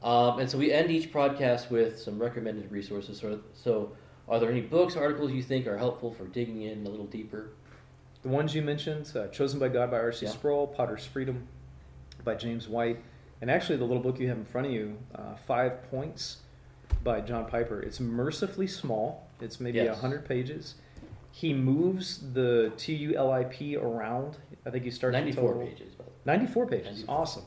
um, 0.02 0.38
and 0.38 0.48
so 0.48 0.56
we 0.58 0.72
end 0.72 0.90
each 0.90 1.12
podcast 1.12 1.70
with 1.70 1.98
some 1.98 2.18
recommended 2.18 2.70
resources. 2.70 3.18
So, 3.18 3.40
so 3.52 3.92
are 4.28 4.38
there 4.38 4.50
any 4.50 4.60
books, 4.60 4.96
articles 4.96 5.32
you 5.32 5.42
think 5.42 5.66
are 5.66 5.76
helpful 5.76 6.12
for 6.12 6.26
digging 6.26 6.62
in 6.62 6.86
a 6.86 6.90
little 6.90 7.06
deeper? 7.06 7.50
The 8.22 8.28
ones 8.28 8.54
you 8.54 8.62
mentioned, 8.62 9.10
uh, 9.16 9.26
"Chosen 9.28 9.58
by 9.58 9.68
God" 9.68 9.90
by 9.90 9.98
R.C. 9.98 10.26
Yeah. 10.26 10.32
Sproul, 10.32 10.66
"Potter's 10.68 11.04
Freedom" 11.04 11.48
by 12.22 12.34
James 12.36 12.68
White, 12.68 13.02
and 13.40 13.50
actually 13.50 13.76
the 13.78 13.84
little 13.84 14.02
book 14.02 14.20
you 14.20 14.28
have 14.28 14.36
in 14.38 14.44
front 14.44 14.66
of 14.68 14.72
you, 14.72 14.98
uh, 15.14 15.34
Five 15.46 15.90
Points 15.90 16.38
by 17.02 17.20
John 17.22 17.46
Piper. 17.46 17.80
It's 17.80 17.98
mercifully 17.98 18.66
small. 18.66 19.26
It's 19.40 19.58
maybe 19.58 19.78
a 19.78 19.84
Yes. 19.84 20.00
hundred 20.00 20.26
pages. 20.26 20.74
He 21.32 21.52
moves 21.54 22.32
the 22.32 22.72
T 22.76 22.94
U 22.94 23.14
L 23.16 23.30
I 23.32 23.44
P 23.44 23.76
around. 23.76 24.36
I 24.66 24.70
think 24.70 24.84
he 24.84 24.90
starts 24.90 25.14
Ninety-four 25.14 25.56
pages. 25.64 25.94
By 25.94 26.04
the 26.04 26.10
way. 26.10 26.16
94 26.26 26.66
pages. 26.66 26.86
94. 26.98 27.14
Awesome. 27.16 27.44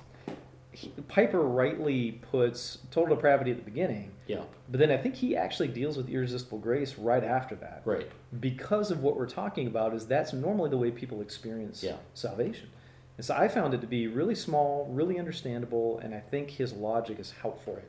He, 0.71 0.89
Piper 1.07 1.41
rightly 1.41 2.13
puts 2.31 2.79
total 2.89 3.15
depravity 3.15 3.51
at 3.51 3.57
the 3.57 3.63
beginning, 3.63 4.11
Yeah. 4.25 4.41
but 4.71 4.79
then 4.79 4.89
I 4.89 4.97
think 4.97 5.13
he 5.13 5.35
actually 5.37 5.67
deals 5.67 5.95
with 5.97 6.09
irresistible 6.09 6.57
grace 6.57 6.97
right 6.97 7.23
after 7.23 7.53
that. 7.57 7.83
Right. 7.85 8.09
Because 8.39 8.89
of 8.89 9.03
what 9.03 9.15
we're 9.15 9.27
talking 9.29 9.67
about 9.67 9.93
is 9.93 10.07
that's 10.07 10.33
normally 10.33 10.71
the 10.71 10.77
way 10.77 10.89
people 10.89 11.21
experience 11.21 11.83
Yeah. 11.83 11.97
salvation. 12.15 12.69
And 13.17 13.23
so 13.25 13.35
I 13.35 13.47
found 13.47 13.75
it 13.75 13.81
to 13.81 13.87
be 13.87 14.07
really 14.07 14.33
small, 14.33 14.87
really 14.91 15.19
understandable, 15.19 15.99
and 15.99 16.15
I 16.15 16.19
think 16.19 16.49
his 16.49 16.73
logic 16.73 17.19
is 17.19 17.29
helpful 17.29 17.79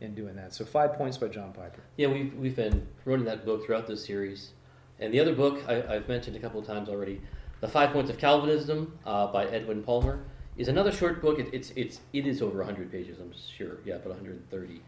in 0.00 0.16
doing 0.16 0.34
that. 0.34 0.52
So 0.52 0.64
five 0.64 0.94
points 0.94 1.16
by 1.18 1.28
John 1.28 1.52
Piper. 1.52 1.82
Yeah, 1.96 2.08
we've, 2.08 2.34
we've 2.34 2.56
been 2.56 2.88
running 3.04 3.26
that 3.26 3.44
book 3.46 3.64
throughout 3.64 3.86
this 3.86 4.04
series. 4.04 4.50
And 4.98 5.12
the 5.12 5.20
other 5.20 5.34
book 5.34 5.62
I, 5.68 5.82
I've 5.94 6.08
mentioned 6.08 6.36
a 6.36 6.38
couple 6.38 6.60
of 6.60 6.66
times 6.66 6.88
already, 6.88 7.20
The 7.60 7.68
Five 7.68 7.90
Points 7.92 8.10
of 8.10 8.18
Calvinism 8.18 8.98
uh, 9.04 9.26
by 9.28 9.46
Edwin 9.46 9.82
Palmer, 9.82 10.24
is 10.56 10.68
another 10.68 10.92
short 10.92 11.20
book. 11.20 11.38
It, 11.38 11.48
it's, 11.52 11.70
it's, 11.76 12.00
it 12.12 12.26
is 12.26 12.42
over 12.42 12.58
100 12.58 12.90
pages, 12.90 13.18
I'm 13.18 13.32
sure. 13.32 13.78
Yeah, 13.84 13.96
about 13.96 14.08
130. 14.08 14.82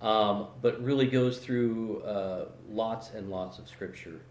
Um, 0.00 0.48
but 0.62 0.82
really 0.82 1.06
goes 1.06 1.38
through 1.38 2.02
uh, 2.02 2.46
lots 2.70 3.10
and 3.10 3.30
lots 3.30 3.58
of 3.58 3.68
scripture. 3.68 4.22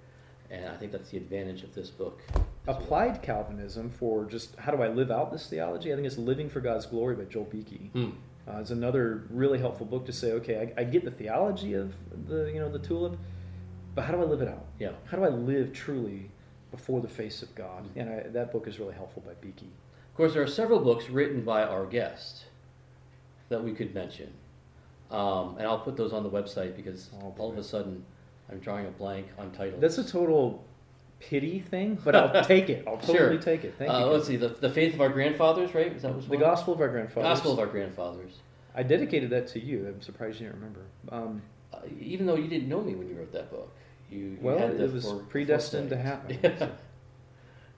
And 0.52 0.66
I 0.68 0.76
think 0.78 0.92
that's 0.92 1.10
the 1.10 1.18
advantage 1.18 1.64
of 1.64 1.76
this 1.76 1.92
book. 1.92 2.22
as 2.30 2.36
well. 2.36 2.48
Applied 2.68 3.22
Calvinism 3.22 3.90
for 3.90 4.26
just 4.26 4.56
how 4.56 4.72
do 4.72 4.82
I 4.82 4.88
live 4.88 5.12
out 5.12 5.32
this 5.32 5.48
theology? 5.48 5.94
I 5.94 5.96
think 5.96 6.08
it's 6.08 6.18
Living 6.18 6.50
for 6.50 6.60
God's 6.60 6.88
Glory 6.88 7.16
by 7.16 7.26
Joel 7.26 7.46
Beeke. 7.46 7.92
Hmm. 7.94 8.10
Uh, 8.48 8.58
it's 8.60 8.72
another 8.72 9.28
really 9.30 9.60
helpful 9.60 9.86
book 9.86 10.06
to 10.08 10.14
say, 10.14 10.32
okay, 10.34 10.74
I, 10.76 10.82
I 10.82 10.84
get 10.86 11.06
the 11.06 11.12
theology 11.12 11.74
of 11.76 11.94
the 12.28 12.52
you 12.52 12.60
know 12.60 12.70
the 12.70 12.80
tulip, 12.80 13.20
but 14.00 14.06
how 14.06 14.14
do 14.14 14.22
I 14.22 14.26
live 14.26 14.41
it 14.41 14.47
out? 14.47 14.66
Yeah. 14.80 14.91
How 15.12 15.18
do 15.18 15.26
I 15.26 15.28
live 15.30 15.74
truly 15.74 16.32
before 16.72 17.02
the 17.02 17.10
face 17.10 17.41
of 17.41 17.54
God? 17.54 17.86
And 17.97 18.10
I, 18.10 18.20
that 18.30 18.50
book 18.54 18.66
is 18.66 18.80
really 18.80 18.93
helpful 18.93 19.22
by 19.26 19.34
Beeke. 19.41 19.64
Of 19.64 20.16
course, 20.16 20.34
there 20.34 20.41
are 20.41 20.47
several 20.47 20.80
books 20.80 21.10
written 21.10 21.41
by 21.43 21.64
our 21.64 21.86
guest 21.86 22.45
that 23.50 23.62
we 23.62 23.74
could 23.74 23.93
mention. 23.93 24.32
Um, 25.12 25.58
and 25.58 25.68
I'll 25.68 25.80
put 25.80 25.97
those 25.97 26.14
on 26.14 26.24
the 26.24 26.30
website 26.30 26.78
because 26.78 27.10
Oh, 27.22 27.36
all 27.38 27.52
of 27.52 27.58
a 27.58 27.64
sudden 27.64 28.06
I'm 28.50 28.60
drawing 28.60 28.86
a 28.86 28.91
blank 28.91 29.28
on 29.38 29.52
titles. 29.52 29.82
That's 29.82 29.97
a 29.97 30.04
total 30.10 30.64
pity 31.20 31.60
thing, 31.60 31.97
but 32.02 32.16
I'll 32.16 32.41
take 32.45 32.70
it. 32.70 32.86
I'll 32.88 32.95
totally 32.97 33.18
Sure. 33.18 33.38
take 33.38 33.66
it. 33.66 33.76
Thank 33.78 33.91
uh, 33.91 33.97
you. 34.00 34.06
let's 34.06 34.28
see, 34.28 34.38
the, 34.38 34.47
the 34.47 34.70
faith 34.70 34.93
of 34.93 35.02
our 35.02 35.10
grandfathers, 35.10 35.74
right? 35.76 35.91
Is 35.93 36.04
that 36.04 36.16
was 36.16 36.26
The 36.26 36.38
Gospel 36.38 36.74
of 36.74 36.80
Our 36.80 36.88
Grandfathers. 36.88 37.24
Gospel 37.28 37.52
of 37.52 37.60
our 37.60 37.68
grandfathers. 37.68 38.32
I 38.74 38.84
dedicated 38.84 39.30
that 39.32 39.47
to 39.50 39.60
you. 39.60 39.88
I'm 39.89 40.02
surprised 40.02 40.39
you 40.39 40.45
didn't 40.47 40.60
remember. 40.62 40.82
Um, 41.12 41.41
Uh, 41.74 41.82
even 42.00 42.26
though 42.26 42.36
you 42.36 42.47
didn't 42.47 42.68
know 42.68 42.82
me 42.82 42.95
when 42.95 43.08
you 43.08 43.16
wrote 43.16 43.32
that 43.32 43.52
book, 43.52 43.70
you, 44.12 44.20
you 44.20 44.38
well, 44.41 44.57
had 44.57 44.78
the 44.78 44.86
it 44.86 44.93
was 44.93 45.12
predestined 45.30 45.89
to 45.89 45.97
happen. 45.97 46.39
Yeah. 46.43 46.70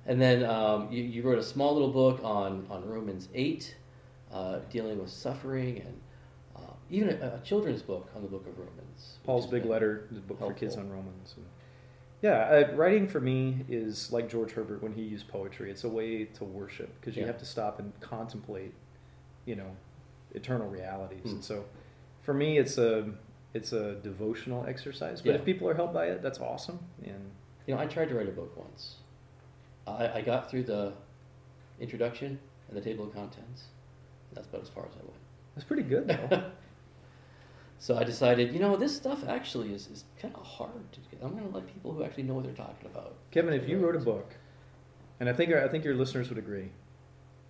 And 0.05 0.19
then 0.19 0.43
um, 0.43 0.91
you, 0.91 1.03
you 1.03 1.21
wrote 1.21 1.37
a 1.37 1.43
small 1.43 1.73
little 1.73 1.91
book 1.91 2.21
on, 2.23 2.65
on 2.69 2.87
Romans 2.87 3.29
8, 3.35 3.75
uh, 4.33 4.59
dealing 4.69 4.99
with 4.99 5.09
suffering, 5.11 5.79
and 5.85 6.01
uh, 6.55 6.71
even 6.89 7.09
a, 7.09 7.35
a 7.35 7.39
children's 7.43 7.81
book 7.81 8.09
on 8.15 8.23
the 8.23 8.27
book 8.27 8.47
of 8.47 8.57
Romans. 8.57 9.19
Paul's 9.23 9.45
big 9.45 9.65
letter, 9.65 10.07
the 10.11 10.19
book 10.19 10.39
for 10.39 10.53
kids 10.53 10.75
on 10.75 10.89
Romans. 10.89 11.35
And 11.37 11.45
yeah, 12.21 12.65
uh, 12.71 12.75
writing 12.75 13.07
for 13.07 13.19
me 13.19 13.63
is 13.69 14.11
like 14.11 14.29
George 14.29 14.51
Herbert 14.51 14.81
when 14.81 14.93
he 14.93 15.03
used 15.03 15.27
poetry. 15.27 15.69
It's 15.69 15.83
a 15.83 15.89
way 15.89 16.25
to 16.25 16.43
worship 16.43 16.99
because 16.99 17.15
you 17.15 17.21
Yeah. 17.21 17.27
have 17.27 17.37
to 17.39 17.45
stop 17.45 17.79
and 17.79 17.93
contemplate, 17.99 18.73
you 19.45 19.55
know, 19.55 19.75
eternal 20.33 20.67
realities. 20.67 21.21
Hmm. 21.23 21.29
And 21.29 21.43
so, 21.43 21.65
for 22.21 22.33
me, 22.33 22.57
it's 22.57 22.77
a 22.77 23.11
it's 23.53 23.73
a 23.73 23.95
devotional 23.95 24.65
exercise. 24.65 25.21
But 25.21 25.29
Yeah. 25.31 25.35
if 25.35 25.45
people 25.45 25.67
are 25.69 25.73
helped 25.73 25.93
by 25.93 26.05
it, 26.07 26.21
that's 26.21 26.39
awesome. 26.39 26.79
And 27.03 27.31
You 27.67 27.75
know, 27.75 27.81
I 27.81 27.85
tried 27.85 28.09
to 28.09 28.15
write 28.15 28.27
a 28.29 28.31
book 28.31 28.55
once. 28.57 28.95
I, 29.87 30.19
I 30.19 30.21
got 30.21 30.49
through 30.49 30.63
the 30.63 30.93
introduction 31.79 32.39
and 32.67 32.77
the 32.77 32.81
table 32.81 33.05
of 33.05 33.13
contents. 33.13 33.65
That's 34.33 34.47
about 34.47 34.61
as 34.61 34.69
far 34.69 34.85
as 34.85 34.93
I 34.93 35.03
went. 35.03 35.19
that's 35.55 35.65
pretty 35.67 35.83
good, 35.83 36.07
though. 36.07 36.43
So 37.79 37.97
I 37.97 38.03
decided, 38.03 38.53
you 38.53 38.59
know, 38.59 38.75
this 38.77 38.95
stuff 38.95 39.27
actually 39.27 39.73
is, 39.73 39.87
is 39.87 40.03
kind 40.21 40.35
of 40.35 40.43
hard 40.45 40.91
to 40.91 40.99
get. 41.09 41.19
I'm 41.23 41.31
going 41.31 41.49
to 41.49 41.55
let 41.57 41.65
people 41.65 41.91
who 41.91 42.03
actually 42.03 42.23
know 42.25 42.35
what 42.35 42.43
they're 42.43 42.53
talking 42.53 42.85
about. 42.85 43.15
Kevin, 43.31 43.55
if 43.55 43.67
you 43.67 43.79
wrote 43.79 43.95
a 43.95 43.99
book, 43.99 44.35
and 45.19 45.27
I 45.27 45.33
think 45.33 45.51
I 45.51 45.67
think 45.67 45.83
your 45.83 45.95
listeners 45.95 46.29
would 46.29 46.37
agree, 46.37 46.69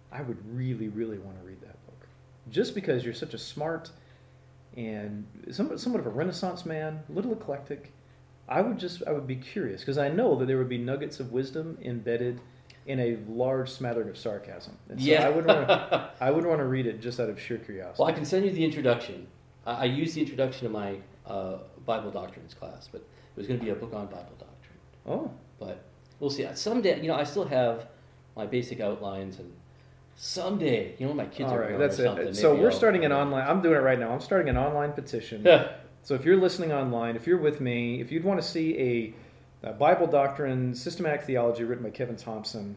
I 0.10 0.22
would 0.22 0.38
really, 0.56 0.88
really 0.88 1.18
want 1.18 1.38
to 1.38 1.46
read 1.46 1.60
that 1.60 1.86
book, 1.86 2.08
just 2.50 2.74
because 2.76 3.04
you're 3.04 3.14
such 3.14 3.34
a 3.34 3.38
smart 3.38 3.92
and 4.76 5.26
somewhat, 5.52 5.80
somewhat 5.80 6.00
of 6.00 6.08
a 6.08 6.10
Renaissance 6.10 6.66
man, 6.66 7.04
a 7.10 7.12
little 7.12 7.34
eclectic. 7.34 7.92
I 8.48 8.62
would 8.62 8.78
just 8.78 9.04
I 9.08 9.12
would 9.12 9.28
be 9.28 9.36
curious 9.36 9.82
because 9.82 9.98
I 9.98 10.10
know 10.10 10.36
that 10.36 10.46
there 10.46 10.58
would 10.58 10.70
be 10.70 10.78
nuggets 10.78 11.20
of 11.20 11.32
wisdom 11.32 11.78
embedded 11.82 12.42
in 12.86 13.00
a 13.00 13.18
large 13.30 13.70
smattering 13.70 14.10
of 14.10 14.18
sarcasm. 14.18 14.78
And 14.90 15.00
so 15.00 15.08
yeah. 15.08 15.26
I 15.26 15.30
would 15.30 15.46
want 15.46 15.68
to 15.68 16.10
I 16.22 16.32
would 16.32 16.46
want 16.46 16.60
to 16.60 16.66
read 16.66 16.86
it 16.86 17.02
just 17.02 17.20
out 17.20 17.30
of 17.30 17.40
sheer 17.40 17.58
curiosity. 17.58 17.98
well, 18.00 18.10
I 18.10 18.14
can 18.14 18.26
send 18.26 18.46
you 18.46 18.52
the 18.52 18.66
introduction. 18.66 19.28
I, 19.66 19.72
I 19.74 19.84
used 19.86 20.16
the 20.16 20.22
introduction 20.22 20.66
in 20.66 20.72
my 20.74 20.98
uh, 21.26 21.60
Bible 21.86 22.12
doctrines 22.12 22.54
class, 22.54 22.90
but 22.92 23.02
it 23.02 23.38
was 23.38 23.48
going 23.48 23.60
to 23.60 23.64
be 23.66 23.72
a 23.72 23.76
book 23.76 23.94
on 23.94 24.08
Bible 24.08 24.36
doctrine. 24.38 24.80
oh, 25.08 25.32
But 25.60 25.84
we'll 26.20 26.30
see. 26.30 26.48
Someday, 26.56 27.02
you 27.02 27.08
know, 27.08 27.16
I 27.16 27.24
still 27.24 27.46
have 27.46 27.88
my 28.36 28.46
basic 28.46 28.80
outlines, 28.80 29.40
and 29.40 29.54
someday, 30.16 30.96
you 30.98 31.08
know, 31.08 31.14
my 31.14 31.26
kids 31.26 31.50
all 31.50 31.58
are 31.58 31.62
right, 31.62 31.80
that's 31.80 32.00
or 32.00 32.06
something. 32.06 32.28
it. 32.30 32.36
So 32.36 32.52
maybe 32.52 32.64
we're 32.64 32.70
I'll- 32.72 32.76
starting 32.78 33.06
an 33.06 33.12
online. 33.12 33.48
I'm 33.48 33.62
doing 33.62 33.76
it 33.76 33.82
right 33.82 34.00
now. 34.00 34.12
I'm 34.12 34.22
starting 34.22 34.50
an 34.50 34.58
online 34.58 34.94
petition. 34.94 35.44
So 36.04 36.16
if 36.16 36.26
you're 36.26 36.38
listening 36.38 36.72
online, 36.72 37.16
if 37.16 37.28
you're 37.28 37.38
with 37.38 37.62
me, 37.62 38.02
if 38.02 38.12
you'd 38.12 38.24
want 38.24 38.42
to 38.42 38.48
see 38.48 39.14
a, 39.64 39.70
a 39.70 39.74
Bible 39.74 40.08
doctrine, 40.08 40.74
systematic 40.74 41.24
theology 41.24 41.64
written 41.64 41.84
by 41.84 41.92
Kevin 41.92 42.16
Thompson, 42.16 42.76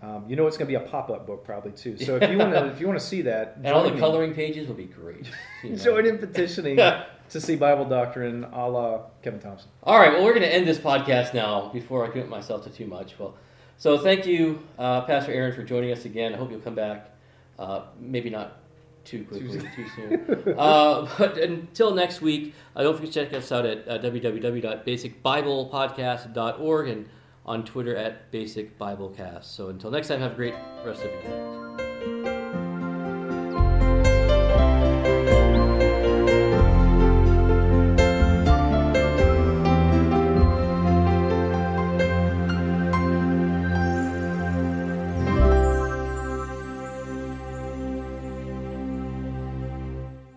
um, 0.00 0.24
you 0.28 0.36
know 0.36 0.46
it's 0.46 0.56
going 0.56 0.70
to 0.70 0.78
be 0.78 0.84
a 0.84 0.88
pop-up 0.88 1.26
book 1.26 1.44
probably 1.44 1.72
too. 1.72 1.96
So 1.98 2.16
if 2.16 2.30
you 2.30 2.38
want 2.38 2.52
to, 2.52 2.66
if 2.72 2.80
you 2.80 2.86
want 2.86 3.00
to 3.00 3.04
see 3.04 3.22
that, 3.22 3.56
and 3.56 3.68
all 3.68 3.82
the 3.82 3.92
me. 3.92 3.98
coloring 3.98 4.34
pages 4.34 4.68
will 4.68 4.74
be 4.74 4.84
great. 4.84 5.26
you 5.64 5.70
know. 5.70 5.76
join 5.76 6.06
in 6.06 6.18
petitioning 6.18 6.76
to 7.30 7.40
see 7.40 7.56
Bible 7.56 7.84
doctrine 7.86 8.44
a 8.44 8.68
la 8.68 9.00
Kevin 9.22 9.40
Thompson. 9.40 9.70
All 9.82 9.98
right, 9.98 10.12
well, 10.12 10.22
we're 10.24 10.34
going 10.34 10.42
to 10.42 10.54
end 10.54 10.68
this 10.68 10.78
podcast 10.78 11.34
now 11.34 11.70
before 11.72 12.04
I 12.04 12.10
commit 12.10 12.28
myself 12.28 12.64
to 12.64 12.70
too 12.70 12.86
much. 12.86 13.18
Well, 13.18 13.34
so 13.78 13.98
thank 13.98 14.26
you, 14.26 14.62
uh, 14.78 15.00
Pastor 15.02 15.32
Aaron, 15.32 15.54
for 15.54 15.62
joining 15.62 15.92
us 15.92 16.04
again. 16.04 16.34
I 16.34 16.36
hope 16.36 16.50
you'll 16.50 16.60
come 16.60 16.74
back. 16.74 17.12
Uh, 17.58 17.84
maybe 17.98 18.28
not 18.28 18.58
too 19.04 19.24
quickly, 19.24 19.62
too, 19.74 19.86
soon. 19.96 20.54
uh, 20.58 21.08
but 21.18 21.38
until 21.38 21.94
next 21.94 22.20
week, 22.20 22.54
uh, 22.76 22.82
don't 22.82 22.94
forget 22.94 23.12
to 23.12 23.24
check 23.24 23.32
us 23.32 23.50
out 23.50 23.64
at 23.64 23.88
uh, 23.88 23.98
www.basicbiblepodcast.org 23.98 26.88
and 26.88 27.08
on 27.46 27.64
Twitter 27.64 27.96
at 27.96 28.30
Basic 28.30 28.78
Biblecast. 28.78 29.44
So 29.44 29.68
until 29.68 29.90
next 29.90 30.08
time, 30.08 30.20
have 30.20 30.32
a 30.32 30.36
great 30.36 30.52
rest 30.84 31.02
of 31.02 31.10
your 31.10 31.22
day. 31.22 31.87